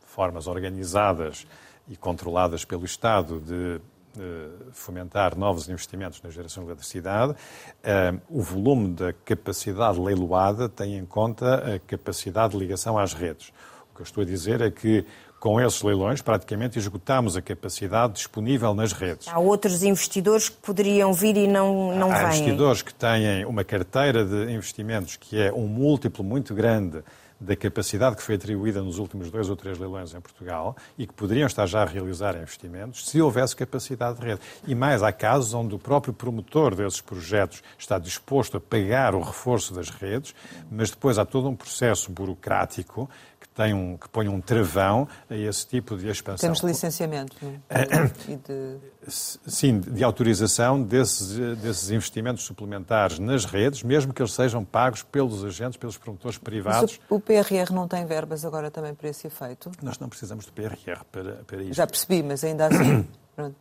formas 0.06 0.46
organizadas 0.46 1.46
e 1.86 1.96
controladas 1.96 2.64
pelo 2.64 2.86
Estado 2.86 3.40
de 3.40 3.78
fomentar 4.72 5.36
novos 5.36 5.68
investimentos 5.68 6.20
na 6.22 6.30
geração 6.30 6.64
de 6.64 6.70
eletricidade, 6.70 7.34
eh, 7.82 8.14
o 8.28 8.40
volume 8.40 8.94
da 8.94 9.12
capacidade 9.12 9.98
leiloada 10.00 10.68
tem 10.68 10.96
em 10.96 11.04
conta 11.04 11.74
a 11.74 11.78
capacidade 11.78 12.52
de 12.52 12.58
ligação 12.58 12.98
às 12.98 13.12
redes. 13.12 13.52
O 13.92 13.96
que 13.96 14.02
eu 14.02 14.04
estou 14.04 14.22
a 14.22 14.26
dizer 14.26 14.60
é 14.60 14.70
que 14.70 15.06
com 15.44 15.60
esses 15.60 15.82
leilões, 15.82 16.22
praticamente 16.22 16.78
esgotamos 16.78 17.36
a 17.36 17.42
capacidade 17.42 18.14
disponível 18.14 18.72
nas 18.72 18.94
redes. 18.94 19.28
Há 19.28 19.38
outros 19.38 19.82
investidores 19.82 20.48
que 20.48 20.56
poderiam 20.56 21.12
vir 21.12 21.36
e 21.36 21.46
não, 21.46 21.94
não 21.94 22.10
Há 22.10 22.14
vêm. 22.14 22.24
Há 22.24 22.28
investidores 22.28 22.80
que 22.80 22.94
têm 22.94 23.44
uma 23.44 23.62
carteira 23.62 24.24
de 24.24 24.50
investimentos 24.50 25.16
que 25.16 25.38
é 25.38 25.52
um 25.52 25.66
múltiplo 25.66 26.24
muito 26.24 26.54
grande 26.54 27.04
da 27.44 27.54
capacidade 27.54 28.16
que 28.16 28.22
foi 28.22 28.34
atribuída 28.36 28.82
nos 28.82 28.98
últimos 28.98 29.30
dois 29.30 29.48
ou 29.48 29.56
três 29.56 29.78
leilões 29.78 30.14
em 30.14 30.20
Portugal 30.20 30.76
e 30.98 31.06
que 31.06 31.12
poderiam 31.12 31.46
estar 31.46 31.66
já 31.66 31.82
a 31.82 31.84
realizar 31.84 32.34
investimentos 32.36 33.08
se 33.08 33.20
houvesse 33.20 33.54
capacidade 33.54 34.18
de 34.18 34.26
rede. 34.26 34.40
E 34.66 34.74
mais, 34.74 35.02
há 35.02 35.12
casos 35.12 35.54
onde 35.54 35.74
o 35.74 35.78
próprio 35.78 36.12
promotor 36.12 36.74
desses 36.74 37.00
projetos 37.00 37.62
está 37.78 37.98
disposto 37.98 38.56
a 38.56 38.60
pagar 38.60 39.14
o 39.14 39.20
reforço 39.20 39.74
das 39.74 39.90
redes, 39.90 40.34
mas 40.70 40.90
depois 40.90 41.18
há 41.18 41.24
todo 41.24 41.48
um 41.48 41.54
processo 41.54 42.10
burocrático 42.10 43.08
tem 43.54 43.72
um, 43.72 43.96
que 43.96 44.08
põe 44.08 44.28
um 44.28 44.40
travão 44.40 45.06
a 45.30 45.36
esse 45.36 45.66
tipo 45.66 45.96
de 45.96 46.08
expansão. 46.08 46.48
Temos 46.48 46.60
licenciamento 46.60 47.36
é? 47.70 48.32
e 48.32 48.36
de... 48.36 48.76
Sim, 49.06 49.80
de 49.80 50.02
autorização 50.02 50.82
desses, 50.82 51.36
desses 51.58 51.90
investimentos 51.90 52.42
suplementares 52.44 53.18
nas 53.18 53.44
redes, 53.44 53.82
mesmo 53.82 54.12
que 54.12 54.20
eles 54.20 54.32
sejam 54.32 54.64
pagos 54.64 55.02
pelos 55.02 55.44
agentes, 55.44 55.76
pelos 55.76 55.96
promotores 55.98 56.38
privados. 56.38 56.98
Mas 56.98 57.10
o, 57.10 57.16
o 57.16 57.20
PRR 57.20 57.72
não 57.72 57.86
tem 57.86 58.04
verbas 58.06 58.44
agora 58.44 58.70
também 58.70 58.94
para 58.94 59.08
esse 59.08 59.26
efeito? 59.26 59.70
Nós 59.82 59.98
não 59.98 60.08
precisamos 60.08 60.46
do 60.46 60.52
PRR 60.52 61.04
para, 61.12 61.34
para 61.46 61.62
isso. 61.62 61.74
Já 61.74 61.86
percebi, 61.86 62.22
mas 62.22 62.42
ainda 62.42 62.66
assim... 62.66 63.06
Pronto. 63.36 63.56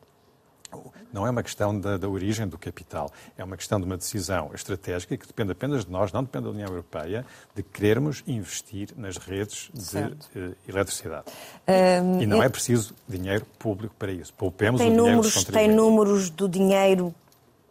Não 1.14 1.28
é 1.28 1.30
uma 1.30 1.44
questão 1.44 1.80
da, 1.80 1.96
da, 1.96 2.10
origem 2.10 2.48
do 2.48 2.58
capital, 2.58 3.12
é 3.38 3.44
uma 3.44 3.56
questão 3.56 3.80
de 3.80 3.86
uma 3.86 3.96
decisão 3.96 4.50
estratégica 4.54 5.16
que 5.16 5.28
depende 5.28 5.52
apenas 5.52 5.86
de 5.86 5.92
nós, 5.92 6.12
não 6.12 6.24
depende 6.24 6.46
da 6.46 6.50
União 6.50 6.68
Europeia, 6.68 7.24
de 7.56 7.62
querermos 7.62 8.24
investir 8.26 8.90
nas 8.98 9.18
redes 9.18 9.70
de 9.72 10.00
uh, 10.00 10.56
eletricidade. 10.68 11.26
Um, 11.68 12.20
e 12.20 12.26
não 12.26 12.38
eu... 12.38 12.44
é 12.44 12.50
preciso 12.50 12.96
dinheiro 13.08 13.46
público 13.60 13.94
para 13.98 14.12
isso. 14.12 14.34
Poupemos 14.34 14.82
tem 14.82 14.88
o 14.88 14.96
dinheiro 14.96 15.16
números, 15.18 15.34
dos 15.36 15.44
Tem 15.46 15.70
números 15.70 16.30
do 16.32 16.50
dinheiro 16.50 17.14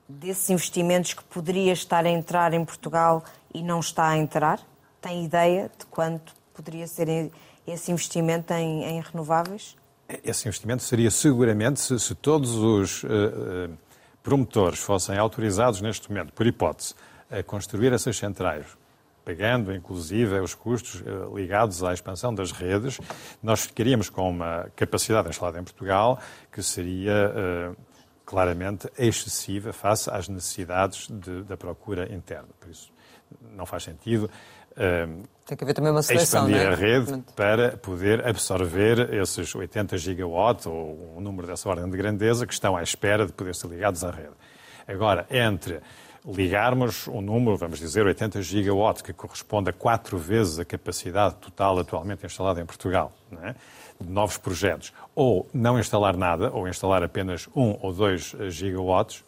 desses 0.08 0.48
investimentos 0.48 1.14
que 1.14 1.24
poderia 1.24 1.72
estar 1.72 2.06
a 2.06 2.10
entrar 2.10 2.54
em 2.54 2.64
Portugal 2.64 3.24
e 3.52 3.60
não 3.60 3.80
está 3.80 4.08
a 4.08 4.16
entrar? 4.16 4.60
Tem 5.00 5.24
ideia 5.24 5.68
de 5.76 5.84
quanto 5.86 6.32
poderia 6.54 6.86
ser 6.86 7.30
esse 7.66 7.90
investimento 7.90 8.52
em, 8.52 8.84
em 8.84 9.00
renováveis? 9.00 9.76
Esse 10.24 10.48
investimento 10.48 10.82
seria 10.82 11.10
seguramente, 11.10 11.80
se, 11.80 11.98
se 11.98 12.14
todos 12.14 12.54
os 12.54 13.04
uh, 13.04 13.76
promotores 14.22 14.80
fossem 14.80 15.16
autorizados 15.16 15.80
neste 15.80 16.08
momento, 16.10 16.32
por 16.32 16.46
hipótese, 16.46 16.94
a 17.30 17.42
construir 17.42 17.92
essas 17.92 18.16
centrais, 18.16 18.66
pagando 19.24 19.74
inclusive 19.74 20.38
os 20.40 20.54
custos 20.54 21.00
uh, 21.00 21.34
ligados 21.36 21.82
à 21.82 21.92
expansão 21.92 22.34
das 22.34 22.52
redes, 22.52 22.98
nós 23.42 23.62
ficaríamos 23.62 24.10
com 24.10 24.28
uma 24.28 24.68
capacidade 24.76 25.28
instalada 25.28 25.60
em 25.60 25.64
Portugal 25.64 26.20
que 26.50 26.62
seria 26.62 27.74
claramente 28.24 28.90
excessiva 28.98 29.72
face 29.72 30.10
às 30.10 30.28
necessidades 30.28 31.08
de, 31.08 31.42
da 31.42 31.56
procura 31.56 32.12
interna. 32.14 32.48
Por 32.58 32.70
isso, 32.70 32.92
não 33.54 33.66
faz 33.66 33.82
sentido 33.82 34.30
tem 35.44 35.56
que 35.56 35.64
haver 35.64 35.74
também 35.74 35.90
uma 35.90 36.02
seleção, 36.02 36.48
expandir 36.48 36.66
é? 36.66 36.72
a 36.72 36.74
rede 36.74 37.24
para 37.36 37.76
poder 37.76 38.26
absorver 38.26 39.12
esses 39.14 39.54
80 39.54 39.98
gigawatts 39.98 40.66
ou 40.66 41.16
um 41.16 41.20
número 41.20 41.46
dessa 41.46 41.68
ordem 41.68 41.90
de 41.90 41.96
grandeza 41.96 42.46
que 42.46 42.52
estão 42.52 42.76
à 42.76 42.82
espera 42.82 43.26
de 43.26 43.32
poder 43.32 43.54
ser 43.54 43.68
ligados 43.68 44.04
à 44.04 44.10
rede. 44.10 44.32
Agora, 44.86 45.26
entre 45.30 45.80
ligarmos 46.24 47.08
um 47.08 47.20
número, 47.20 47.56
vamos 47.56 47.78
dizer, 47.78 48.06
80 48.06 48.40
gigawatts, 48.42 49.02
que 49.02 49.12
corresponde 49.12 49.70
a 49.70 49.72
quatro 49.72 50.16
vezes 50.16 50.58
a 50.58 50.64
capacidade 50.64 51.34
total 51.36 51.80
atualmente 51.80 52.24
instalada 52.24 52.60
em 52.60 52.66
Portugal, 52.66 53.12
é? 53.42 53.54
de 54.00 54.10
novos 54.10 54.38
projetos, 54.38 54.92
ou 55.14 55.48
não 55.52 55.78
instalar 55.78 56.16
nada, 56.16 56.50
ou 56.52 56.68
instalar 56.68 57.02
apenas 57.02 57.48
um 57.54 57.76
ou 57.80 57.92
dois 57.92 58.34
gigawatts, 58.48 59.24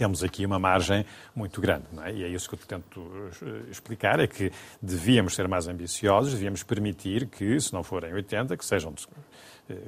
temos 0.00 0.24
aqui 0.24 0.46
uma 0.46 0.58
margem 0.58 1.04
muito 1.36 1.60
grande. 1.60 1.84
É? 2.06 2.10
E 2.10 2.24
é 2.24 2.28
isso 2.28 2.48
que 2.48 2.54
eu 2.54 2.58
tento 2.66 3.02
eh, 3.42 3.70
explicar, 3.70 4.18
é 4.18 4.26
que 4.26 4.50
devíamos 4.80 5.34
ser 5.34 5.46
mais 5.46 5.68
ambiciosos, 5.68 6.32
devíamos 6.32 6.62
permitir 6.62 7.26
que, 7.26 7.60
se 7.60 7.70
não 7.70 7.82
forem 7.82 8.10
80, 8.14 8.56
que 8.56 8.64
sejam 8.64 8.94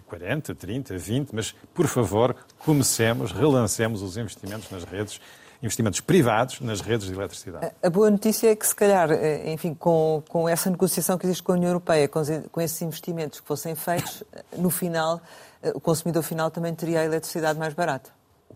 40, 0.06 0.54
30, 0.54 0.98
20, 0.98 1.30
mas, 1.32 1.54
por 1.72 1.86
favor, 1.86 2.36
comecemos, 2.58 3.32
relancemos 3.32 4.02
os 4.02 4.18
investimentos 4.18 4.70
nas 4.70 4.84
redes 4.84 5.18
investimentos 5.62 6.00
privados 6.00 6.60
nas 6.60 6.80
redes 6.82 7.06
de 7.06 7.14
eletricidade. 7.14 7.72
A 7.82 7.88
boa 7.88 8.10
notícia 8.10 8.50
é 8.50 8.56
que, 8.56 8.66
se 8.66 8.74
calhar, 8.74 9.10
eh, 9.12 9.50
enfim, 9.50 9.72
com, 9.72 10.22
com 10.28 10.46
essa 10.46 10.68
negociação 10.68 11.16
que 11.16 11.24
existe 11.24 11.42
com 11.42 11.52
a 11.52 11.54
União 11.54 11.70
Europeia, 11.70 12.06
com, 12.06 12.20
com 12.50 12.60
esses 12.60 12.82
investimentos 12.82 13.40
que 13.40 13.46
fossem 13.46 13.74
feitos, 13.74 14.22
no 14.58 14.68
final, 14.68 15.22
eh, 15.62 15.72
o 15.74 15.80
consumidor 15.80 16.22
final 16.22 16.50
também 16.50 16.74
teria 16.74 17.00
a 17.00 17.04
eletricidade 17.04 17.58
mais 17.58 17.72
barata. 17.72 18.10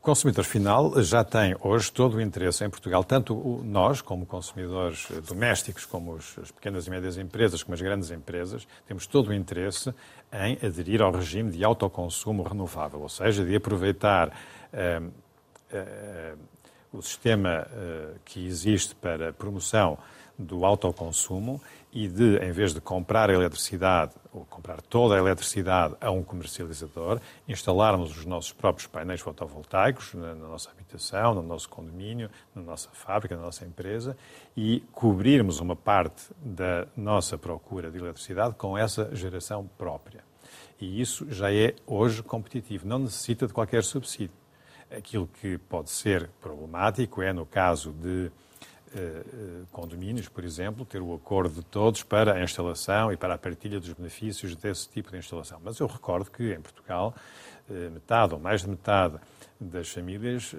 Consumidor 0.06 0.44
final 0.44 1.02
já 1.02 1.24
tem 1.24 1.56
hoje 1.60 1.90
todo 1.90 2.14
o 2.14 2.20
interesse 2.20 2.64
em 2.64 2.70
Portugal, 2.70 3.02
tanto 3.02 3.60
nós, 3.64 4.00
como 4.00 4.24
consumidores 4.24 5.08
domésticos, 5.26 5.84
como 5.84 6.14
as 6.14 6.52
pequenas 6.52 6.86
e 6.86 6.90
médias 6.90 7.18
empresas, 7.18 7.64
como 7.64 7.74
as 7.74 7.82
grandes 7.82 8.12
empresas, 8.12 8.68
temos 8.86 9.04
todo 9.08 9.30
o 9.30 9.34
interesse 9.34 9.92
em 10.32 10.64
aderir 10.64 11.02
ao 11.02 11.10
regime 11.10 11.50
de 11.50 11.64
autoconsumo 11.64 12.44
renovável, 12.44 13.00
ou 13.00 13.08
seja, 13.08 13.44
de 13.44 13.56
aproveitar 13.56 14.28
uh, 14.28 15.06
uh, 15.06 16.38
o 16.92 17.02
sistema 17.02 17.66
uh, 17.66 18.16
que 18.24 18.46
existe 18.46 18.94
para 18.94 19.32
promoção 19.32 19.98
do 20.38 20.64
autoconsumo 20.64 21.60
e 21.92 22.08
de, 22.08 22.36
em 22.38 22.52
vez 22.52 22.74
de 22.74 22.80
comprar 22.80 23.30
a 23.30 23.32
eletricidade 23.32 24.12
ou 24.32 24.44
comprar 24.44 24.82
toda 24.82 25.14
a 25.14 25.18
eletricidade 25.18 25.94
a 26.00 26.10
um 26.10 26.22
comercializador, 26.22 27.20
instalarmos 27.48 28.16
os 28.16 28.26
nossos 28.26 28.52
próprios 28.52 28.86
painéis 28.86 29.20
fotovoltaicos 29.20 30.12
na, 30.14 30.34
na 30.34 30.48
nossa 30.48 30.70
habitação, 30.70 31.34
no 31.34 31.42
nosso 31.42 31.68
condomínio, 31.68 32.30
na 32.54 32.60
nossa 32.60 32.90
fábrica, 32.92 33.34
na 33.34 33.42
nossa 33.42 33.64
empresa 33.64 34.16
e 34.56 34.84
cobrirmos 34.92 35.58
uma 35.60 35.74
parte 35.74 36.30
da 36.38 36.86
nossa 36.96 37.38
procura 37.38 37.90
de 37.90 37.98
eletricidade 37.98 38.54
com 38.56 38.76
essa 38.76 39.14
geração 39.14 39.66
própria. 39.78 40.22
E 40.80 41.00
isso 41.00 41.26
já 41.30 41.52
é 41.52 41.74
hoje 41.86 42.22
competitivo, 42.22 42.86
não 42.86 42.98
necessita 42.98 43.46
de 43.46 43.52
qualquer 43.52 43.82
subsídio. 43.82 44.36
Aquilo 44.90 45.26
que 45.26 45.58
pode 45.58 45.90
ser 45.90 46.28
problemático 46.40 47.22
é, 47.22 47.32
no 47.32 47.46
caso 47.46 47.92
de 47.92 48.30
condomínios, 49.72 50.28
por 50.28 50.44
exemplo, 50.44 50.84
ter 50.84 51.00
o 51.00 51.14
acordo 51.14 51.56
de 51.56 51.62
todos 51.62 52.02
para 52.02 52.34
a 52.34 52.42
instalação 52.42 53.12
e 53.12 53.16
para 53.16 53.34
a 53.34 53.38
partilha 53.38 53.78
dos 53.78 53.92
benefícios 53.92 54.54
desse 54.56 54.88
tipo 54.88 55.10
de 55.10 55.18
instalação. 55.18 55.60
Mas 55.62 55.78
eu 55.78 55.86
recordo 55.86 56.30
que 56.30 56.52
em 56.52 56.60
Portugal 56.60 57.14
eh, 57.68 57.90
metade 57.90 58.34
ou 58.34 58.40
mais 58.40 58.62
de 58.62 58.68
metade 58.68 59.18
das 59.58 59.88
famílias 59.88 60.54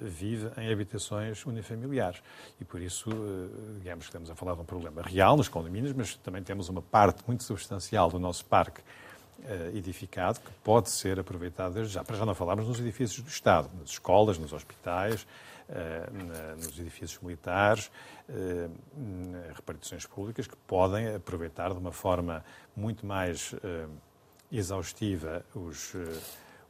vive 0.00 0.48
em 0.56 0.72
habitações 0.72 1.44
unifamiliares. 1.44 2.22
E 2.60 2.64
por 2.64 2.80
isso, 2.80 3.10
digamos 3.78 4.04
que 4.04 4.10
estamos 4.10 4.30
a 4.30 4.36
falar 4.36 4.54
de 4.54 4.60
um 4.60 4.64
problema 4.64 5.02
real 5.02 5.36
nos 5.36 5.48
condomínios, 5.48 5.92
mas 5.92 6.14
também 6.14 6.44
temos 6.44 6.68
uma 6.68 6.80
parte 6.80 7.24
muito 7.26 7.42
substancial 7.42 8.08
do 8.08 8.20
nosso 8.20 8.44
parque 8.44 8.82
edificado 9.74 10.40
que 10.40 10.50
pode 10.64 10.90
ser 10.90 11.20
aproveitado 11.20 11.84
já. 11.86 12.02
Para 12.02 12.16
já 12.16 12.24
não 12.24 12.34
falarmos 12.34 12.66
nos 12.66 12.80
edifícios 12.80 13.20
do 13.22 13.28
Estado, 13.28 13.70
nas 13.78 13.90
escolas, 13.90 14.38
nos 14.38 14.52
hospitais, 14.52 15.26
eh, 15.26 15.55
nos 16.56 16.78
edifícios 16.78 17.20
militares, 17.20 17.90
eh, 18.28 18.68
repartições 19.54 20.06
públicas, 20.06 20.46
que 20.46 20.56
podem 20.66 21.14
aproveitar 21.14 21.72
de 21.72 21.78
uma 21.78 21.92
forma 21.92 22.44
muito 22.76 23.04
mais 23.04 23.54
eh, 23.64 23.86
exaustiva 24.50 25.44
os, 25.54 25.94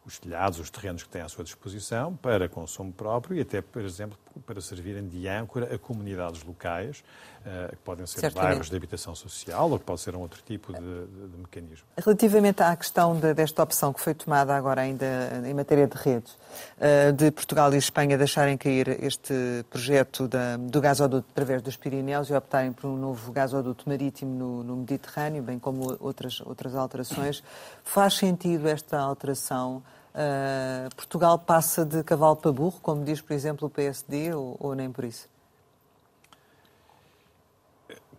os 0.06 0.18
telhados, 0.18 0.60
os 0.60 0.70
terrenos 0.70 1.02
que 1.02 1.08
têm 1.08 1.20
à 1.20 1.28
sua 1.28 1.42
disposição 1.42 2.16
para 2.16 2.48
consumo 2.48 2.92
próprio 2.92 3.36
e 3.36 3.40
até, 3.40 3.60
por 3.60 3.82
exemplo, 3.82 4.16
para 4.46 4.60
servirem 4.60 5.08
de 5.08 5.26
âncora 5.26 5.74
a 5.74 5.78
comunidades 5.78 6.44
locais 6.44 7.02
eh, 7.35 7.35
que 7.70 7.76
podem 7.84 8.06
ser 8.06 8.20
Certamente. 8.20 8.48
bairros 8.48 8.70
de 8.70 8.76
habitação 8.76 9.14
social 9.14 9.70
ou 9.70 9.78
que 9.78 9.84
pode 9.84 10.00
ser 10.00 10.16
um 10.16 10.20
outro 10.20 10.42
tipo 10.44 10.72
de, 10.72 10.80
de, 10.80 11.28
de 11.28 11.38
mecanismo. 11.38 11.86
Relativamente 11.96 12.62
à 12.62 12.74
questão 12.74 13.18
de, 13.18 13.32
desta 13.34 13.62
opção 13.62 13.92
que 13.92 14.00
foi 14.00 14.14
tomada 14.14 14.54
agora 14.54 14.80
ainda 14.80 15.06
em 15.44 15.54
matéria 15.54 15.86
de 15.86 15.96
redes, 15.96 16.36
eh, 16.80 17.12
de 17.12 17.30
Portugal 17.30 17.72
e 17.72 17.76
Espanha 17.76 18.18
deixarem 18.18 18.56
cair 18.56 18.88
este 19.02 19.64
projeto 19.70 20.26
da, 20.26 20.56
do 20.56 20.80
gasoduto 20.80 21.26
através 21.30 21.62
dos 21.62 21.76
Pirineus 21.76 22.28
e 22.30 22.34
optarem 22.34 22.72
por 22.72 22.88
um 22.88 22.96
novo 22.96 23.30
gasoduto 23.30 23.88
marítimo 23.88 24.34
no, 24.36 24.64
no 24.64 24.76
Mediterrâneo, 24.76 25.42
bem 25.42 25.58
como 25.58 25.96
outras, 26.00 26.40
outras 26.40 26.74
alterações, 26.74 27.42
faz 27.84 28.14
sentido 28.14 28.68
esta 28.68 28.98
alteração? 28.98 29.82
Uh, 30.16 30.88
Portugal 30.96 31.38
passa 31.38 31.84
de 31.84 32.02
cavalo 32.02 32.36
para 32.36 32.50
burro, 32.50 32.80
como 32.80 33.04
diz, 33.04 33.20
por 33.20 33.34
exemplo, 33.34 33.68
o 33.68 33.70
PSD, 33.70 34.32
ou, 34.32 34.56
ou 34.58 34.74
nem 34.74 34.90
por 34.90 35.04
isso? 35.04 35.28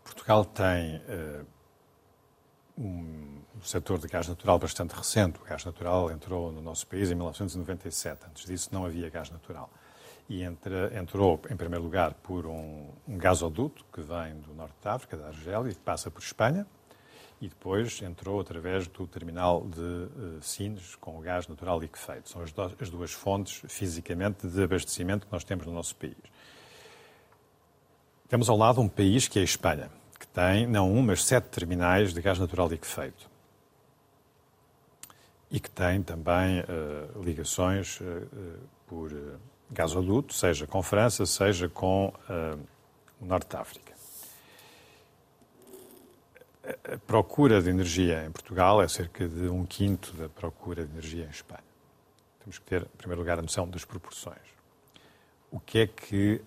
Portugal 0.08 0.46
tem 0.46 0.98
uh, 0.98 1.46
um 2.78 3.42
setor 3.62 3.98
de 4.00 4.08
gás 4.08 4.28
natural 4.28 4.58
bastante 4.58 4.92
recente. 4.92 5.40
O 5.42 5.44
gás 5.44 5.66
natural 5.66 6.12
entrou 6.12 6.52
no 6.52 6.62
nosso 6.62 6.88
país 6.88 7.12
em 7.12 7.16
1997. 7.16 8.22
Antes 8.30 8.46
disso 8.46 8.70
não 8.72 8.86
havia 8.86 9.10
gás 9.10 9.30
natural. 9.30 9.70
E 10.30 10.44
entrou, 10.44 11.40
em 11.50 11.56
primeiro 11.56 11.84
lugar, 11.84 12.14
por 12.16 12.46
um, 12.46 12.90
um 13.08 13.18
gasoduto 13.18 13.86
que 13.94 14.02
vem 14.02 14.40
do 14.42 14.54
norte 14.54 14.76
da 14.84 14.94
África, 14.94 15.16
da 15.16 15.28
Argélia, 15.28 15.72
e 15.72 15.76
que 15.76 15.82
passa 15.82 16.12
por 16.12 16.22
Espanha. 16.22 16.66
E 17.40 17.48
depois 17.48 18.02
entrou 18.02 18.40
através 18.40 18.88
do 18.88 19.08
terminal 19.08 19.66
de 19.66 19.80
uh, 19.80 20.42
Sines 20.42 20.96
com 20.96 21.18
o 21.18 21.22
gás 21.22 21.48
natural 21.48 21.80
liquefeito. 21.80 22.30
São 22.30 22.42
as, 22.42 22.52
do, 22.52 22.62
as 22.62 22.90
duas 22.90 23.12
fontes, 23.12 23.62
fisicamente, 23.68 24.48
de 24.48 24.64
abastecimento 24.64 25.28
que 25.28 25.32
nós 25.32 25.44
temos 25.44 25.66
no 25.66 25.74
nosso 25.74 25.96
país. 25.96 26.16
Temos 28.28 28.50
ao 28.50 28.58
lado 28.58 28.82
um 28.82 28.90
país 28.90 29.28
que 29.28 29.40
é 29.40 29.42
a 29.42 29.46
Espanha 29.46 29.90
tem 30.38 30.68
não 30.68 30.94
um, 30.94 31.02
mas 31.02 31.26
sete 31.26 31.46
terminais 31.46 32.14
de 32.14 32.22
gás 32.22 32.38
natural 32.38 32.68
liquefeito. 32.68 33.28
E 35.50 35.60
que 35.60 35.72
tem 35.72 36.04
também 36.04 36.60
uh, 36.60 37.24
ligações 37.24 38.00
uh, 38.02 38.28
por 38.86 39.12
uh, 39.12 39.40
gasoduto, 39.72 40.36
seja 40.36 40.68
com 40.68 40.84
França, 40.84 41.26
seja 41.26 41.68
com 41.68 42.14
o 43.20 43.26
Norte 43.26 43.50
de 43.50 43.58
África. 43.58 43.94
A 46.94 46.98
procura 47.00 47.60
de 47.62 47.70
energia 47.70 48.24
em 48.24 48.32
Portugal 48.32 48.82
é 48.82 48.88
cerca 48.88 49.28
de 49.28 49.50
um 49.50 49.66
quinto 49.66 50.14
da 50.14 50.30
procura 50.30 50.86
de 50.86 50.92
energia 50.92 51.26
em 51.26 51.30
Espanha. 51.30 51.64
Temos 52.40 52.60
que 52.60 52.66
ter, 52.66 52.84
em 52.84 52.98
primeiro 52.98 53.22
lugar, 53.22 53.40
a 53.40 53.42
noção 53.42 53.68
das 53.68 53.84
proporções. 53.84 54.38
O 55.52 55.60
que 55.60 55.80
é 55.80 55.88
que 55.88 56.42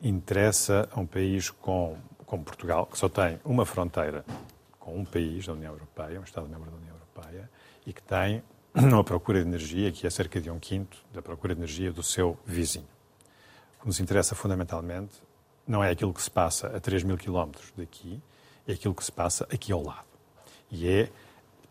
interessa 0.00 0.88
a 0.92 1.00
um 1.00 1.06
país 1.06 1.50
com 1.50 1.98
como 2.30 2.44
Portugal, 2.44 2.86
que 2.86 2.96
só 2.96 3.08
tem 3.08 3.40
uma 3.44 3.66
fronteira 3.66 4.24
com 4.78 4.96
um 4.96 5.04
país 5.04 5.44
da 5.44 5.52
União 5.52 5.72
Europeia, 5.72 6.20
um 6.20 6.22
Estado-membro 6.22 6.70
da 6.70 6.76
União 6.76 6.94
Europeia, 6.94 7.50
e 7.84 7.92
que 7.92 8.00
tem 8.00 8.40
uma 8.72 9.02
procura 9.02 9.42
de 9.42 9.48
energia 9.48 9.90
que 9.90 10.06
é 10.06 10.10
cerca 10.10 10.40
de 10.40 10.48
um 10.48 10.60
quinto 10.60 10.96
da 11.12 11.20
procura 11.20 11.56
de 11.56 11.60
energia 11.60 11.90
do 11.90 12.04
seu 12.04 12.38
vizinho. 12.46 12.86
O 13.78 13.80
que 13.80 13.86
nos 13.88 13.98
interessa 13.98 14.36
fundamentalmente 14.36 15.14
não 15.66 15.82
é 15.82 15.90
aquilo 15.90 16.14
que 16.14 16.22
se 16.22 16.30
passa 16.30 16.68
a 16.68 16.78
3 16.78 17.02
mil 17.02 17.18
quilómetros 17.18 17.72
daqui, 17.76 18.22
é 18.64 18.74
aquilo 18.74 18.94
que 18.94 19.04
se 19.04 19.10
passa 19.10 19.48
aqui 19.52 19.72
ao 19.72 19.82
lado. 19.82 20.06
E 20.70 20.88
é 20.88 21.10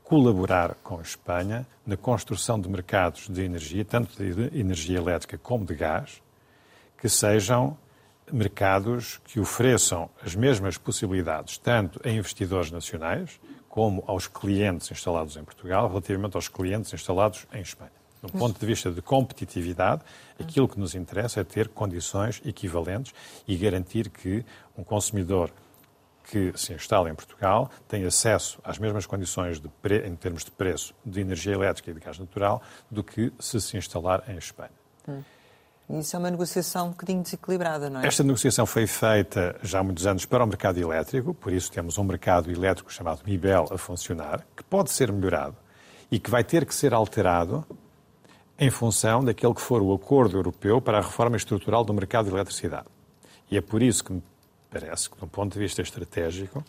colaborar 0.04 0.76
com 0.84 1.00
a 1.00 1.02
Espanha 1.02 1.65
na 1.86 1.95
construção 1.95 2.60
de 2.60 2.67
mercados 2.67 3.30
de 3.30 3.41
energia, 3.43 3.86
tanto 3.86 4.13
de 4.17 4.60
energia 4.60 4.98
elétrica 4.98 5.38
como 5.38 5.65
de 5.65 5.74
gás, 5.74 6.22
que 6.98 7.08
sejam 7.08 7.78
mercados 8.32 9.20
que 9.26 9.39
ofereçam 9.39 10.10
as 10.24 10.36
mesmas 10.36 10.78
possibilidades, 10.78 11.58
tanto 11.58 12.00
a 12.04 12.10
investidores 12.10 12.72
nacionais 12.72 13.39
como 13.68 14.04
aos 14.08 14.28
clientes 14.28 14.89
instalados 14.92 15.38
em 15.38 15.44
Portugal, 15.44 15.88
relativamente 15.88 16.36
aos 16.36 16.48
clientes 16.48 16.94
instalados 16.94 17.46
em 17.54 17.62
Espanha. 17.62 17.92
Do 18.22 18.32
ponto 18.34 18.60
de 18.60 18.65
vista 18.65 18.92
de 18.92 19.02
competitividade, 19.02 20.02
aquilo 20.38 20.68
que 20.68 20.78
nos 20.78 20.94
interessa 20.94 21.39
é 21.39 21.44
ter 21.44 21.70
condições 21.70 22.42
equivalentes 22.46 23.13
e 23.48 23.56
garantir 23.56 24.10
que 24.10 24.44
um 24.78 24.84
consumidor 24.84 25.52
que 26.30 26.52
se 26.56 26.74
instala 26.74 27.10
em 27.10 27.15
Portugal 27.15 27.72
tem 27.88 28.04
acesso 28.06 28.60
às 28.63 28.78
mesmas 28.78 29.06
condições 29.06 29.62
pre... 29.82 30.06
em 30.06 30.15
termos 30.15 30.44
de 30.44 30.52
preço 30.52 30.94
de 31.06 31.22
energia 31.22 31.54
elétrica 31.54 31.92
e 31.92 31.94
de 31.94 32.00
gás 32.00 32.20
natural 32.20 32.62
do 32.92 33.04
que 33.04 33.32
se 33.39 33.60
se 33.62 33.78
instalar 33.78 34.24
em 34.28 34.38
Espanha. 34.38 34.72
Hum. 35.08 35.24
Isso 35.89 36.15
é 36.15 36.19
uma 36.19 36.30
negociação 36.30 36.88
um 36.88 36.89
bocadinho 36.91 37.23
desequilibrada, 37.23 37.89
não 37.89 38.02
é? 38.02 38.08
Esta 38.08 38.23
negociação 38.23 38.65
foi 38.65 38.86
feita 38.86 39.56
já 39.63 39.80
há 39.80 39.84
muitos 39.84 40.06
anos 40.06 40.25
para 40.25 40.43
o 40.43 40.47
mercado 40.47 40.78
elétrico, 40.78 41.34
por 41.34 41.52
isso 41.52 41.71
temos 41.71 41.97
um 41.97 42.04
mercado 42.04 42.52
elétrico 42.52 42.93
chamado 42.93 43.21
MIBEL 43.25 43.67
a 43.71 43.78
funcionar, 43.78 44.45
que 44.56 44.63
pode 44.63 44.91
ser 44.91 45.12
melhorado 45.12 45.56
e 46.12 46.19
que 46.19 46.30
vai 46.30 46.43
ter 46.43 46.65
que 46.65 46.75
ser 46.75 46.93
alterado 46.93 47.65
em 48.60 48.69
função 48.69 49.23
daquele 49.23 49.54
que 49.54 49.62
for 49.62 49.82
o 49.82 49.93
acordo 49.93 50.38
europeu 50.38 50.80
para 50.80 50.99
a 50.99 51.02
reforma 51.02 51.38
estrutural 51.38 51.84
do 51.84 51.93
mercado 51.93 52.25
de 52.25 52.36
eletricidade. 52.36 52.88
E 53.49 53.58
é 53.58 53.62
por 53.62 53.82
isso 53.82 54.04
que 54.04 54.13
me 54.13 54.23
parece 54.69 55.10
que, 55.10 55.17
do 55.17 55.25
ponto 55.25 55.54
de 55.54 55.60
vista 55.60 55.82
estratégico, 55.82 56.63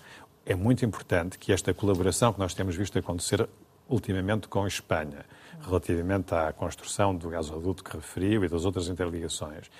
é 0.46 0.54
muito 0.54 0.84
importante 0.84 1.38
que 1.38 1.52
esta 1.52 1.74
colaboração 1.74 2.32
que 2.32 2.38
nós 2.38 2.54
temos 2.54 2.74
visto 2.74 2.98
acontecer 2.98 3.46
ultimamente 3.90 4.48
com 4.48 4.64
a 4.64 4.68
Espanha, 4.68 5.26
relativamente 5.60 6.34
à 6.34 6.52
construção 6.52 7.14
do 7.14 7.28
gasoduto 7.28 7.84
que 7.84 7.94
referiu 7.96 8.44
e 8.44 8.48
das 8.48 8.64
outras 8.64 8.88
interligações, 8.88 9.70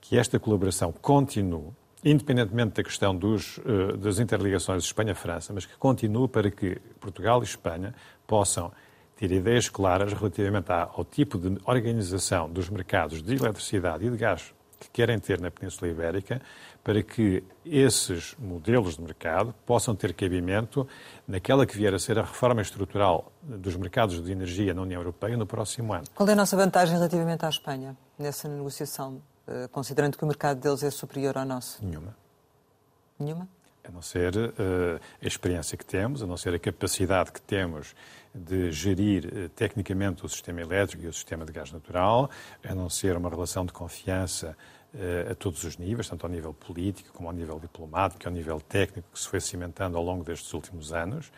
que 0.00 0.16
esta 0.16 0.38
colaboração 0.38 0.92
continue, 0.92 1.70
independentemente 2.04 2.74
da 2.74 2.82
questão 2.82 3.14
dos, 3.14 3.60
eh, 3.66 3.96
das 3.96 4.18
interligações 4.18 4.84
Espanha-França, 4.84 5.52
mas 5.52 5.66
que 5.66 5.76
continue 5.76 6.28
para 6.28 6.50
que 6.50 6.76
Portugal 7.00 7.42
e 7.42 7.44
Espanha 7.44 7.94
possam 8.26 8.72
ter 9.16 9.32
ideias 9.32 9.68
claras 9.68 10.12
relativamente 10.12 10.70
ao 10.70 11.04
tipo 11.04 11.38
de 11.38 11.58
organização 11.64 12.48
dos 12.48 12.68
mercados 12.68 13.22
de 13.22 13.34
eletricidade 13.34 14.06
e 14.06 14.10
de 14.10 14.16
gás 14.16 14.54
que 14.78 14.90
querem 14.90 15.18
ter 15.18 15.40
na 15.40 15.50
Península 15.50 15.90
Ibérica, 15.90 16.40
para 16.86 17.02
que 17.02 17.42
esses 17.64 18.36
modelos 18.38 18.94
de 18.94 19.02
mercado 19.02 19.52
possam 19.66 19.96
ter 19.96 20.14
cabimento 20.14 20.86
naquela 21.26 21.66
que 21.66 21.76
vier 21.76 21.92
a 21.92 21.98
ser 21.98 22.16
a 22.16 22.22
reforma 22.22 22.62
estrutural 22.62 23.32
dos 23.42 23.74
mercados 23.74 24.22
de 24.22 24.30
energia 24.30 24.72
na 24.72 24.82
União 24.82 25.00
Europeia 25.00 25.36
no 25.36 25.48
próximo 25.48 25.92
ano. 25.92 26.04
Qual 26.14 26.28
é 26.28 26.32
a 26.32 26.36
nossa 26.36 26.56
vantagem 26.56 26.94
relativamente 26.94 27.44
à 27.44 27.48
Espanha 27.48 27.96
nessa 28.16 28.48
negociação, 28.48 29.20
eh, 29.48 29.66
considerando 29.72 30.16
que 30.16 30.22
o 30.22 30.28
mercado 30.28 30.60
deles 30.60 30.84
é 30.84 30.90
superior 30.92 31.36
ao 31.36 31.44
nosso? 31.44 31.84
Nenhuma. 31.84 32.16
Nenhuma? 33.18 33.48
A 33.82 33.90
não 33.90 34.02
ser 34.02 34.36
uh, 34.36 35.00
a 35.20 35.26
experiência 35.26 35.76
que 35.76 35.84
temos, 35.84 36.22
a 36.22 36.26
não 36.26 36.36
ser 36.36 36.54
a 36.54 36.58
capacidade 36.58 37.32
que 37.32 37.40
temos 37.40 37.94
de 38.32 38.70
gerir 38.70 39.26
uh, 39.26 39.48
tecnicamente 39.50 40.24
o 40.24 40.28
sistema 40.28 40.60
elétrico 40.60 41.04
e 41.04 41.08
o 41.08 41.12
sistema 41.12 41.44
de 41.44 41.52
gás 41.52 41.72
natural, 41.72 42.30
a 42.64 42.74
não 42.74 42.88
ser 42.88 43.16
uma 43.16 43.28
relação 43.28 43.66
de 43.66 43.72
confiança 43.72 44.56
a 45.30 45.34
todos 45.34 45.62
os 45.64 45.76
níveis, 45.76 46.08
tanto 46.08 46.24
ao 46.24 46.30
nível 46.30 46.54
político 46.54 47.12
como 47.12 47.28
ao 47.28 47.34
nível 47.34 47.58
diplomático, 47.58 48.26
ao 48.26 48.32
nível 48.32 48.60
técnico, 48.60 49.08
que 49.12 49.18
se 49.18 49.28
foi 49.28 49.40
cimentando 49.40 49.96
ao 49.96 50.02
longo 50.02 50.24
destes 50.24 50.52
últimos 50.54 50.92
anos. 50.92 51.30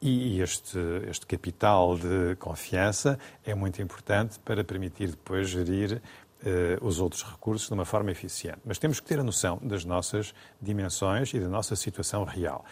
E 0.00 0.40
este, 0.40 0.78
este 1.08 1.26
capital 1.26 1.96
de 1.96 2.36
confiança 2.36 3.18
é 3.44 3.54
muito 3.54 3.80
importante 3.80 4.38
para 4.40 4.62
permitir 4.62 5.08
depois 5.08 5.48
gerir 5.48 6.02
uh, 6.42 6.86
os 6.86 7.00
outros 7.00 7.22
recursos 7.22 7.68
de 7.68 7.74
uma 7.74 7.86
forma 7.86 8.10
eficiente. 8.10 8.60
Mas 8.64 8.78
temos 8.78 9.00
que 9.00 9.06
ter 9.06 9.18
a 9.18 9.24
noção 9.24 9.58
das 9.62 9.84
nossas 9.84 10.34
dimensões 10.60 11.32
e 11.32 11.40
da 11.40 11.48
nossa 11.48 11.74
situação 11.74 12.24
real. 12.24 12.64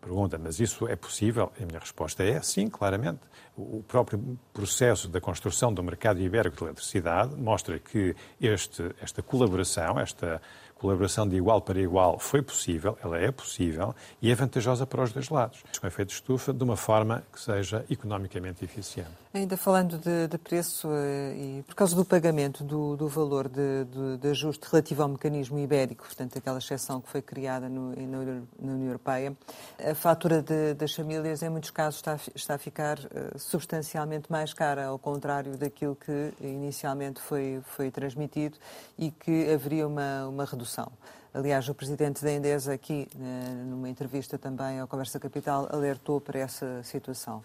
Pergunta, 0.00 0.38
mas 0.38 0.60
isso 0.60 0.86
é 0.86 0.94
possível? 0.94 1.52
A 1.60 1.66
minha 1.66 1.80
resposta 1.80 2.22
é 2.22 2.40
sim, 2.40 2.68
claramente. 2.68 3.20
O 3.56 3.82
próprio 3.82 4.38
processo 4.52 5.08
da 5.08 5.20
construção 5.20 5.74
do 5.74 5.82
mercado 5.82 6.20
ibérico 6.20 6.56
de 6.56 6.64
eletricidade 6.64 7.34
mostra 7.34 7.78
que 7.78 8.14
este, 8.40 8.94
esta 9.02 9.22
colaboração, 9.22 9.98
esta 9.98 10.40
colaboração 10.76 11.28
de 11.28 11.36
igual 11.36 11.60
para 11.60 11.80
igual 11.80 12.18
foi 12.18 12.40
possível, 12.40 12.96
ela 13.02 13.18
é 13.18 13.30
possível 13.32 13.94
e 14.22 14.30
é 14.30 14.34
vantajosa 14.34 14.86
para 14.86 15.02
os 15.02 15.12
dois 15.12 15.28
lados, 15.28 15.64
com 15.80 15.86
efeito 15.86 16.08
de 16.10 16.14
estufa, 16.14 16.52
de 16.52 16.62
uma 16.62 16.76
forma 16.76 17.24
que 17.32 17.40
seja 17.40 17.84
economicamente 17.90 18.64
eficiente. 18.64 19.10
Ainda 19.38 19.56
falando 19.56 19.98
de, 19.98 20.26
de 20.26 20.36
preço 20.36 20.88
eh, 20.90 21.60
e 21.60 21.62
por 21.62 21.76
causa 21.76 21.94
do 21.94 22.04
pagamento 22.04 22.64
do, 22.64 22.96
do 22.96 23.06
valor 23.06 23.48
de, 23.48 23.84
de, 23.84 24.16
de, 24.16 24.28
ajuste 24.30 24.66
relativo 24.68 25.00
ao 25.00 25.08
mecanismo 25.08 25.60
ibérico, 25.60 26.02
portanto, 26.04 26.36
aquela 26.36 26.58
exceção 26.58 27.00
que 27.00 27.08
foi 27.08 27.22
criada 27.22 27.68
no, 27.68 27.90
na, 27.90 28.42
União 28.58 28.86
Europeia, 28.88 29.36
a 29.78 29.94
fatura 29.94 30.44
das 30.76 30.92
famílias, 30.92 31.40
em 31.40 31.48
muitos 31.48 31.70
casos, 31.70 32.00
está, 32.00 32.18
está 32.34 32.54
a 32.54 32.58
ficar 32.58 32.98
uh, 32.98 33.38
substancialmente 33.38 34.28
mais 34.28 34.52
cara, 34.52 34.86
ao 34.86 34.98
contrário 34.98 35.56
daquilo 35.56 35.94
que 35.94 36.32
inicialmente 36.40 37.20
foi, 37.20 37.60
foi 37.62 37.92
transmitido 37.92 38.58
e 38.98 39.12
que 39.12 39.52
haveria 39.52 39.86
uma, 39.86 40.26
uma 40.26 40.44
redução. 40.44 40.90
Aliás, 41.32 41.68
o 41.68 41.74
presidente 41.74 42.24
da 42.24 42.32
Endesa, 42.32 42.72
aqui, 42.72 43.06
eh, 43.14 43.50
numa 43.66 43.88
entrevista 43.88 44.38
também 44.38 44.80
ao 44.80 44.88
Conversa 44.88 45.20
Capital, 45.20 45.68
alertou 45.70 46.20
para 46.20 46.40
essa 46.40 46.82
situação. 46.82 47.44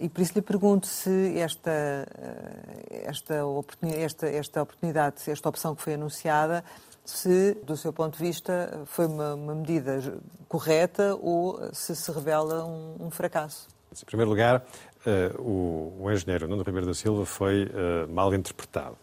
E 0.00 0.08
por 0.08 0.22
isso 0.22 0.32
lhe 0.34 0.40
pergunto 0.40 0.86
se 0.86 1.38
esta, 1.38 1.70
eh, 1.70 3.02
esta, 3.04 3.44
oportunidade, 3.44 4.02
esta, 4.02 4.26
esta 4.26 4.62
oportunidade, 4.62 5.30
esta 5.30 5.48
opção 5.48 5.74
que 5.74 5.82
foi 5.82 5.94
anunciada, 5.94 6.64
se, 7.04 7.54
do 7.64 7.76
seu 7.76 7.92
ponto 7.92 8.16
de 8.16 8.24
vista, 8.24 8.80
foi 8.86 9.06
uma, 9.06 9.34
uma 9.34 9.54
medida 9.54 10.00
correta 10.48 11.14
ou 11.20 11.60
se 11.74 11.94
se 11.94 12.10
revela 12.12 12.64
um, 12.64 13.06
um 13.06 13.10
fracasso. 13.10 13.68
Em 13.92 14.04
primeiro 14.06 14.30
lugar, 14.30 14.64
uh, 15.04 15.42
o, 15.42 16.04
o, 16.04 16.10
engenheiro 16.10 16.48
Nuno 16.48 16.62
Ribeiro 16.62 16.86
da 16.86 16.94
Silva 16.94 17.26
foi 17.26 17.64
uh, 17.64 18.10
mal 18.10 18.32
interpretado, 18.32 18.96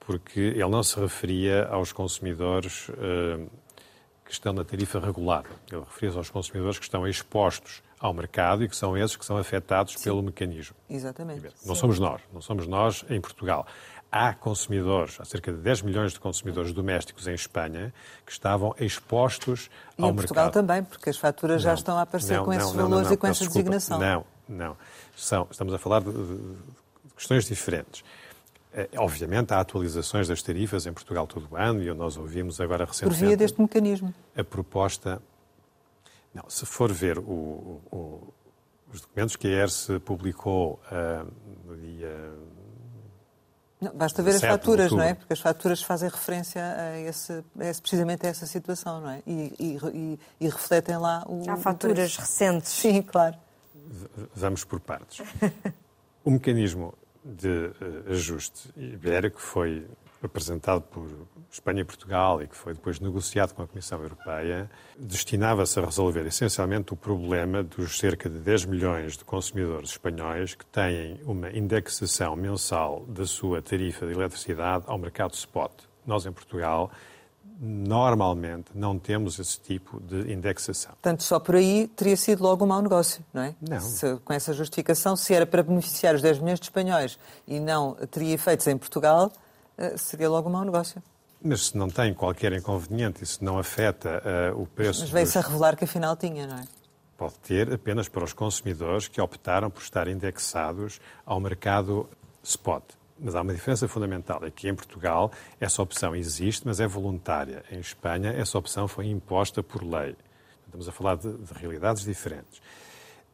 porque 0.00 0.40
ele 0.40 0.68
não 0.68 0.82
se 0.82 0.98
referia 0.98 1.66
aos 1.66 1.92
consumidores 1.92 2.90
que 4.24 4.32
estão 4.32 4.52
na 4.52 4.64
tarifa 4.64 4.98
regulada. 4.98 5.48
Ele 5.70 5.82
referia-se 5.82 6.16
aos 6.16 6.30
consumidores 6.30 6.78
que 6.78 6.84
estão 6.84 7.06
expostos 7.06 7.82
ao 8.02 8.12
mercado 8.12 8.64
e 8.64 8.68
que 8.68 8.74
são 8.74 8.98
esses 8.98 9.16
que 9.16 9.24
são 9.24 9.36
afetados 9.36 9.94
Sim. 9.94 10.02
pelo 10.02 10.20
mecanismo. 10.24 10.74
Exatamente. 10.90 11.44
Não 11.64 11.76
Sim. 11.76 11.80
somos 11.80 12.00
nós, 12.00 12.20
não 12.32 12.40
somos 12.40 12.66
nós 12.66 13.04
em 13.08 13.20
Portugal. 13.20 13.64
Há 14.10 14.34
consumidores, 14.34 15.18
há 15.20 15.24
cerca 15.24 15.52
de 15.52 15.58
10 15.58 15.82
milhões 15.82 16.12
de 16.12 16.18
consumidores 16.18 16.72
domésticos 16.72 17.28
em 17.28 17.32
Espanha 17.32 17.94
que 18.26 18.32
estavam 18.32 18.74
expostos 18.78 19.70
e 19.96 20.02
ao 20.02 20.08
mercado. 20.08 20.08
E 20.08 20.10
em 20.10 20.16
Portugal 20.16 20.50
também, 20.50 20.82
porque 20.82 21.08
as 21.08 21.16
faturas 21.16 21.62
não, 21.62 21.70
já 21.70 21.74
estão 21.74 21.96
a 21.96 22.02
aparecer 22.02 22.36
não, 22.36 22.44
com 22.44 22.52
esses 22.52 22.72
não, 22.72 22.88
valores 22.88 23.10
e 23.12 23.16
com 23.16 23.26
essa 23.28 23.44
desculpa. 23.44 23.70
designação. 23.70 23.98
Não, 24.00 24.24
não. 24.48 24.76
São, 25.16 25.46
estamos 25.48 25.72
a 25.72 25.78
falar 25.78 26.00
de, 26.00 26.10
de, 26.10 26.56
questões 27.16 27.46
diferentes. 27.46 28.04
É, 28.74 28.88
obviamente 28.96 29.54
há 29.54 29.60
atualizações 29.60 30.26
das 30.26 30.42
tarifas 30.42 30.86
em 30.86 30.92
Portugal 30.92 31.26
todo 31.26 31.46
o 31.50 31.56
ano 31.56 31.82
e 31.82 31.94
nós 31.94 32.16
ouvimos 32.16 32.60
agora 32.60 32.84
recentemente... 32.84 33.18
Por 33.20 33.26
via 33.26 33.36
deste 33.36 33.60
mecanismo. 33.60 34.12
A 34.36 34.42
proposta... 34.42 35.22
Não, 36.34 36.48
se 36.48 36.64
for 36.64 36.92
ver 36.92 37.18
o, 37.18 37.80
o, 37.90 38.32
os 38.92 39.00
documentos 39.00 39.36
que 39.36 39.46
a 39.48 39.50
ERSE 39.50 39.98
publicou 40.00 40.80
uh, 40.90 41.30
no 41.66 41.76
dia. 41.76 42.32
Não, 43.80 43.92
basta 43.94 44.22
ver 44.22 44.36
as 44.36 44.40
faturas, 44.40 44.92
não 44.92 45.02
é? 45.02 45.14
Porque 45.14 45.32
as 45.32 45.40
faturas 45.40 45.82
fazem 45.82 46.08
referência 46.08 46.62
a 46.62 47.00
esse, 47.00 47.44
a 47.58 47.64
esse, 47.64 47.82
precisamente 47.82 48.26
a 48.26 48.30
essa 48.30 48.46
situação, 48.46 49.00
não 49.00 49.10
é? 49.10 49.22
E, 49.26 49.54
e, 49.58 49.78
e, 49.92 50.20
e 50.40 50.48
refletem 50.48 50.96
lá 50.96 51.24
o. 51.26 51.50
Há 51.50 51.56
faturas 51.56 52.16
o 52.16 52.20
recentes. 52.20 52.70
Sim, 52.70 53.02
claro. 53.02 53.36
Vamos 54.34 54.64
por 54.64 54.80
partes. 54.80 55.26
o 56.24 56.30
mecanismo 56.30 56.94
de 57.24 57.48
uh, 57.48 58.10
ajuste 58.10 58.70
ibérico 58.76 59.40
foi 59.40 59.86
apresentado 60.22 60.82
por 60.82 61.08
Espanha 61.50 61.82
e 61.82 61.84
Portugal 61.84 62.42
e 62.42 62.46
que 62.46 62.56
foi 62.56 62.74
depois 62.74 63.00
negociado 63.00 63.54
com 63.54 63.62
a 63.62 63.66
Comissão 63.66 64.00
Europeia, 64.02 64.70
destinava-se 64.98 65.78
a 65.78 65.84
resolver 65.84 66.26
essencialmente 66.26 66.92
o 66.92 66.96
problema 66.96 67.62
dos 67.62 67.98
cerca 67.98 68.28
de 68.28 68.38
10 68.38 68.66
milhões 68.66 69.16
de 69.16 69.24
consumidores 69.24 69.90
espanhóis 69.90 70.54
que 70.54 70.64
têm 70.66 71.20
uma 71.24 71.50
indexação 71.50 72.34
mensal 72.36 73.04
da 73.06 73.26
sua 73.26 73.60
tarifa 73.60 74.06
de 74.06 74.12
eletricidade 74.12 74.84
ao 74.86 74.98
mercado 74.98 75.34
spot. 75.34 75.72
Nós, 76.06 76.26
em 76.26 76.32
Portugal, 76.32 76.90
normalmente 77.60 78.72
não 78.74 78.98
temos 78.98 79.38
esse 79.38 79.60
tipo 79.60 80.00
de 80.00 80.32
indexação. 80.32 80.92
Portanto, 80.92 81.22
só 81.22 81.38
por 81.38 81.54
aí 81.54 81.86
teria 81.86 82.16
sido 82.16 82.42
logo 82.42 82.64
um 82.64 82.68
mau 82.68 82.82
negócio, 82.82 83.24
não 83.32 83.42
é? 83.42 83.54
Não. 83.60 83.80
Se, 83.80 84.16
com 84.24 84.32
essa 84.32 84.52
justificação, 84.52 85.14
se 85.14 85.32
era 85.32 85.46
para 85.46 85.62
beneficiar 85.62 86.14
os 86.14 86.22
10 86.22 86.40
milhões 86.40 86.58
de 86.58 86.66
espanhóis 86.66 87.18
e 87.46 87.60
não 87.60 87.94
teria 88.10 88.34
efeitos 88.34 88.66
em 88.66 88.76
Portugal, 88.76 89.30
seria 89.96 90.28
logo 90.28 90.48
um 90.48 90.52
mau 90.52 90.64
negócio. 90.64 91.02
Mas 91.42 91.66
se 91.66 91.76
não 91.76 91.88
tem 91.88 92.14
qualquer 92.14 92.52
inconveniente 92.52 93.24
se 93.26 93.42
não 93.42 93.58
afeta 93.58 94.22
uh, 94.54 94.62
o 94.62 94.66
preço. 94.66 95.00
Mas 95.00 95.10
veio-se 95.10 95.38
dos... 95.38 95.44
a 95.44 95.48
revelar 95.48 95.76
que 95.76 95.84
afinal 95.84 96.16
tinha, 96.16 96.46
não 96.46 96.56
é? 96.56 96.64
Pode 97.16 97.34
ter 97.40 97.72
apenas 97.72 98.08
para 98.08 98.24
os 98.24 98.32
consumidores 98.32 99.08
que 99.08 99.20
optaram 99.20 99.70
por 99.70 99.82
estar 99.82 100.08
indexados 100.08 101.00
ao 101.26 101.40
mercado 101.40 102.08
spot. 102.42 102.82
Mas 103.18 103.34
há 103.34 103.42
uma 103.42 103.52
diferença 103.52 103.86
fundamental. 103.86 104.44
Aqui 104.44 104.68
em 104.68 104.74
Portugal 104.74 105.30
essa 105.60 105.82
opção 105.82 106.14
existe, 106.14 106.66
mas 106.66 106.80
é 106.80 106.86
voluntária. 106.86 107.64
Em 107.70 107.78
Espanha 107.78 108.30
essa 108.30 108.58
opção 108.58 108.86
foi 108.88 109.06
imposta 109.06 109.62
por 109.62 109.82
lei. 109.82 110.16
Estamos 110.66 110.88
a 110.88 110.92
falar 110.92 111.16
de, 111.16 111.32
de 111.32 111.52
realidades 111.54 112.04
diferentes. 112.04 112.62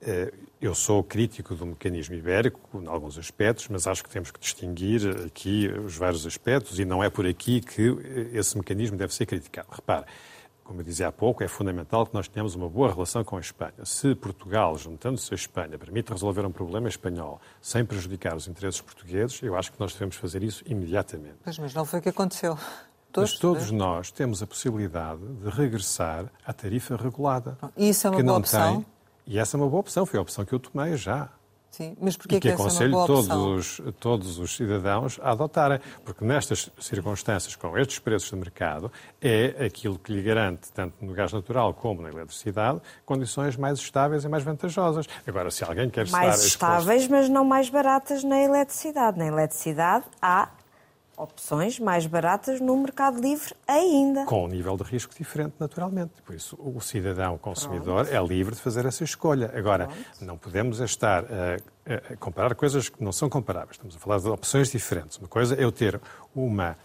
Eh, 0.00 0.32
eu 0.60 0.74
sou 0.74 1.04
crítico 1.04 1.54
do 1.54 1.66
mecanismo 1.66 2.14
ibérico, 2.14 2.60
em 2.80 2.86
alguns 2.88 3.16
aspectos, 3.16 3.68
mas 3.68 3.86
acho 3.86 4.02
que 4.02 4.10
temos 4.10 4.30
que 4.30 4.40
distinguir 4.40 5.08
aqui 5.24 5.68
os 5.68 5.96
vários 5.96 6.26
aspectos 6.26 6.78
e 6.80 6.84
não 6.84 7.02
é 7.02 7.08
por 7.08 7.26
aqui 7.26 7.60
que 7.60 7.88
eh, 7.88 8.38
esse 8.38 8.56
mecanismo 8.56 8.96
deve 8.96 9.14
ser 9.14 9.26
criticado. 9.26 9.68
Repare, 9.70 10.04
como 10.68 10.80
eu 10.80 10.84
dizia 10.84 11.08
há 11.08 11.12
pouco, 11.12 11.42
é 11.42 11.48
fundamental 11.48 12.06
que 12.06 12.12
nós 12.12 12.28
tenhamos 12.28 12.54
uma 12.54 12.68
boa 12.68 12.92
relação 12.92 13.24
com 13.24 13.38
a 13.38 13.40
Espanha. 13.40 13.84
Se 13.84 14.14
Portugal, 14.14 14.76
juntando-se 14.76 15.32
à 15.32 15.34
Espanha, 15.34 15.78
permite 15.78 16.12
resolver 16.12 16.44
um 16.44 16.52
problema 16.52 16.88
espanhol 16.88 17.40
sem 17.62 17.84
prejudicar 17.84 18.36
os 18.36 18.46
interesses 18.46 18.80
portugueses, 18.80 19.40
eu 19.42 19.56
acho 19.56 19.72
que 19.72 19.80
nós 19.80 19.94
devemos 19.94 20.16
fazer 20.16 20.42
isso 20.42 20.62
imediatamente. 20.66 21.36
Mas, 21.44 21.58
mas 21.58 21.72
não 21.72 21.86
foi 21.86 22.00
o 22.00 22.02
que 22.02 22.10
aconteceu. 22.10 22.58
Todos, 23.10 23.30
mas 23.30 23.38
todos 23.40 23.70
né? 23.70 23.78
nós 23.78 24.10
temos 24.10 24.42
a 24.42 24.46
possibilidade 24.46 25.26
de 25.26 25.48
regressar 25.48 26.26
à 26.44 26.52
tarifa 26.52 26.96
regulada. 26.96 27.56
Isso 27.74 28.06
é 28.06 28.10
uma 28.10 28.22
boa 28.22 28.38
opção? 28.38 28.82
Tem, 28.82 28.86
e 29.28 29.38
essa 29.38 29.56
é 29.56 29.60
uma 29.60 29.68
boa 29.68 29.80
opção, 29.80 30.06
foi 30.06 30.18
a 30.18 30.22
opção 30.22 30.44
que 30.44 30.54
eu 30.54 30.58
tomei 30.58 30.96
já. 30.96 31.28
Sim, 31.70 31.94
mas 32.00 32.16
porquê 32.16 32.36
e 32.36 32.40
que, 32.40 32.48
que 32.48 32.54
aconselho 32.54 32.98
é 32.98 33.06
todos, 33.06 33.80
todos 34.00 34.38
os 34.38 34.56
cidadãos 34.56 35.20
a 35.22 35.32
adotarem, 35.32 35.78
porque 36.02 36.24
nestas 36.24 36.70
circunstâncias, 36.80 37.54
com 37.54 37.76
estes 37.76 37.98
preços 37.98 38.30
de 38.30 38.36
mercado, 38.36 38.90
é 39.20 39.66
aquilo 39.66 39.98
que 39.98 40.10
lhe 40.10 40.22
garante, 40.22 40.72
tanto 40.72 40.94
no 41.04 41.12
gás 41.12 41.30
natural 41.30 41.74
como 41.74 42.00
na 42.00 42.08
eletricidade, 42.08 42.80
condições 43.04 43.54
mais 43.54 43.78
estáveis 43.78 44.24
e 44.24 44.28
mais 44.28 44.42
vantajosas. 44.42 45.06
Agora, 45.26 45.50
se 45.50 45.62
alguém 45.62 45.90
quer 45.90 46.08
mais 46.08 46.36
estar... 46.36 46.46
estáveis, 46.46 47.02
exposto... 47.02 47.20
mas 47.20 47.28
não 47.28 47.44
mais 47.44 47.68
baratas 47.68 48.24
na 48.24 48.40
eletricidade. 48.40 49.18
Na 49.18 49.26
eletricidade 49.26 50.06
há 50.22 50.48
opções 51.18 51.78
mais 51.78 52.06
baratas 52.06 52.60
no 52.60 52.76
mercado 52.76 53.20
livre 53.20 53.54
ainda. 53.66 54.24
Com 54.24 54.44
um 54.44 54.48
nível 54.48 54.76
de 54.76 54.84
risco 54.84 55.14
diferente, 55.14 55.54
naturalmente. 55.58 56.12
Por 56.24 56.34
isso, 56.34 56.56
o 56.58 56.80
cidadão 56.80 57.34
o 57.34 57.38
consumidor 57.38 58.06
Pronto. 58.06 58.24
é 58.24 58.26
livre 58.26 58.54
de 58.54 58.60
fazer 58.60 58.86
essa 58.86 59.02
escolha. 59.02 59.52
Agora, 59.54 59.86
Pronto. 59.86 60.24
não 60.24 60.38
podemos 60.38 60.80
estar 60.80 61.24
a, 61.24 62.12
a, 62.12 62.16
comparar 62.16 62.54
coisas 62.54 62.88
que 62.88 63.02
não 63.02 63.12
são 63.12 63.28
comparáveis. 63.28 63.72
Estamos 63.72 63.96
a 63.96 63.98
falar 63.98 64.18
de 64.18 64.28
opções 64.28 64.70
diferentes. 64.70 65.18
Uma 65.18 65.28
coisa 65.28 65.54
é 65.54 65.64
eu 65.64 65.72
ter 65.72 66.00
uma. 66.34 66.76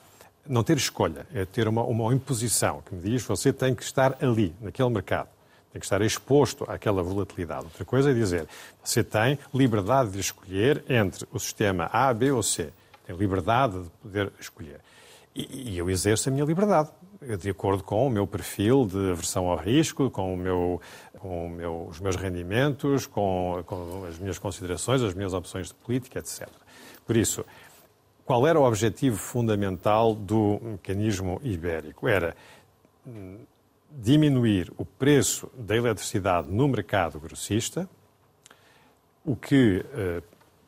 Não 0.46 0.62
ter 0.62 0.76
escolha, 0.76 1.26
é 1.34 1.46
ter 1.46 1.70
uma, 1.70 1.84
uma 1.84 2.14
imposição 2.14 2.82
que 2.82 2.94
me 2.94 3.02
diz 3.02 3.24
você 3.24 3.54
tem 3.54 3.74
que 3.74 3.82
estar 3.82 4.18
ali, 4.22 4.54
naquele 4.60 4.90
mercado 4.90 5.30
tem 5.72 5.80
que 5.80 5.88
estar 5.88 6.02
exposto 6.04 6.70
àquela 6.70 7.02
volatilidade. 7.02 7.64
Outra 7.64 7.84
coisa 7.84 8.12
é 8.12 8.14
dizer, 8.14 8.48
você 8.84 9.04
tem 9.04 9.40
liberdade 9.52 10.12
de 10.12 10.20
escolher 10.20 10.84
entre 10.88 11.26
o 11.32 11.40
sistema 11.40 11.90
A, 11.92 12.14
B 12.14 12.32
ou 12.32 12.44
C 12.44 12.72
tenho 13.04 13.18
liberdade 13.18 13.82
de 13.82 13.90
poder 14.02 14.34
escolher. 14.40 14.80
E, 15.36 15.72
e 15.72 15.78
eu 15.78 15.90
exerço 15.90 16.30
a 16.30 16.32
minha 16.32 16.46
liberdade, 16.46 16.90
de 17.40 17.50
acordo 17.50 17.84
com 17.84 18.06
o 18.06 18.10
meu 18.10 18.28
perfil 18.28 18.86
de 18.86 19.12
aversão 19.12 19.48
ao 19.48 19.58
risco, 19.58 20.10
com, 20.12 20.34
o 20.34 20.38
meu, 20.38 20.82
com 21.20 21.48
o 21.48 21.50
meu, 21.50 21.88
os 21.90 22.00
meus 22.00 22.16
rendimentos, 22.16 23.08
com, 23.08 23.64
com 23.66 24.06
as 24.06 24.20
minhas 24.20 24.38
considerações, 24.38 25.02
as 25.02 25.14
minhas 25.14 25.34
opções 25.34 25.68
de 25.68 25.74
política, 25.74 26.20
etc. 26.20 26.48
Por 27.06 27.16
isso, 27.16 27.46
qual 28.26 28.48
era 28.48 28.60
o 28.60 28.64
objetivo 28.64 29.18
fundamental 29.18 30.14
do 30.14 30.60
mecanismo 30.62 31.42
ibérico? 31.44 32.08
Era 32.08 32.36
hum, 33.06 33.40
diminuir 33.90 34.72
o 34.78 34.86
preço 34.86 35.50
da 35.58 35.76
eletricidade 35.76 36.50
no 36.50 36.68
mercado 36.68 37.20
grossista, 37.20 37.90
o 39.26 39.36
que 39.36 39.86
eh, 39.94 40.22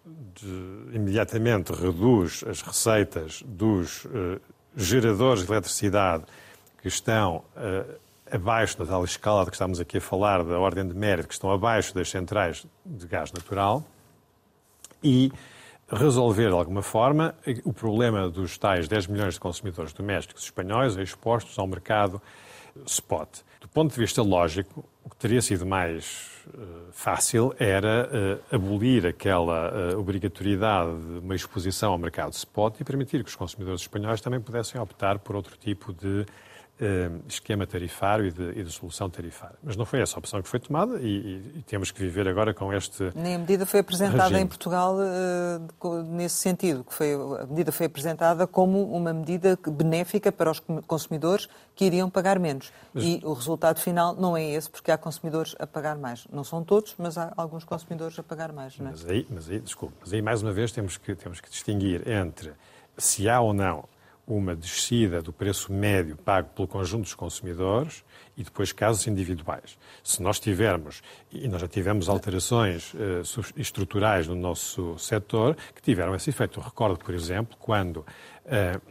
de, 0.05 0.95
imediatamente 0.95 1.73
reduz 1.73 2.43
as 2.47 2.61
receitas 2.61 3.43
dos 3.45 4.05
uh, 4.05 4.39
geradores 4.75 5.45
de 5.45 5.51
eletricidade 5.51 6.23
que 6.81 6.87
estão 6.87 7.43
uh, 7.55 7.95
abaixo 8.31 8.77
da 8.77 8.85
tal 8.85 9.03
escala 9.03 9.43
de 9.43 9.51
que 9.51 9.55
estamos 9.55 9.79
aqui 9.79 9.97
a 9.97 10.01
falar, 10.01 10.43
da 10.43 10.59
ordem 10.59 10.87
de 10.87 10.93
mérito, 10.93 11.27
que 11.27 11.33
estão 11.33 11.51
abaixo 11.51 11.93
das 11.93 12.09
centrais 12.09 12.65
de 12.85 13.07
gás 13.07 13.31
natural, 13.31 13.83
e 15.03 15.31
resolver 15.87 16.49
de 16.49 16.55
alguma 16.55 16.81
forma 16.81 17.35
o 17.63 17.71
problema 17.71 18.29
dos 18.29 18.57
tais 18.57 18.87
10 18.87 19.07
milhões 19.07 19.35
de 19.35 19.39
consumidores 19.39 19.93
domésticos 19.93 20.43
espanhóis 20.43 20.97
expostos 20.97 21.57
ao 21.59 21.67
mercado 21.67 22.21
spot. 22.85 23.29
Ponto 23.75 23.93
de 23.93 23.99
vista 23.99 24.21
lógico, 24.21 24.88
o 25.03 25.09
que 25.09 25.17
teria 25.17 25.41
sido 25.41 25.65
mais 25.65 26.29
uh, 26.47 26.93
fácil 26.93 27.53
era 27.59 28.09
uh, 28.09 28.55
abolir 28.55 29.05
aquela 29.05 29.93
uh, 29.93 29.99
obrigatoriedade 29.99 30.97
de 30.97 31.19
uma 31.19 31.35
exposição 31.35 31.91
ao 31.91 31.97
mercado 31.97 32.31
spot 32.31 32.79
e 32.79 32.85
permitir 32.85 33.21
que 33.21 33.29
os 33.29 33.35
consumidores 33.35 33.81
espanhóis 33.81 34.21
também 34.21 34.39
pudessem 34.39 34.79
optar 34.79 35.19
por 35.19 35.35
outro 35.35 35.57
tipo 35.57 35.91
de 35.91 36.21
eh, 36.21 36.25
esquema 37.27 37.65
tarifário 37.65 38.25
e 38.25 38.31
de, 38.31 38.59
e 38.59 38.63
de, 38.63 38.71
solução 38.71 39.09
tarifária. 39.09 39.55
Mas 39.63 39.77
não 39.77 39.85
foi 39.85 40.01
essa 40.01 40.17
a 40.17 40.19
opção 40.19 40.41
que 40.41 40.49
foi 40.49 40.59
tomada 40.59 40.99
e, 40.99 41.41
e, 41.55 41.63
temos 41.65 41.89
que 41.89 42.01
viver 42.01 42.27
agora 42.27 42.53
com 42.53 42.73
este. 42.73 43.11
Nem 43.15 43.35
a 43.35 43.39
medida 43.39 43.65
foi 43.65 43.79
apresentada 43.79 44.23
regime. 44.23 44.41
em 44.41 44.47
Portugal 44.47 44.97
uh, 44.97 46.03
nesse 46.03 46.35
sentido, 46.35 46.83
que 46.83 46.93
foi, 46.93 47.13
a 47.13 47.45
medida 47.45 47.71
foi 47.71 47.85
apresentada 47.85 48.45
como 48.45 48.83
uma 48.93 49.13
medida 49.13 49.57
benéfica 49.65 50.33
para 50.33 50.51
os 50.51 50.59
consumidores 50.85 51.47
que 51.75 51.85
iriam 51.85 52.09
pagar 52.09 52.39
menos. 52.39 52.73
Mas... 52.93 53.03
E 53.05 53.21
o 53.23 53.31
resultado 53.31 53.79
final 53.79 54.13
não 54.13 54.35
é 54.35 54.43
esse, 54.43 54.69
porque 54.69 54.91
há 54.91 54.97
consumidores 54.97 55.55
a 55.57 55.65
pagar 55.65 55.97
mais. 55.97 56.27
Não 56.29 56.43
são 56.43 56.61
todos, 56.61 56.93
mas 56.97 57.17
há 57.17 57.31
alguns 57.38 57.63
consumidores 57.63 58.19
a 58.19 58.23
pagar 58.23 58.51
mais. 58.51 58.77
Não 58.77 58.88
é? 58.88 58.91
mas, 58.91 59.05
aí, 59.05 59.27
mas 59.29 59.49
aí, 59.49 59.59
desculpe, 59.61 59.95
mas 60.01 60.11
aí 60.11 60.21
mais 60.21 60.43
uma 60.43 60.51
vez 60.51 60.73
temos 60.73 60.97
que, 60.97 61.15
temos 61.15 61.39
que 61.39 61.49
distinguir 61.49 62.05
entre 62.05 62.51
se 62.97 63.29
há 63.29 63.39
ou 63.39 63.53
não 63.53 63.94
uma 64.27 64.55
descida 64.55 65.21
do 65.21 65.31
preço 65.31 65.71
médio 65.71 66.15
pago 66.15 66.49
pelo 66.49 66.67
conjunto 66.67 67.03
dos 67.03 67.13
consumidores 67.13 68.03
e 68.35 68.43
depois 68.43 68.71
casos 68.71 69.05
individuais. 69.07 69.77
Se 70.03 70.21
nós 70.21 70.39
tivermos, 70.39 71.01
e 71.31 71.47
nós 71.47 71.61
já 71.61 71.67
tivemos 71.67 72.09
alterações 72.09 72.93
uh, 72.93 73.21
estruturais 73.55 74.27
no 74.27 74.35
nosso 74.35 74.97
setor 74.97 75.55
que 75.75 75.81
tiveram 75.81 76.15
esse 76.15 76.29
efeito. 76.29 76.59
Eu 76.59 76.63
recordo, 76.63 76.97
por 76.97 77.13
exemplo, 77.13 77.55
quando 77.59 77.97
uh, 77.97 78.05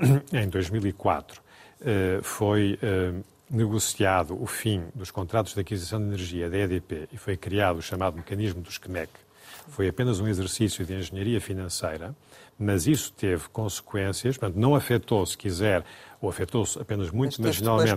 em 0.32 0.48
2004 0.48 1.40
uh, 1.40 1.44
eh, 1.86 2.20
foi 2.22 2.78
negociado 3.50 4.40
o 4.40 4.46
fim 4.46 4.84
dos 4.94 5.10
contratos 5.10 5.54
de 5.54 5.60
aquisição 5.60 5.98
de 5.98 6.06
energia 6.06 6.48
da 6.48 6.56
EDP 6.56 7.08
e 7.12 7.16
foi 7.18 7.36
criado 7.36 7.78
o 7.78 7.82
chamado 7.82 8.16
mecanismo 8.16 8.62
do 8.62 8.70
SCMEC, 8.70 9.10
foi 9.68 9.88
apenas 9.88 10.20
um 10.20 10.26
exercício 10.26 10.84
de 10.84 10.94
engenharia 10.94 11.40
financeira 11.40 12.14
mas 12.58 12.86
isso 12.86 13.12
teve 13.12 13.48
consequências, 13.48 14.36
portanto, 14.36 14.56
não 14.58 14.74
afetou, 14.74 15.24
se 15.26 15.36
quiser, 15.36 15.84
ou 16.20 16.30
afetou-se 16.30 16.80
apenas 16.80 17.10
muito 17.10 17.40
marginalmente 17.42 17.94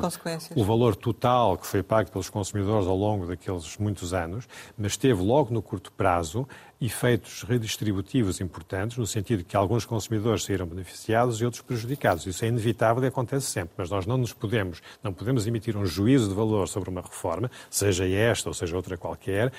o 0.56 0.64
valor 0.64 0.96
total 0.96 1.58
que 1.58 1.66
foi 1.66 1.82
pago 1.82 2.12
pelos 2.12 2.30
consumidores 2.30 2.88
ao 2.88 2.96
longo 2.96 3.26
daqueles 3.26 3.78
muitos 3.78 4.14
anos, 4.14 4.48
mas 4.78 4.98
teve 4.98 5.22
logo 5.22 5.54
no 5.54 5.62
curto 5.62 5.92
prazo 5.92 6.48
efeitos 6.80 7.44
redistributivos 7.44 8.40
importantes, 8.40 8.98
no 8.98 9.08
sentido 9.08 9.44
que 9.44 9.58
alguns 9.58 9.86
consumidores 9.86 10.44
saíram 10.44 10.68
beneficiados 10.68 11.42
e 11.42 11.46
outros 11.46 11.64
prejudicados. 11.64 12.26
Isso 12.28 12.46
é 12.46 12.50
inevitável 12.50 13.04
e 13.04 13.08
acontece 13.08 13.48
sempre, 13.48 13.74
mas 13.78 13.90
nós 13.90 14.06
não 14.06 14.18
nos 14.18 14.34
podemos, 14.34 14.82
não 15.02 15.12
podemos 15.12 15.48
emitir 15.48 15.76
um 15.76 15.86
juízo 15.86 16.30
de 16.30 16.36
valor 16.36 16.68
sobre 16.68 16.90
uma 16.90 17.02
reforma, 17.02 17.50
seja 17.70 18.08
esta 18.08 18.50
ou 18.50 18.54
seja 18.54 18.76
outra 18.76 18.96
qualquer, 18.98 19.52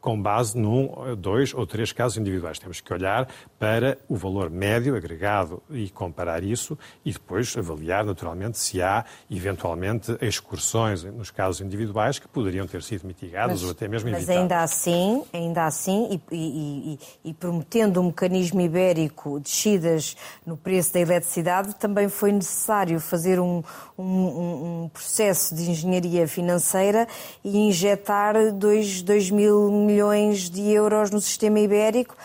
com 0.00 0.20
base 0.20 0.56
num, 0.58 1.16
dois 1.16 1.54
ou 1.54 1.66
três 1.66 1.92
casos 1.92 2.18
individuais. 2.18 2.58
Temos 2.58 2.80
que 2.80 2.92
olhar 2.92 3.28
para 3.58 3.98
o 4.08 4.16
valor 4.16 4.50
médio 4.50 4.96
agregado 4.96 5.62
e 5.70 5.88
comparar 5.90 6.42
isso 6.42 6.78
e 7.04 7.12
depois 7.12 7.56
avaliar, 7.56 8.04
naturalmente, 8.04 8.58
se 8.58 8.82
há, 8.82 9.04
eventualmente, 9.30 10.16
excursões 10.20 11.04
nos 11.04 11.30
casos 11.30 11.60
individuais 11.60 12.18
que 12.18 12.28
poderiam 12.28 12.66
ter 12.66 12.82
sido 12.82 13.06
mitigadas 13.06 13.60
mas, 13.60 13.64
ou 13.64 13.70
até 13.70 13.88
mesmo 13.88 14.08
evitadas. 14.08 14.28
Mas 14.28 14.36
ainda 14.36 14.62
assim, 14.62 15.24
ainda 15.32 15.66
assim 15.66 16.20
e, 16.30 16.34
e, 16.34 16.98
e, 17.24 17.30
e 17.30 17.34
prometendo 17.34 18.00
um 18.00 18.06
mecanismo 18.06 18.60
ibérico 18.60 19.40
descidas 19.40 20.16
no 20.44 20.56
preço 20.56 20.92
da 20.92 21.00
eletricidade, 21.00 21.74
também 21.76 22.08
foi 22.08 22.32
necessário 22.32 23.00
fazer 23.00 23.40
um, 23.40 23.62
um, 23.98 24.84
um 24.84 24.90
processo 24.92 25.54
de 25.54 25.70
engenharia 25.70 26.26
financeira 26.28 27.06
e 27.44 27.56
injetar 27.56 28.52
2 28.52 29.30
mil 29.30 29.70
milhões 29.86 30.50
de 30.50 30.70
euros 30.70 31.10
no 31.10 31.20
sistema 31.20 31.60
ibérico 31.60 32.16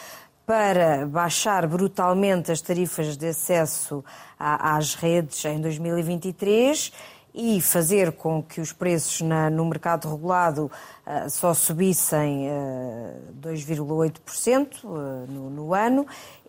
para 0.46 1.06
baixar 1.06 1.68
brutalmente 1.68 2.52
as 2.52 2.60
tarifas 2.60 3.16
de 3.16 3.28
acesso 3.28 4.04
às 4.38 4.96
redes 4.96 5.46
em 5.46 5.62
2023 5.62 6.92
e 7.34 7.62
fazer 7.62 8.12
com 8.12 8.44
que 8.44 8.60
os 8.60 8.74
preços 8.74 9.22
na, 9.22 9.50
no 9.50 9.66
mercado 9.66 10.10
regulado 10.10 10.70
uh, 11.06 11.30
só 11.30 11.54
subissem 11.54 12.50
uh, 12.50 13.34
2,8% 13.42 14.84
uh, 14.84 15.32
no, 15.32 15.50
no 15.50 15.74
ano 15.74 16.06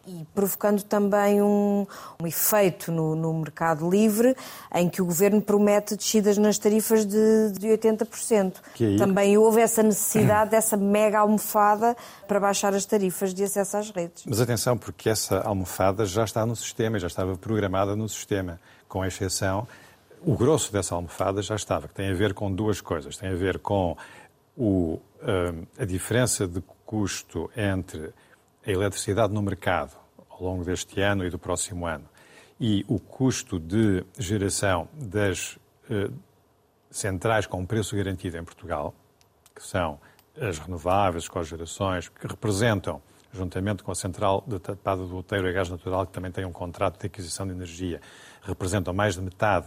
e 0.06 0.26
provocando 0.34 0.82
também 0.82 1.40
um, 1.40 1.86
um 2.20 2.26
efeito 2.26 2.90
no, 2.90 3.14
no, 3.14 3.32
mercado 3.34 3.88
livre, 3.88 4.36
em 4.74 4.88
que 4.88 5.00
o 5.00 5.04
governo 5.06 5.40
promete 5.40 5.96
descidas 5.96 6.36
nas 6.36 6.58
tarifas 6.58 7.06
de, 7.06 7.52
de 7.52 7.68
80%. 7.68 8.54
Que 8.74 8.96
também 8.96 9.38
houve 9.38 9.60
essa 9.60 9.82
necessidade 9.82 10.50
dessa 10.52 10.76
mega 10.76 11.20
almofada 11.20 11.96
para 12.26 12.40
baixar 12.40 12.74
as 12.74 12.84
tarifas 12.84 13.32
de 13.32 13.44
acesso 13.44 13.76
às 13.76 13.90
redes. 13.90 14.24
Mas 14.26 14.40
atenção, 14.40 14.76
porque 14.76 15.08
essa 15.08 15.40
almofada 15.40 16.04
já 16.04 16.24
está 16.24 16.44
no 16.44 16.56
sistema, 16.56 16.98
já 16.98 17.06
estava 17.06 17.36
programada 17.36 17.94
no 17.94 18.08
sistema, 18.08 18.58
com 18.88 19.04
exceção. 19.04 19.66
O 20.24 20.36
grosso 20.36 20.72
dessa 20.72 20.94
almofada 20.94 21.42
já 21.42 21.54
estava, 21.54 21.88
que 21.88 21.94
tem 21.94 22.10
a 22.10 22.14
ver 22.14 22.34
com 22.34 22.52
duas 22.52 22.80
coisas. 22.80 23.16
Tem 23.16 23.30
a 23.30 23.34
ver 23.34 23.58
com 23.58 23.96
o, 24.56 25.00
hum, 25.22 25.66
a 25.78 25.84
diferença 25.84 26.46
de 26.46 26.62
custo 26.84 27.50
entre 27.56 28.12
a 28.66 28.70
eletricidade 28.70 29.32
no 29.32 29.42
mercado 29.42 29.96
ao 30.30 30.42
longo 30.42 30.64
deste 30.64 31.00
ano 31.00 31.24
e 31.24 31.30
do 31.30 31.38
próximo 31.38 31.86
ano 31.86 32.08
e 32.60 32.84
o 32.86 32.98
custo 32.98 33.58
de 33.58 34.04
geração 34.16 34.88
das 34.94 35.58
eh, 35.90 36.08
centrais 36.90 37.46
com 37.46 37.66
preço 37.66 37.96
garantido 37.96 38.36
em 38.36 38.44
Portugal, 38.44 38.94
que 39.52 39.62
são 39.62 39.98
as 40.40 40.58
renováveis, 40.58 41.24
as 41.24 41.28
cogerações, 41.28 42.08
que 42.08 42.26
representam, 42.26 43.02
juntamente 43.32 43.82
com 43.82 43.90
a 43.90 43.94
central 43.94 44.44
de 44.46 44.58
Tapada 44.58 45.04
do 45.04 45.16
Outeiro 45.16 45.48
a 45.48 45.52
gás 45.52 45.68
natural, 45.68 46.06
que 46.06 46.12
também 46.12 46.30
tem 46.30 46.44
um 46.44 46.52
contrato 46.52 47.00
de 47.00 47.06
aquisição 47.06 47.46
de 47.46 47.52
energia, 47.52 48.00
representam 48.42 48.94
mais 48.94 49.16
de 49.16 49.22
metade 49.22 49.66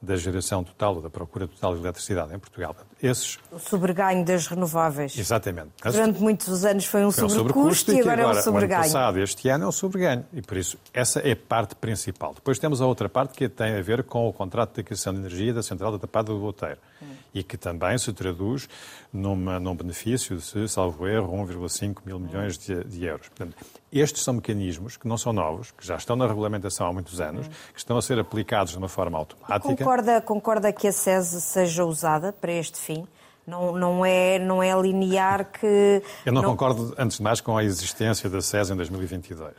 da 0.00 0.16
geração 0.16 0.62
total 0.62 0.96
ou 0.96 1.02
da 1.02 1.10
procura 1.10 1.48
total 1.48 1.74
de 1.74 1.80
eletricidade 1.80 2.34
em 2.34 2.38
Portugal. 2.38 2.76
Esses... 3.02 3.38
O 3.50 3.58
sobreganho 3.58 4.24
das 4.24 4.46
renováveis. 4.46 5.16
Exatamente. 5.18 5.70
Durante 5.82 6.20
muitos 6.20 6.64
anos 6.64 6.84
foi 6.84 7.04
um, 7.04 7.10
foi 7.10 7.28
sobrecusto, 7.28 7.92
e 7.92 8.00
agora, 8.00 8.22
agora 8.22 8.36
é 8.36 8.40
um 8.40 8.42
sobreganho. 8.42 8.80
O 8.80 8.84
ano 8.84 8.92
passado, 8.92 9.18
este 9.18 9.48
ano, 9.48 9.64
é 9.64 9.68
um 9.68 9.72
sobreganho. 9.72 10.24
E 10.32 10.42
por 10.42 10.56
isso, 10.56 10.78
essa 10.92 11.20
é 11.20 11.32
a 11.32 11.36
parte 11.36 11.74
principal. 11.74 12.34
Depois 12.34 12.58
temos 12.58 12.80
a 12.80 12.86
outra 12.86 13.08
parte 13.08 13.34
que 13.34 13.48
tem 13.48 13.74
a 13.76 13.82
ver 13.82 14.04
com 14.04 14.28
o 14.28 14.32
contrato 14.32 14.74
de 14.74 14.80
aquisição 14.82 15.12
de 15.12 15.20
energia 15.20 15.52
da 15.52 15.62
Central 15.62 15.92
da 15.92 15.98
Tapada 15.98 16.32
do 16.32 16.38
Boteiro. 16.38 16.78
Hum. 17.02 17.06
E 17.34 17.42
que 17.42 17.56
também 17.56 17.98
se 17.98 18.12
traduz 18.12 18.68
numa, 19.12 19.58
num 19.58 19.74
benefício 19.74 20.36
de, 20.36 20.68
salvo 20.68 21.06
erro, 21.06 21.32
1,5 21.46 21.98
mil 22.04 22.18
milhões 22.18 22.56
de, 22.58 22.84
de 22.84 23.04
euros. 23.04 23.28
Portanto, 23.28 23.56
estes 23.92 24.22
são 24.22 24.34
mecanismos 24.34 24.96
que 24.96 25.08
não 25.08 25.16
são 25.16 25.32
novos, 25.32 25.70
que 25.70 25.86
já 25.86 25.96
estão 25.96 26.16
na 26.16 26.26
regulamentação 26.26 26.86
há 26.86 26.92
muitos 26.92 27.20
anos, 27.20 27.46
que 27.72 27.78
estão 27.78 27.96
a 27.96 28.02
ser 28.02 28.18
aplicados 28.18 28.72
de 28.72 28.78
uma 28.78 28.88
forma 28.88 29.16
automática. 29.18 29.85
Concorda, 29.86 30.20
concorda 30.20 30.72
que 30.72 30.88
a 30.88 30.92
SES 30.92 31.44
seja 31.44 31.84
usada 31.84 32.32
para 32.32 32.50
este 32.50 32.76
fim? 32.76 33.06
Não, 33.46 33.70
não, 33.70 34.04
é, 34.04 34.36
não 34.40 34.60
é 34.60 34.74
linear 34.80 35.44
que. 35.44 36.02
Eu 36.24 36.32
não, 36.32 36.42
não, 36.42 36.50
concordo, 36.50 36.92
antes 36.98 37.18
de 37.18 37.22
mais, 37.22 37.40
com 37.40 37.56
a 37.56 37.62
existência 37.62 38.28
da 38.28 38.40
SES 38.40 38.70
em 38.70 38.76
2022. 38.76 39.54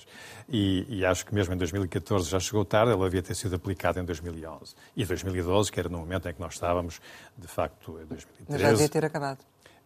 E, 0.50 0.86
e, 0.90 1.06
acho 1.06 1.26
que 1.26 1.34
mesmo 1.34 1.54
em 1.54 1.58
2014 1.58 2.30
já 2.30 2.40
chegou 2.42 2.66
tarde, 2.66 2.92
ela 2.92 3.06
havia 3.06 3.24
ter 3.24 3.36
sido 3.36 3.56
aplicada 3.56 4.02
em 4.02 4.04
2011. 4.04 4.76
E 4.98 5.06
2012, 5.06 5.72
que 5.72 5.80
era 5.80 5.88
no 5.88 6.00
momento 6.00 6.28
em 6.28 6.34
que 6.34 6.42
nós 6.42 6.56
estávamos, 6.56 7.00
de 7.38 7.48
facto, 7.48 7.92
em 7.92 8.06
2013. 8.06 8.46
Mas 8.50 8.62
já 8.62 8.72
devia 8.72 8.90
ter 8.90 9.06
acabado 9.06 9.40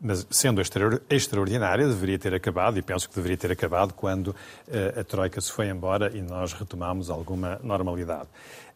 mas 0.04 0.26
sendo 0.32 0.60
extraordinária, 1.10 1.88
deveria 1.88 2.18
ter 2.18 2.34
acabado, 2.34 2.80
e 2.80 2.82
penso 2.82 3.08
que 3.08 3.16
deveria 3.16 3.38
ter 3.38 3.52
acabado 3.52 3.94
quando 3.94 4.30
uh, 4.30 5.00
a 5.00 5.04
Troika 5.04 5.40
se 5.40 5.52
foi 5.52 5.68
embora 5.70 6.12
e 6.18 6.24
nós 6.24 6.54
retomamos 6.54 7.12
alguma 7.12 7.60
normalidade. 7.62 8.28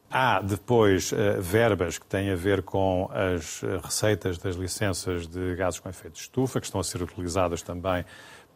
Há 0.09 0.41
depois 0.41 1.11
uh, 1.11 1.41
verbas 1.41 1.97
que 1.97 2.05
têm 2.05 2.31
a 2.31 2.35
ver 2.35 2.61
com 2.61 3.09
as 3.11 3.61
receitas 3.83 4.37
das 4.37 4.55
licenças 4.55 5.27
de 5.27 5.55
gases 5.55 5.79
com 5.79 5.89
efeito 5.89 6.13
de 6.13 6.21
estufa, 6.21 6.59
que 6.59 6.67
estão 6.67 6.79
a 6.79 6.83
ser 6.83 7.01
utilizadas 7.01 7.61
também 7.61 8.05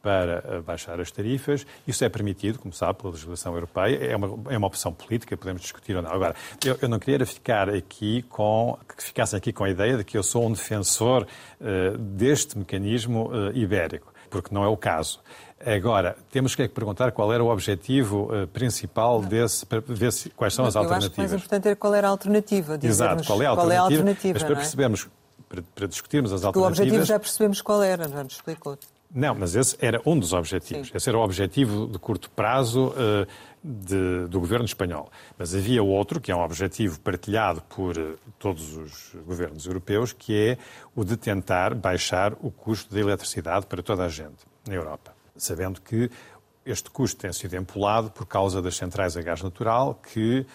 para 0.01 0.43
eh, 0.47 0.61
baixar 0.61 0.99
as 0.99 1.11
tarifas. 1.11 1.65
Isso 1.87 2.03
é 2.03 2.09
permitido, 2.09 2.59
como 2.59 2.73
sabe, 2.73 2.99
pela 2.99 3.11
legislação 3.11 3.53
europeia. 3.53 3.97
É 3.97 4.15
uma, 4.15 4.51
é 4.51 4.57
uma 4.57 4.67
opção 4.67 4.93
política, 4.93 5.35
podemos 5.37 5.61
discutir 5.61 5.95
ou 5.95 6.01
não. 6.01 6.11
Agora, 6.11 6.35
eu, 6.65 6.77
eu 6.81 6.89
não 6.89 6.99
queria 6.99 7.25
ficar 7.25 7.69
aqui 7.69 8.23
com, 8.23 8.77
que 8.95 9.03
ficassem 9.03 9.37
aqui 9.37 9.51
com 9.51 9.63
a 9.63 9.69
ideia 9.69 9.97
de 9.97 10.03
que 10.03 10.17
eu 10.17 10.23
sou 10.23 10.45
um 10.45 10.51
defensor 10.51 11.27
uh, 11.59 11.97
deste 11.97 12.57
mecanismo 12.57 13.29
uh, 13.29 13.55
ibérico, 13.55 14.13
porque 14.29 14.53
não 14.53 14.63
é 14.63 14.67
o 14.67 14.77
caso. 14.77 15.19
Agora, 15.65 16.15
temos 16.31 16.55
que 16.55 16.67
perguntar 16.69 17.11
qual 17.11 17.33
era 17.33 17.43
o 17.43 17.49
objetivo 17.49 18.29
uh, 18.33 18.47
principal 18.47 19.21
desse, 19.21 19.65
para 19.65 19.81
ver 19.81 20.13
se, 20.13 20.29
quais 20.29 20.53
são 20.53 20.65
as 20.65 20.75
eu 20.75 20.81
alternativas. 20.81 21.05
Acho 21.05 21.15
que 21.15 21.19
mais 21.19 21.33
importante 21.33 21.67
era 21.67 21.75
qual 21.75 21.95
era 21.95 22.07
a 22.07 22.11
alternativa. 22.11 22.79
Exato, 22.81 23.23
qual 23.25 23.41
é 23.41 23.45
a 23.45 23.49
alternativa. 23.49 23.55
Qual 23.55 23.71
é 23.71 23.77
a 23.77 23.81
alternativa 23.81 24.33
mas 24.33 24.43
para 24.43 24.53
é? 24.53 24.55
percebermos, 24.55 25.07
para, 25.49 25.61
para 25.75 25.87
discutirmos 25.87 26.31
as 26.31 26.41
Porque 26.41 26.57
alternativas... 26.59 26.79
o 26.79 26.91
objetivo 26.91 27.05
já 27.05 27.19
percebemos 27.19 27.61
qual 27.61 27.83
era, 27.83 28.07
já 28.07 28.23
nos 28.23 28.33
explicou. 28.33 28.77
Não, 29.13 29.33
mas 29.33 29.55
esse 29.55 29.75
era 29.81 30.01
um 30.05 30.17
dos 30.17 30.33
objetivos. 30.33 30.87
Sim. 30.87 30.93
Esse 30.95 31.09
era 31.09 31.17
o 31.17 31.21
objetivo 31.21 31.87
de 31.87 31.97
curto 31.97 32.29
prazo 32.29 32.89
uh, 32.89 33.27
de, 33.61 34.27
do 34.27 34.39
governo 34.39 34.65
espanhol. 34.65 35.11
Mas 35.37 35.53
havia 35.53 35.83
outro, 35.83 36.21
que 36.21 36.31
é 36.31 36.35
um 36.35 36.41
objetivo 36.43 36.99
partilhado 36.99 37.61
por 37.63 37.97
uh, 37.97 38.17
todos 38.37 38.77
os 38.77 39.15
governos 39.25 39.65
europeus, 39.65 40.13
que 40.13 40.35
é 40.35 40.57
o 40.95 41.03
de 41.03 41.17
tentar 41.17 41.73
baixar 41.73 42.33
o 42.39 42.51
custo 42.51 42.93
da 42.93 42.99
eletricidade 43.01 43.65
para 43.65 43.81
toda 43.81 44.05
a 44.05 44.09
gente 44.09 44.45
na 44.67 44.75
Europa. 44.75 45.18
Sabendo 45.39 45.81
que 45.81 46.09
este 46.65 46.89
custo 46.89 47.19
tem 47.19 47.33
sido 47.33 47.55
empolado 47.55 48.11
por 48.11 48.25
causa 48.25 48.61
das 48.61 48.75
centrais 48.75 49.17
a 49.17 49.21
gás 49.21 49.41
natural, 49.41 49.99
que 50.13 50.45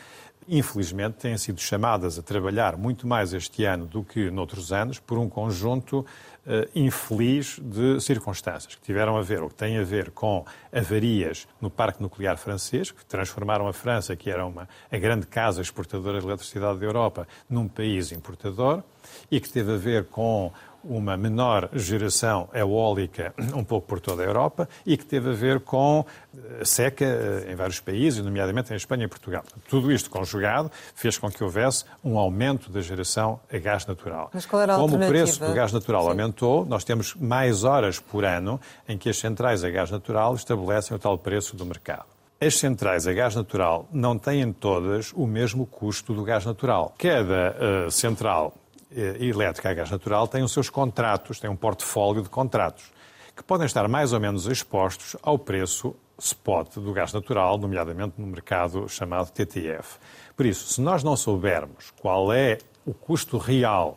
infelizmente 0.48 1.14
têm 1.14 1.38
sido 1.38 1.60
chamadas 1.60 2.18
a 2.18 2.22
trabalhar 2.22 2.76
muito 2.76 3.06
mais 3.06 3.32
este 3.32 3.64
ano 3.64 3.86
do 3.86 4.04
que 4.04 4.30
noutros 4.30 4.72
anos 4.72 4.98
por 4.98 5.18
um 5.18 5.28
conjunto 5.28 6.00
uh, 6.00 6.68
infeliz 6.74 7.58
de 7.58 8.00
circunstâncias 8.00 8.74
que 8.74 8.82
tiveram 8.82 9.16
a 9.16 9.22
ver, 9.22 9.42
ou 9.42 9.48
que 9.48 9.54
têm 9.54 9.78
a 9.78 9.84
ver 9.84 10.10
com 10.10 10.44
avarias 10.72 11.48
no 11.60 11.70
parque 11.70 12.02
nuclear 12.02 12.36
francês, 12.36 12.90
que 12.90 13.04
transformaram 13.06 13.66
a 13.66 13.72
França, 13.72 14.14
que 14.14 14.30
era 14.30 14.44
uma, 14.44 14.68
a 14.90 14.98
grande 14.98 15.26
casa 15.26 15.62
exportadora 15.62 16.20
de 16.20 16.26
eletricidade 16.26 16.78
da 16.78 16.86
Europa, 16.86 17.26
num 17.48 17.66
país 17.66 18.12
importador, 18.12 18.82
e 19.30 19.40
que 19.40 19.48
teve 19.48 19.72
a 19.72 19.76
ver 19.76 20.04
com 20.04 20.52
uma 20.88 21.16
menor 21.16 21.68
geração 21.72 22.48
eólica 22.54 23.34
um 23.54 23.64
pouco 23.64 23.86
por 23.86 24.00
toda 24.00 24.22
a 24.22 24.26
Europa 24.26 24.68
e 24.84 24.96
que 24.96 25.04
teve 25.04 25.30
a 25.30 25.32
ver 25.32 25.60
com 25.60 26.04
eh, 26.36 26.64
seca 26.64 27.04
eh, 27.04 27.52
em 27.52 27.54
vários 27.54 27.80
países, 27.80 28.22
nomeadamente 28.22 28.72
em 28.72 28.76
Espanha 28.76 29.04
e 29.04 29.08
Portugal. 29.08 29.42
Tudo 29.68 29.92
isto 29.92 30.10
conjugado 30.10 30.70
fez 30.94 31.18
com 31.18 31.30
que 31.30 31.42
houvesse 31.42 31.84
um 32.04 32.18
aumento 32.18 32.70
da 32.70 32.80
geração 32.80 33.40
a 33.52 33.58
gás 33.58 33.86
natural. 33.86 34.30
Mas 34.32 34.46
qual 34.46 34.62
era 34.62 34.74
a 34.74 34.76
Como 34.76 34.96
o 34.96 34.98
preço 34.98 35.44
do 35.44 35.52
gás 35.52 35.72
natural 35.72 36.02
Sim. 36.02 36.08
aumentou, 36.10 36.64
nós 36.66 36.84
temos 36.84 37.14
mais 37.14 37.64
horas 37.64 37.98
por 37.98 38.24
ano 38.24 38.60
em 38.88 38.98
que 38.98 39.08
as 39.08 39.18
centrais 39.18 39.64
a 39.64 39.70
gás 39.70 39.90
natural 39.90 40.34
estabelecem 40.34 40.96
o 40.96 41.00
tal 41.00 41.18
preço 41.18 41.56
do 41.56 41.64
mercado. 41.64 42.14
As 42.40 42.58
centrais 42.58 43.06
a 43.06 43.12
gás 43.12 43.34
natural 43.34 43.88
não 43.92 44.18
têm 44.18 44.52
todas 44.52 45.12
o 45.14 45.26
mesmo 45.26 45.64
custo 45.66 46.12
do 46.12 46.24
gás 46.24 46.44
natural. 46.44 46.94
Cada 46.98 47.86
uh, 47.86 47.90
central 47.90 48.52
elétrica 48.94 49.70
a 49.70 49.74
gás 49.74 49.90
natural 49.90 50.28
tem 50.28 50.42
os 50.42 50.52
seus 50.52 50.70
contratos, 50.70 51.40
tem 51.40 51.50
um 51.50 51.56
portfólio 51.56 52.22
de 52.22 52.28
contratos, 52.28 52.92
que 53.36 53.42
podem 53.42 53.66
estar 53.66 53.88
mais 53.88 54.12
ou 54.12 54.20
menos 54.20 54.46
expostos 54.46 55.16
ao 55.22 55.38
preço 55.38 55.94
spot 56.18 56.76
do 56.76 56.92
gás 56.92 57.12
natural, 57.12 57.58
nomeadamente 57.58 58.14
no 58.18 58.26
mercado 58.26 58.88
chamado 58.88 59.30
TTF. 59.32 59.98
Por 60.36 60.46
isso, 60.46 60.66
se 60.66 60.80
nós 60.80 61.02
não 61.02 61.16
soubermos 61.16 61.90
qual 62.00 62.32
é 62.32 62.58
o 62.86 62.94
custo 62.94 63.36
real 63.38 63.96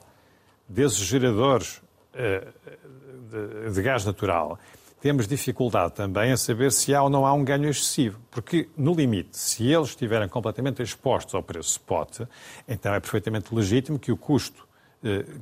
desses 0.67 0.99
geradores 0.99 1.81
eh, 2.13 2.47
de 3.71 3.81
gás 3.81 4.05
natural, 4.05 4.57
temos 4.99 5.27
dificuldade 5.27 5.93
também 5.93 6.31
a 6.31 6.37
saber 6.37 6.71
se 6.71 6.93
há 6.93 7.03
ou 7.03 7.09
não 7.09 7.25
há 7.25 7.33
um 7.33 7.43
ganho 7.43 7.69
excessivo. 7.69 8.19
Porque, 8.31 8.67
no 8.75 8.93
limite, 8.93 9.37
se 9.37 9.71
eles 9.71 9.89
estiverem 9.89 10.27
completamente 10.27 10.81
expostos 10.81 11.35
ao 11.35 11.43
preço 11.43 11.71
spot, 11.71 12.21
então 12.67 12.93
é 12.93 12.99
perfeitamente 12.99 13.53
legítimo 13.53 13.99
que 13.99 14.11
o 14.11 14.17
custo 14.17 14.63
eh, 14.63 14.66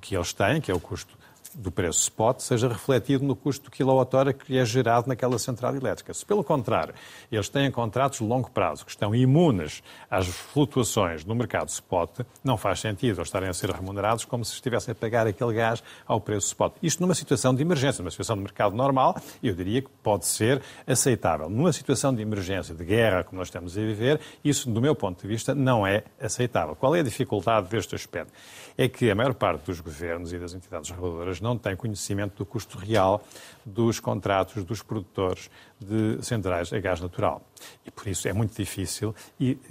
que 0.02 0.16
eles 0.16 0.34
têm, 0.34 0.62
que 0.62 0.72
é 0.72 0.74
o 0.74 0.80
custo 0.80 1.16
do 1.56 1.72
preço 1.72 2.02
spot 2.02 2.42
seja 2.42 2.68
refletido 2.68 3.24
no 3.24 3.36
custo 3.36 3.66
do 3.66 3.72
quilowatt-hora 3.72 4.34
que 4.34 4.58
é 4.58 4.66
gerado 4.66 5.08
naquela 5.08 5.40
central 5.40 5.76
elétrica. 5.76 6.14
Se, 6.14 6.26
pelo 6.26 6.44
contrário, 6.44 6.94
eles 7.32 7.48
têm 7.48 7.72
contratos 7.72 8.20
de 8.20 8.26
longo 8.26 8.52
prazo 8.52 8.84
que 8.84 8.92
estão 8.92 9.16
imunes 9.16 9.82
às 10.12 10.28
flutuações 10.28 11.24
no 11.24 11.34
mercado 11.34 11.70
spot, 11.70 12.20
não 12.44 12.58
faz 12.58 12.82
sentido 12.82 13.18
eles 13.18 13.28
estarem 13.28 13.50
a 13.50 13.54
ser 13.54 13.70
remunerados 13.70 14.26
como 14.26 14.44
se 14.44 14.54
estivessem 14.54 14.92
a 14.92 14.96
pagar 14.96 15.26
aquele 15.26 15.54
gás 15.54 15.82
ao 16.06 16.20
preço 16.20 16.48
spot. 16.48 16.74
Isto 16.84 17.02
numa 17.02 17.16
situação 17.16 17.56
de 17.56 17.62
emergência, 17.62 18.02
numa 18.02 18.12
situação 18.12 18.36
de 18.36 18.44
mercado 18.44 18.76
normal, 18.76 19.16
eu 19.42 19.56
diria 19.56 19.82
que 19.82 19.90
pode 20.04 20.26
ser 20.26 20.62
aceitável. 20.86 21.50
Numa 21.50 21.72
situação 21.72 22.14
de 22.14 22.22
emergência, 22.22 22.76
de 22.76 22.84
guerra, 22.84 23.24
como 23.24 23.40
nós 23.40 23.48
estamos 23.48 23.78
a 23.78 23.82
viver, 23.82 24.20
isso, 24.44 24.70
do 24.70 24.82
meu 24.82 24.96
ponto 24.96 25.22
de 25.22 25.28
vista, 25.28 25.56
não 25.56 25.88
é 25.88 26.04
aceitável. 26.20 26.76
Qual 26.76 26.96
é 26.96 27.00
a 27.00 27.04
dificuldade 27.04 27.70
deste 27.70 27.96
aspecto? 27.96 28.34
É 28.78 28.90
que 28.90 29.10
a 29.10 29.16
maior 29.16 29.34
parte 29.34 29.66
dos 29.66 29.80
governos 29.80 30.34
e 30.34 30.38
das 30.38 30.54
entidades 30.54 30.90
reguladoras 30.90 31.40
não 31.46 31.58
tem 31.58 31.76
conhecimento 31.76 32.36
do 32.38 32.46
custo 32.46 32.78
real 32.78 33.24
dos 33.66 34.00
contratos 34.00 34.64
dos 34.64 34.82
produtores 34.82 35.50
de 35.80 36.18
centrais 36.22 36.74
a 36.74 36.80
gás 36.80 37.00
natural. 37.00 37.42
E 37.86 37.92
por 37.92 38.08
isso 38.08 38.28
é 38.28 38.34
muito 38.34 38.56
difícil 38.56 39.16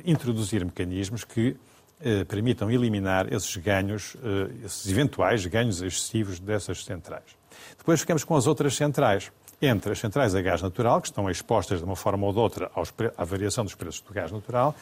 introduzir 0.05 0.64
mecanismos 0.64 1.25
que 1.25 1.57
eh, 2.01 2.25
permitam 2.25 2.70
eliminar 2.70 3.33
esses 3.33 3.57
ganhos, 3.57 4.16
eh, 4.22 4.66
esses 4.66 4.91
eventuais 4.91 5.45
ganhos 5.47 5.83
excessivos 5.83 6.39
dessas 6.39 6.85
centrais. 6.85 7.37
Depois 7.77 8.01
ficamos 8.01 8.25
com 8.25 8.37
as 8.37 8.47
outras 8.47 8.75
centrais 8.75 9.31
entre 9.62 9.93
as 9.93 9.99
centrais 9.99 10.35
a 10.35 10.43
gás 10.43 10.62
natural, 10.62 11.01
que 11.01 11.09
estão 11.09 11.31
expostas 11.31 11.79
de 11.79 11.85
uma 11.85 11.97
forma 11.97 12.27
ou 12.27 12.33
de 12.33 12.39
outra 12.39 12.70
à 13.16 13.25
variação 13.25 13.64
dos 13.64 13.75
preços 13.75 14.01
do 14.01 14.12
gás 14.12 14.31
natural, 14.31 14.75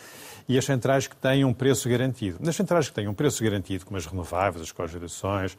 e 0.48 0.58
as 0.58 0.64
centrais 0.64 1.06
que 1.06 1.16
têm 1.16 1.44
um 1.44 1.52
preço 1.52 1.88
garantido. 1.88 2.38
Nas 2.40 2.56
centrais 2.56 2.88
que 2.88 2.94
têm 2.94 3.08
um 3.08 3.14
preço 3.14 3.42
garantido, 3.44 3.84
como 3.84 3.96
as 3.96 4.06
renováveis, 4.06 4.62
as 4.62 4.72
cogerações, 4.72 5.56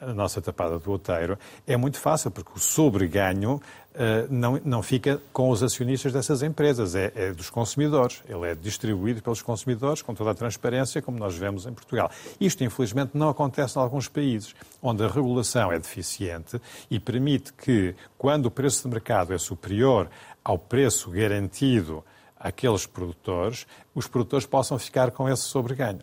a 0.00 0.12
nossa 0.12 0.40
tapada 0.40 0.78
do 0.78 0.90
outeiro, 0.90 1.38
é 1.66 1.76
muito 1.76 1.98
fácil, 1.98 2.30
porque 2.30 2.50
o 2.54 2.58
sobreganho 2.58 3.60
eh, 4.00 4.28
não, 4.30 4.60
não 4.64 4.80
fica 4.80 5.20
com 5.32 5.50
os 5.50 5.60
acionistas 5.60 6.12
dessas 6.12 6.40
empresas, 6.40 6.94
é, 6.94 7.12
é, 7.16 7.32
dos 7.32 7.50
consumidores. 7.50 8.22
Ele 8.28 8.48
é 8.48 8.54
distribuído 8.54 9.20
pelos 9.20 9.42
consumidores 9.42 10.02
com 10.02 10.14
toda 10.14 10.30
a 10.30 10.34
transparência, 10.34 11.02
como 11.02 11.18
nós 11.18 11.36
vemos 11.36 11.66
em 11.66 11.72
Portugal. 11.72 12.08
Isto, 12.40 12.62
infelizmente, 12.62 13.10
não 13.14 13.28
acontece 13.28 13.76
em 13.76 13.82
alguns 13.82 14.06
países, 14.06 14.54
onde 14.80 15.02
a 15.02 15.08
regulação 15.08 15.72
é 15.72 15.80
deficiente 15.80 16.60
e 16.88 17.00
permite 17.00 17.52
que, 17.52 17.92
quando 18.16 18.46
o 18.46 18.50
preço 18.52 18.84
de 18.84 18.88
mercado 18.88 19.34
é 19.34 19.38
superior 19.38 20.08
ao 20.44 20.56
preço 20.56 21.10
garantido 21.10 22.04
àqueles 22.38 22.86
produtores, 22.86 23.66
os 23.96 24.06
produtores 24.06 24.46
possam 24.46 24.78
ficar 24.78 25.10
com 25.10 25.28
esse 25.28 25.42
sobreganho. 25.42 25.98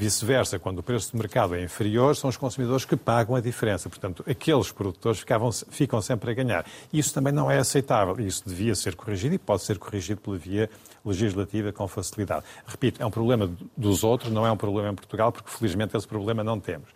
Vice-versa, 0.00 0.58
quando 0.58 0.78
o 0.78 0.82
preço 0.82 1.12
de 1.12 1.18
mercado 1.18 1.54
é 1.54 1.62
inferior, 1.62 2.16
são 2.16 2.30
os 2.30 2.36
consumidores 2.38 2.86
que 2.86 2.96
pagam 2.96 3.36
a 3.36 3.40
diferença. 3.42 3.86
Portanto, 3.86 4.24
aqueles 4.26 4.72
produtores 4.72 5.20
ficavam, 5.20 5.52
ficam 5.52 6.00
sempre 6.00 6.30
a 6.30 6.32
ganhar. 6.32 6.64
Isso 6.90 7.12
também 7.12 7.34
não 7.34 7.50
é 7.50 7.58
aceitável. 7.58 8.18
Isso 8.18 8.42
devia 8.46 8.74
ser 8.74 8.96
corrigido 8.96 9.34
e 9.34 9.38
pode 9.38 9.62
ser 9.62 9.78
corrigido 9.78 10.18
pela 10.18 10.38
via 10.38 10.70
legislativa 11.04 11.70
com 11.70 11.86
facilidade. 11.86 12.46
Repito, 12.66 13.02
é 13.02 13.04
um 13.04 13.10
problema 13.10 13.52
dos 13.76 14.02
outros, 14.02 14.32
não 14.32 14.46
é 14.46 14.50
um 14.50 14.56
problema 14.56 14.88
em 14.88 14.94
Portugal, 14.94 15.30
porque 15.30 15.50
felizmente 15.50 15.94
esse 15.94 16.08
problema 16.08 16.42
não 16.42 16.58
temos. 16.58 16.88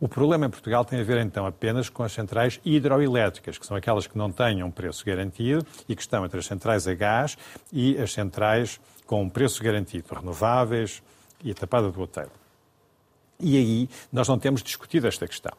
O 0.00 0.08
problema 0.08 0.46
em 0.46 0.50
Portugal 0.50 0.84
tem 0.84 0.98
a 0.98 1.04
ver 1.04 1.18
então 1.18 1.46
apenas 1.46 1.88
com 1.88 2.02
as 2.02 2.10
centrais 2.10 2.58
hidroelétricas, 2.64 3.56
que 3.56 3.66
são 3.66 3.76
aquelas 3.76 4.08
que 4.08 4.18
não 4.18 4.32
têm 4.32 4.64
um 4.64 4.70
preço 4.72 5.06
garantido 5.06 5.64
e 5.88 5.94
que 5.94 6.02
estão 6.02 6.24
entre 6.24 6.40
as 6.40 6.46
centrais 6.46 6.88
a 6.88 6.94
gás 6.94 7.38
e 7.72 7.96
as 7.98 8.12
centrais 8.12 8.80
com 9.06 9.22
um 9.22 9.28
preço 9.28 9.62
garantido, 9.62 10.12
renováveis 10.12 11.00
e 11.44 11.52
a 11.52 11.54
tapada 11.54 11.88
do 11.92 12.02
hotel. 12.02 12.28
E 13.40 13.56
aí 13.56 13.88
nós 14.12 14.26
não 14.28 14.38
temos 14.38 14.62
discutido 14.62 15.06
esta 15.06 15.26
questão. 15.26 15.52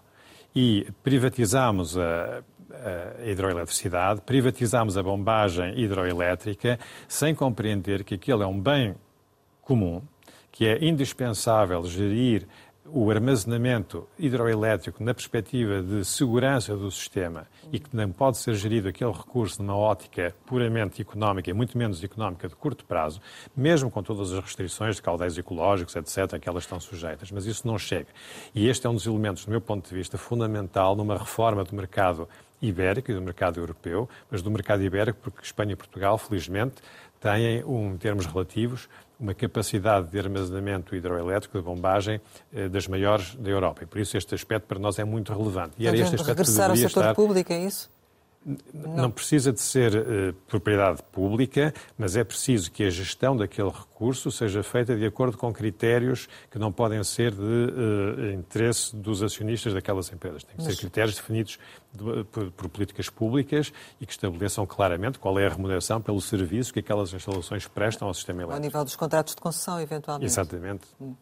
E 0.55 0.87
privatizamos 1.03 1.97
a, 1.97 2.43
a 2.71 3.25
hidroeletricidade, 3.25 4.21
privatizamos 4.21 4.97
a 4.97 5.03
bombagem 5.03 5.79
hidroelétrica 5.79 6.79
sem 7.07 7.33
compreender 7.33 8.03
que 8.03 8.15
aquilo 8.15 8.43
é 8.43 8.47
um 8.47 8.59
bem 8.59 8.95
comum, 9.61 10.01
que 10.51 10.65
é 10.65 10.83
indispensável 10.83 11.85
gerir 11.85 12.47
o 12.91 13.09
armazenamento 13.11 14.07
hidroelétrico 14.17 15.03
na 15.03 15.13
perspectiva 15.13 15.81
de 15.81 16.03
segurança 16.03 16.75
do 16.75 16.89
sistema 16.91 17.47
e 17.71 17.79
que 17.79 17.95
não 17.95 18.11
pode 18.11 18.37
ser 18.37 18.53
gerido 18.55 18.87
aquele 18.87 19.11
recurso 19.11 19.61
numa 19.61 19.75
ótica 19.75 20.35
puramente 20.45 21.01
económica 21.01 21.49
e 21.49 21.53
muito 21.53 21.77
menos 21.77 22.03
económica 22.03 22.47
de 22.47 22.55
curto 22.55 22.85
prazo, 22.85 23.21
mesmo 23.55 23.91
com 23.91 24.01
todas 24.01 24.31
as 24.31 24.43
restrições 24.43 24.95
de 24.95 25.01
caudais 25.01 25.37
ecológicos, 25.37 25.95
etc., 25.95 26.39
que 26.39 26.49
elas 26.49 26.63
estão 26.63 26.79
sujeitas. 26.79 27.31
Mas 27.31 27.45
isso 27.45 27.67
não 27.67 27.77
chega. 27.77 28.07
E 28.53 28.67
este 28.67 28.87
é 28.87 28.89
um 28.89 28.93
dos 28.93 29.05
elementos, 29.05 29.45
do 29.45 29.51
meu 29.51 29.61
ponto 29.61 29.87
de 29.87 29.95
vista, 29.95 30.17
fundamental 30.17 30.95
numa 30.95 31.17
reforma 31.17 31.63
do 31.63 31.75
mercado 31.75 32.27
ibérico 32.61 33.11
e 33.11 33.13
do 33.13 33.21
mercado 33.21 33.59
europeu, 33.59 34.09
mas 34.29 34.41
do 34.41 34.51
mercado 34.51 34.83
ibérico, 34.83 35.19
porque 35.21 35.43
Espanha 35.43 35.73
e 35.73 35.75
Portugal, 35.75 36.17
felizmente, 36.17 36.75
têm, 37.19 37.63
um, 37.63 37.93
em 37.93 37.97
termos 37.97 38.25
relativos, 38.25 38.89
uma 39.19 39.33
capacidade 39.33 40.07
de 40.07 40.17
armazenamento 40.17 40.95
hidroelétrico, 40.95 41.57
de 41.57 41.63
bombagem, 41.63 42.21
eh, 42.53 42.69
das 42.69 42.87
maiores 42.87 43.35
da 43.35 43.49
Europa. 43.49 43.83
E 43.83 43.85
por 43.85 43.99
isso 43.99 44.15
este 44.15 44.33
aspecto 44.33 44.65
para 44.65 44.79
nós 44.79 44.97
é 44.97 45.03
muito 45.03 45.33
relevante. 45.33 45.73
E 45.77 45.85
era 45.85 45.97
este 45.97 46.15
aspecto 46.15 46.37
regressar 46.37 46.67
que 46.67 46.71
ao 46.71 46.77
setor 46.77 47.01
estar... 47.01 47.15
público, 47.15 47.51
é 47.51 47.65
isso? 47.65 47.89
Não. 48.45 48.95
não 48.95 49.11
precisa 49.11 49.51
de 49.51 49.59
ser 49.59 49.93
uh, 49.93 50.33
propriedade 50.47 51.03
pública, 51.11 51.73
mas 51.97 52.15
é 52.15 52.23
preciso 52.23 52.71
que 52.71 52.85
a 52.85 52.89
gestão 52.89 53.35
daquele 53.35 53.69
recurso 53.69 54.31
seja 54.31 54.63
feita 54.63 54.95
de 54.95 55.05
acordo 55.05 55.37
com 55.37 55.51
critérios 55.51 56.29
que 56.49 56.57
não 56.57 56.71
podem 56.71 57.03
ser 57.03 57.31
de 57.31 57.41
uh, 57.41 58.31
interesse 58.33 58.95
dos 58.95 59.21
acionistas 59.21 59.73
daquelas 59.73 60.11
empresas. 60.11 60.43
Tem 60.43 60.55
que 60.55 60.63
mas... 60.63 60.73
ser 60.73 60.79
critérios 60.79 61.15
definidos 61.15 61.59
de, 61.93 62.23
por, 62.25 62.51
por, 62.51 62.69
políticas 62.69 63.09
públicas 63.09 63.73
e 63.99 64.05
que 64.05 64.13
estabeleçam 64.13 64.65
claramente 64.65 65.19
qual 65.19 65.37
é 65.37 65.45
a 65.45 65.49
remuneração 65.49 66.01
pelo 66.01 66.21
serviço 66.21 66.71
que 66.71 66.79
aquelas 66.79 67.13
instalações 67.13 67.67
prestam 67.67 68.07
ao 68.07 68.13
sistema 68.13 68.43
elétrico. 68.43 68.57
Ao 68.57 68.61
nível 68.61 68.85
dos 68.85 68.95
contratos 68.95 69.35
de 69.35 69.41
concessão, 69.41 69.81
eventualmente. 69.81 70.31
Exatamente. 70.31 70.87
Hum. 71.01 71.15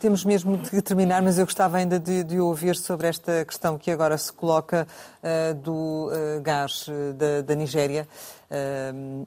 Temos 0.00 0.24
mesmo 0.24 0.56
de 0.56 0.80
terminar, 0.80 1.22
mas 1.22 1.38
eu 1.38 1.44
gostava 1.44 1.76
ainda 1.76 1.98
de, 1.98 2.24
de 2.24 2.40
ouvir 2.40 2.76
sobre 2.76 3.08
esta 3.08 3.44
questão 3.44 3.76
que 3.76 3.90
agora 3.90 4.16
se 4.16 4.32
coloca 4.32 4.86
uh, 5.22 5.54
do 5.54 6.10
uh, 6.10 6.40
gás 6.42 6.88
uh, 6.88 7.12
da, 7.14 7.42
da 7.42 7.54
Nigéria 7.54 8.08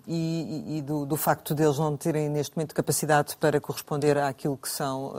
e, 0.07 0.77
e 0.77 0.81
do, 0.81 1.05
do, 1.05 1.17
facto 1.17 1.53
deles 1.53 1.77
não 1.77 1.97
terem 1.97 2.29
neste 2.29 2.55
momento 2.55 2.73
capacidade 2.73 3.35
para 3.35 3.59
corresponder 3.59 4.17
àquilo 4.17 4.55
que 4.57 4.69
são 4.69 5.13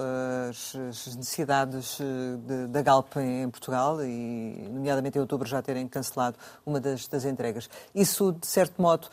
as, 0.48 0.74
as 0.74 1.16
necessidades 1.16 1.98
de, 1.98 2.66
da 2.68 2.80
Galp 2.82 3.16
em, 3.16 3.42
em, 3.42 3.50
Portugal 3.50 4.02
e, 4.02 4.68
nomeadamente 4.70 5.18
em 5.18 5.20
outubro, 5.20 5.46
já 5.46 5.60
terem 5.60 5.86
cancelado 5.86 6.36
uma 6.64 6.80
das, 6.80 7.06
das 7.06 7.24
entregas. 7.24 7.68
Isso, 7.94 8.32
de 8.32 8.46
certo 8.46 8.80
modo, 8.80 9.08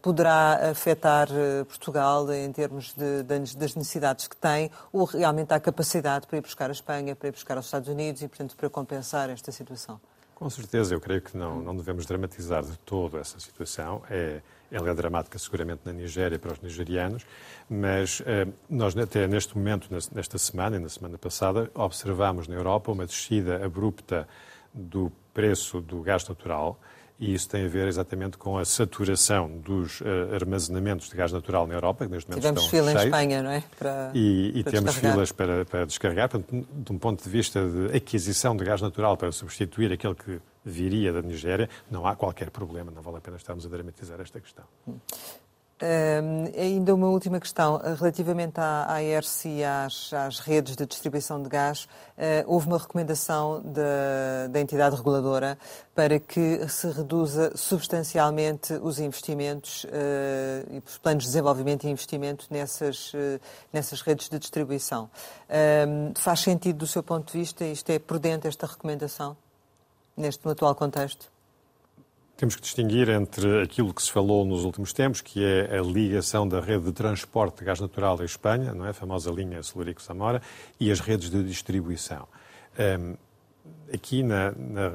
poderá 0.00 0.70
afetar 0.70 1.28
Portugal 1.66 2.32
em 2.32 2.52
termos 2.52 2.94
de, 2.94 3.22
das 3.22 3.74
necessidades 3.74 4.28
que 4.28 4.36
tem 4.36 4.70
ou 4.92 5.04
realmente 5.04 5.52
há 5.52 5.58
capacidade 5.58 6.26
para 6.26 6.38
ir 6.38 6.42
buscar 6.42 6.70
a 6.70 6.72
Espanha, 6.72 7.16
para 7.16 7.28
ir 7.28 7.32
buscar 7.32 7.56
aos 7.56 7.66
Estados 7.66 7.88
Unidos 7.88 8.22
e, 8.22 8.28
portanto, 8.28 8.56
para 8.56 8.70
compensar 8.70 9.30
esta 9.30 9.50
situação? 9.50 10.00
Com 10.36 10.50
certeza, 10.50 10.94
eu 10.94 11.00
creio 11.00 11.22
que 11.22 11.34
não, 11.34 11.62
não 11.62 11.74
devemos 11.74 12.04
dramatizar 12.04 12.62
de 12.62 12.78
todo 12.80 13.16
essa 13.16 13.40
situação. 13.40 14.02
É, 14.10 14.42
ela 14.70 14.90
é 14.90 14.94
dramática 14.94 15.38
seguramente 15.38 15.80
na 15.86 15.94
Nigéria 15.94 16.38
para 16.38 16.52
os 16.52 16.60
nigerianos, 16.60 17.24
mas 17.70 18.22
eh, 18.26 18.46
nós 18.68 18.94
até 18.98 19.26
neste 19.26 19.56
momento, 19.56 19.88
nesta 19.90 20.36
semana 20.36 20.76
e 20.76 20.78
na 20.78 20.90
semana 20.90 21.16
passada, 21.16 21.70
observamos 21.72 22.48
na 22.48 22.54
Europa 22.54 22.92
uma 22.92 23.06
descida 23.06 23.64
abrupta 23.64 24.28
do 24.74 25.10
preço 25.32 25.80
do 25.80 26.02
gás 26.02 26.28
natural, 26.28 26.78
e 27.18 27.34
isso 27.34 27.48
tem 27.48 27.64
a 27.64 27.68
ver 27.68 27.88
exatamente 27.88 28.36
com 28.36 28.58
a 28.58 28.64
saturação 28.64 29.48
dos 29.58 30.00
uh, 30.00 30.34
armazenamentos 30.34 31.08
de 31.08 31.16
gás 31.16 31.32
natural 31.32 31.66
na 31.66 31.74
Europa, 31.74 32.04
que 32.04 32.12
neste 32.12 32.28
momento 32.28 32.42
Tivemos 32.42 32.64
estão 32.64 32.78
fila 32.78 32.90
cheios, 32.90 33.02
em 33.02 33.06
Espanha, 33.06 33.42
não 33.42 33.50
é? 33.50 33.64
Para, 33.78 34.10
e, 34.14 34.52
e 34.54 34.62
para 34.62 34.72
temos 34.72 34.94
filas 34.96 35.32
para, 35.32 35.64
para 35.64 35.86
descarregar. 35.86 36.28
Portanto, 36.28 36.66
de 36.70 36.92
um 36.92 36.98
ponto 36.98 37.24
de 37.24 37.30
vista 37.30 37.66
de 37.66 37.96
aquisição 37.96 38.56
de 38.56 38.64
gás 38.64 38.82
natural 38.82 39.16
para 39.16 39.32
substituir 39.32 39.92
aquele 39.92 40.14
que 40.14 40.40
viria 40.64 41.12
da 41.12 41.22
Nigéria, 41.22 41.70
não 41.90 42.06
há 42.06 42.14
qualquer 42.14 42.50
problema, 42.50 42.90
não 42.90 43.00
vale 43.00 43.18
a 43.18 43.20
pena 43.20 43.36
estarmos 43.36 43.64
a 43.64 43.68
dramatizar 43.68 44.20
esta 44.20 44.40
questão. 44.40 44.64
Hum. 44.86 44.98
Uh, 45.76 46.58
ainda 46.58 46.94
uma 46.94 47.08
última 47.08 47.38
questão. 47.38 47.78
Relativamente 47.98 48.58
à, 48.58 49.02
ERC 49.02 49.46
e 49.46 49.64
às, 49.64 50.10
às, 50.10 50.38
redes 50.38 50.74
de 50.74 50.86
distribuição 50.86 51.42
de 51.42 51.50
gás, 51.50 51.84
uh, 52.16 52.44
houve 52.46 52.66
uma 52.66 52.78
recomendação 52.78 53.60
da, 53.62 54.46
da, 54.48 54.58
entidade 54.58 54.96
reguladora 54.96 55.58
para 55.94 56.18
que 56.18 56.66
se 56.66 56.88
reduza 56.88 57.54
substancialmente 57.54 58.72
os 58.72 58.98
investimentos 58.98 59.84
uh, 59.84 59.88
e 60.70 60.82
os 60.84 60.96
planos 60.96 61.24
de 61.24 61.28
desenvolvimento 61.28 61.84
e 61.84 61.90
investimento 61.90 62.46
nessas, 62.50 63.12
nessas 63.70 64.00
redes 64.00 64.30
de 64.30 64.38
distribuição. 64.38 65.10
faz 66.14 66.40
sentido, 66.40 66.78
do 66.78 66.86
seu 66.86 67.02
ponto 67.02 67.30
de 67.30 67.38
vista, 67.38 67.64
isto 67.66 67.90
é 67.90 67.98
prudente, 67.98 68.48
esta 68.48 68.66
recomendação, 68.66 69.36
neste 70.16 70.44
no 70.44 70.52
atual 70.52 70.74
contexto? 70.74 71.35
Temos 72.36 72.54
que 72.54 72.60
distinguir 72.60 73.08
entre 73.08 73.62
aquilo 73.62 73.94
que 73.94 74.02
se 74.02 74.12
falou 74.12 74.44
nos 74.44 74.64
últimos 74.64 74.92
tempos, 74.92 75.22
que 75.22 75.42
é 75.42 75.78
a 75.78 75.82
ligação 75.82 76.46
da 76.46 76.60
rede 76.60 76.84
de 76.84 76.92
transporte 76.92 77.60
de 77.60 77.64
gás 77.64 77.80
natural 77.80 78.20
à 78.20 78.24
Espanha, 78.24 78.74
não 78.74 78.84
é? 78.84 78.90
a 78.90 78.92
famosa 78.92 79.30
linha 79.30 79.62
Celurico-Samora, 79.62 80.42
e 80.78 80.90
as 80.90 81.00
redes 81.00 81.30
de 81.30 81.42
distribuição. 81.42 82.28
Um, 82.78 83.16
aqui 83.92 84.22
na, 84.22 84.52
na, 84.52 84.90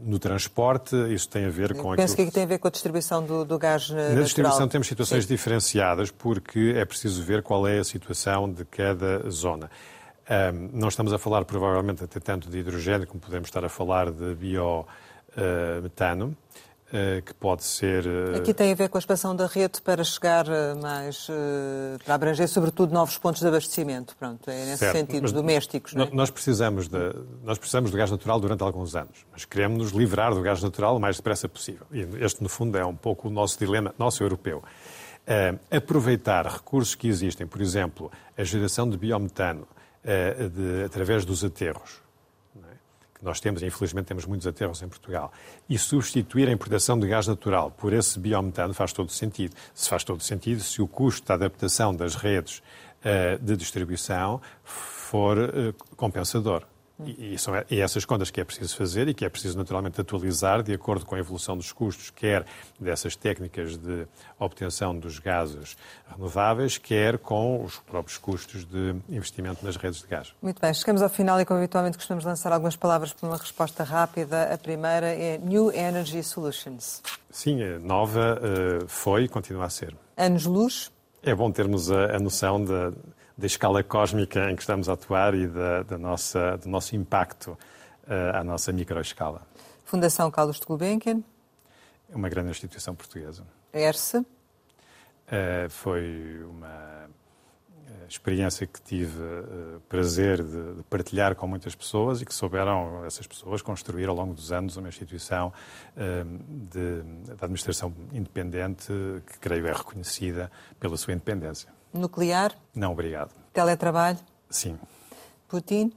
no 0.00 0.18
transporte, 0.18 0.96
isso 1.12 1.28
tem 1.28 1.44
a 1.44 1.50
ver 1.50 1.74
com 1.74 1.94
Penso 1.94 2.14
aquilo... 2.14 2.28
que 2.28 2.34
tem 2.34 2.44
a 2.44 2.46
ver 2.46 2.58
com 2.58 2.68
a 2.68 2.70
distribuição 2.70 3.22
do, 3.22 3.44
do 3.44 3.58
gás 3.58 3.90
natural. 3.90 4.14
Na 4.14 4.22
distribuição 4.22 4.66
temos 4.68 4.86
situações 4.86 5.24
Sim. 5.24 5.28
diferenciadas, 5.28 6.10
porque 6.10 6.72
é 6.76 6.84
preciso 6.86 7.22
ver 7.22 7.42
qual 7.42 7.66
é 7.68 7.78
a 7.78 7.84
situação 7.84 8.50
de 8.50 8.64
cada 8.64 9.28
zona. 9.28 9.70
Um, 10.28 10.70
não 10.72 10.88
estamos 10.88 11.12
a 11.12 11.18
falar, 11.18 11.44
provavelmente, 11.44 12.02
até 12.02 12.18
tanto 12.18 12.48
de 12.48 12.58
hidrogênio, 12.58 13.06
como 13.06 13.20
podemos 13.20 13.48
estar 13.48 13.64
a 13.64 13.68
falar 13.68 14.10
de 14.10 14.34
biometano. 14.34 14.86
Uh, 16.28 16.32
eh, 16.32 16.46
que 17.24 17.34
pode 17.34 17.64
ser. 17.64 18.06
Eh, 18.06 18.38
Aqui 18.38 18.54
tem 18.54 18.70
a 18.70 18.74
ver 18.74 18.88
com 18.88 18.96
a 18.96 19.00
expansão 19.00 19.34
da 19.34 19.46
rede 19.46 19.82
para 19.82 20.04
chegar 20.04 20.46
eh, 20.48 20.74
mais. 20.74 21.28
para 22.04 22.14
abranger, 22.14 22.48
sobretudo, 22.48 22.92
novos 22.92 23.18
pontos 23.18 23.40
de 23.40 23.48
abastecimento. 23.48 24.16
Pronto, 24.16 24.48
é 24.48 24.64
nesse 24.66 24.78
certo, 24.78 24.96
sentido, 24.96 25.32
domésticos. 25.32 25.94
Não 25.94 26.04
é? 26.04 26.10
nós, 26.12 26.30
precisamos 26.30 26.88
de, 26.88 27.14
nós 27.42 27.58
precisamos 27.58 27.90
do 27.90 27.96
gás 27.96 28.10
natural 28.10 28.38
durante 28.38 28.62
alguns 28.62 28.94
anos, 28.94 29.26
mas 29.32 29.44
queremos 29.44 29.78
nos 29.78 29.90
livrar 29.90 30.32
do 30.32 30.40
gás 30.42 30.62
natural 30.62 30.96
o 30.96 31.00
mais 31.00 31.16
depressa 31.16 31.48
possível. 31.48 31.86
E 31.92 32.06
este, 32.24 32.42
no 32.42 32.48
fundo, 32.48 32.78
é 32.78 32.84
um 32.84 32.96
pouco 32.96 33.28
o 33.28 33.30
nosso 33.30 33.58
dilema, 33.58 33.94
nosso 33.98 34.22
europeu. 34.22 34.62
Aproveitar 35.68 36.46
recursos 36.46 36.94
que 36.94 37.08
existem, 37.08 37.48
por 37.48 37.60
exemplo, 37.60 38.12
a 38.38 38.44
geração 38.44 38.88
de 38.88 38.96
biometano 38.96 39.66
de, 40.04 40.84
através 40.84 41.24
dos 41.24 41.42
aterros 41.42 42.05
que 43.18 43.24
nós 43.24 43.40
temos, 43.40 43.62
e 43.62 43.66
infelizmente 43.66 44.06
temos 44.06 44.24
muitos 44.26 44.46
aterros 44.46 44.82
em 44.82 44.88
Portugal, 44.88 45.32
e 45.68 45.78
substituir 45.78 46.48
a 46.48 46.52
importação 46.52 46.98
de 46.98 47.06
gás 47.06 47.26
natural 47.26 47.70
por 47.70 47.92
esse 47.92 48.18
biometano 48.18 48.74
faz 48.74 48.92
todo 48.92 49.10
sentido. 49.10 49.54
Se 49.74 49.88
faz 49.88 50.04
todo 50.04 50.22
sentido 50.22 50.60
se 50.62 50.82
o 50.82 50.86
custo 50.86 51.26
da 51.26 51.34
adaptação 51.34 51.94
das 51.94 52.14
redes 52.14 52.58
uh, 52.58 53.42
de 53.42 53.56
distribuição 53.56 54.40
for 54.62 55.38
uh, 55.38 55.72
compensador. 55.96 56.64
E, 57.04 57.36
são 57.38 57.54
e 57.70 57.80
essas 57.80 58.06
contas 58.06 58.30
que 58.30 58.40
é 58.40 58.44
preciso 58.44 58.74
fazer 58.74 59.06
e 59.08 59.12
que 59.12 59.24
é 59.24 59.28
preciso 59.28 59.58
naturalmente 59.58 60.00
atualizar 60.00 60.62
de 60.62 60.72
acordo 60.72 61.04
com 61.04 61.14
a 61.14 61.18
evolução 61.18 61.56
dos 61.56 61.70
custos, 61.70 62.08
quer 62.10 62.46
dessas 62.80 63.14
técnicas 63.14 63.76
de 63.76 64.06
obtenção 64.38 64.98
dos 64.98 65.18
gases 65.18 65.76
renováveis, 66.10 66.78
quer 66.78 67.18
com 67.18 67.62
os 67.62 67.78
próprios 67.80 68.16
custos 68.16 68.64
de 68.64 68.94
investimento 69.10 69.64
nas 69.64 69.76
redes 69.76 70.00
de 70.00 70.06
gás. 70.06 70.32
Muito 70.40 70.60
bem, 70.60 70.72
chegamos 70.72 71.02
ao 71.02 71.10
final 71.10 71.38
e 71.38 71.44
como 71.44 71.58
habitualmente 71.58 71.98
costumamos 71.98 72.24
lançar 72.24 72.50
algumas 72.50 72.76
palavras 72.76 73.12
para 73.12 73.28
uma 73.28 73.36
resposta 73.36 73.84
rápida. 73.84 74.54
A 74.54 74.56
primeira 74.56 75.08
é 75.08 75.36
New 75.36 75.70
Energy 75.72 76.22
Solutions. 76.22 77.02
Sim, 77.30 77.58
nova 77.80 78.40
eh, 78.42 78.84
foi 78.88 79.24
e 79.24 79.28
continua 79.28 79.66
a 79.66 79.70
ser. 79.70 79.94
Anos-luz? 80.16 80.90
É 81.22 81.34
bom 81.34 81.50
termos 81.50 81.90
a, 81.90 82.16
a 82.16 82.18
noção 82.18 82.64
da 82.64 82.92
da 83.36 83.46
escala 83.46 83.82
cósmica 83.82 84.50
em 84.50 84.56
que 84.56 84.62
estamos 84.62 84.88
a 84.88 84.94
atuar 84.94 85.34
e 85.34 85.46
da, 85.46 85.82
da 85.82 85.98
nossa, 85.98 86.56
do 86.56 86.68
nosso 86.68 86.96
impacto 86.96 87.50
uh, 88.06 88.36
à 88.36 88.42
nossa 88.42 88.72
microescala. 88.72 89.42
Fundação 89.84 90.30
Carlos 90.30 90.58
de 90.58 90.66
Gulbenkian. 90.66 91.22
Uma 92.08 92.28
grande 92.28 92.50
instituição 92.50 92.94
portuguesa. 92.94 93.44
ERSE. 93.72 94.18
Uh, 94.18 95.68
foi 95.68 96.44
uma 96.48 97.08
experiência 98.08 98.66
que 98.66 98.80
tive 98.80 99.20
uh, 99.20 99.80
prazer 99.88 100.42
de, 100.42 100.74
de, 100.74 100.82
partilhar 100.84 101.34
com 101.34 101.46
muitas 101.46 101.74
pessoas 101.74 102.22
e 102.22 102.24
que 102.24 102.34
souberam 102.34 103.04
essas 103.04 103.26
pessoas 103.26 103.62
construir 103.62 104.08
ao 104.08 104.14
longo 104.14 104.34
dos 104.34 104.52
anos 104.52 104.76
uma 104.76 104.88
instituição 104.88 105.52
uh, 105.96 106.24
de, 106.48 107.02
de, 107.24 107.32
administração 107.32 107.92
independente 108.12 108.92
que 109.26 109.38
creio 109.38 109.66
é 109.66 109.72
reconhecida 109.72 110.50
pela 110.78 110.96
sua 110.96 111.12
independência. 111.12 111.75
Nuclear? 111.92 112.54
Não, 112.74 112.92
obrigado. 112.92 113.34
Teletrabalho? 113.52 114.18
Sim. 114.50 114.78
Putin? 115.48 115.92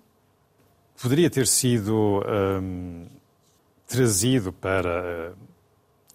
Poderia 1.01 1.29
ter 1.29 1.47
sido 1.47 2.21
um, 2.61 3.07
trazido 3.87 4.51
para 4.51 5.33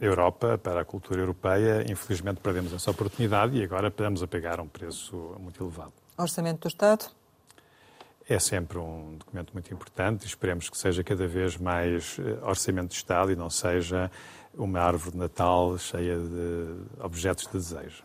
a 0.00 0.04
Europa, 0.04 0.58
para 0.58 0.82
a 0.82 0.84
cultura 0.84 1.20
europeia. 1.20 1.84
Infelizmente 1.90 2.40
perdemos 2.40 2.72
essa 2.72 2.90
oportunidade 2.90 3.56
e 3.56 3.64
agora 3.64 3.88
estamos 3.88 4.22
a 4.22 4.26
pagar 4.26 4.60
um 4.60 4.68
preço 4.68 5.34
muito 5.38 5.62
elevado. 5.62 5.92
Orçamento 6.16 6.60
do 6.60 6.68
Estado? 6.68 7.06
É 8.28 8.38
sempre 8.38 8.78
um 8.78 9.16
documento 9.18 9.52
muito 9.52 9.72
importante 9.72 10.26
esperemos 10.26 10.70
que 10.70 10.78
seja 10.78 11.04
cada 11.04 11.26
vez 11.26 11.58
mais 11.58 12.16
orçamento 12.42 12.88
de 12.90 12.94
Estado 12.94 13.32
e 13.32 13.36
não 13.36 13.50
seja 13.50 14.10
uma 14.54 14.80
árvore 14.80 15.12
de 15.12 15.18
Natal 15.18 15.76
cheia 15.78 16.18
de 16.18 17.02
objetos 17.02 17.46
de 17.46 17.52
desejo. 17.52 18.02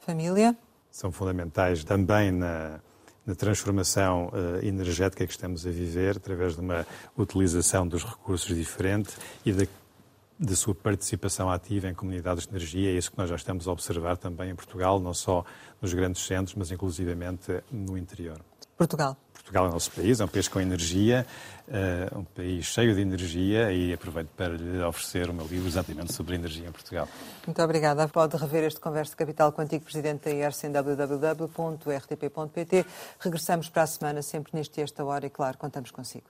Família? 0.00 0.56
São 0.90 1.12
fundamentais 1.12 1.84
também 1.84 2.30
na, 2.32 2.80
na 3.24 3.34
transformação 3.34 4.28
uh, 4.28 4.64
energética 4.64 5.26
que 5.26 5.32
estamos 5.32 5.66
a 5.66 5.70
viver, 5.70 6.16
através 6.16 6.54
de 6.54 6.60
uma 6.60 6.86
utilização 7.16 7.86
dos 7.86 8.04
recursos 8.04 8.54
diferente 8.54 9.10
e 9.44 9.52
da 9.52 9.66
da 10.40 10.56
sua 10.56 10.74
participação 10.74 11.50
ativa 11.50 11.86
em 11.86 11.94
comunidades 11.94 12.46
de 12.46 12.50
energia. 12.50 12.90
É 12.90 12.94
isso 12.94 13.10
que 13.10 13.18
nós 13.18 13.28
já 13.28 13.36
estamos 13.36 13.68
a 13.68 13.72
observar 13.72 14.16
também 14.16 14.50
em 14.50 14.54
Portugal, 14.54 14.98
não 14.98 15.12
só 15.12 15.44
nos 15.82 15.92
grandes 15.92 16.24
centros, 16.26 16.54
mas 16.54 16.70
inclusivamente 16.70 17.62
no 17.70 17.98
interior. 17.98 18.40
Portugal. 18.74 19.18
Portugal 19.42 19.66
é 19.66 19.68
o 19.68 19.72
nosso 19.72 19.90
país, 19.90 20.20
é 20.20 20.24
um 20.24 20.28
país 20.28 20.48
com 20.48 20.60
energia, 20.60 21.26
uh, 21.68 22.18
um 22.18 22.24
país 22.24 22.64
cheio 22.66 22.94
de 22.94 23.00
energia 23.00 23.72
e 23.72 23.92
aproveito 23.92 24.28
para 24.36 24.54
lhe 24.54 24.82
oferecer 24.82 25.28
o 25.28 25.34
meu 25.34 25.46
livro 25.46 25.66
exatamente 25.68 26.12
sobre 26.12 26.34
energia 26.34 26.68
em 26.68 26.72
Portugal. 26.72 27.08
Muito 27.46 27.62
obrigada. 27.62 28.08
Pode 28.08 28.36
rever 28.36 28.64
este 28.64 28.80
Conversa 28.80 29.12
de 29.12 29.16
Capital 29.16 29.52
com 29.52 29.62
o 29.62 29.64
antigo 29.64 29.84
Presidente 29.84 30.24
da 30.24 30.30
IERS 30.30 30.64
em 30.64 30.72
www.rtp.pt. 30.72 31.56
Regressamos 33.18 33.68
para 33.68 33.82
a 33.82 33.86
semana, 33.86 34.22
sempre 34.22 34.52
neste 34.54 34.80
e 34.80 34.82
esta 34.82 35.04
hora 35.04 35.26
e, 35.26 35.30
claro, 35.30 35.58
contamos 35.58 35.90
consigo. 35.90 36.24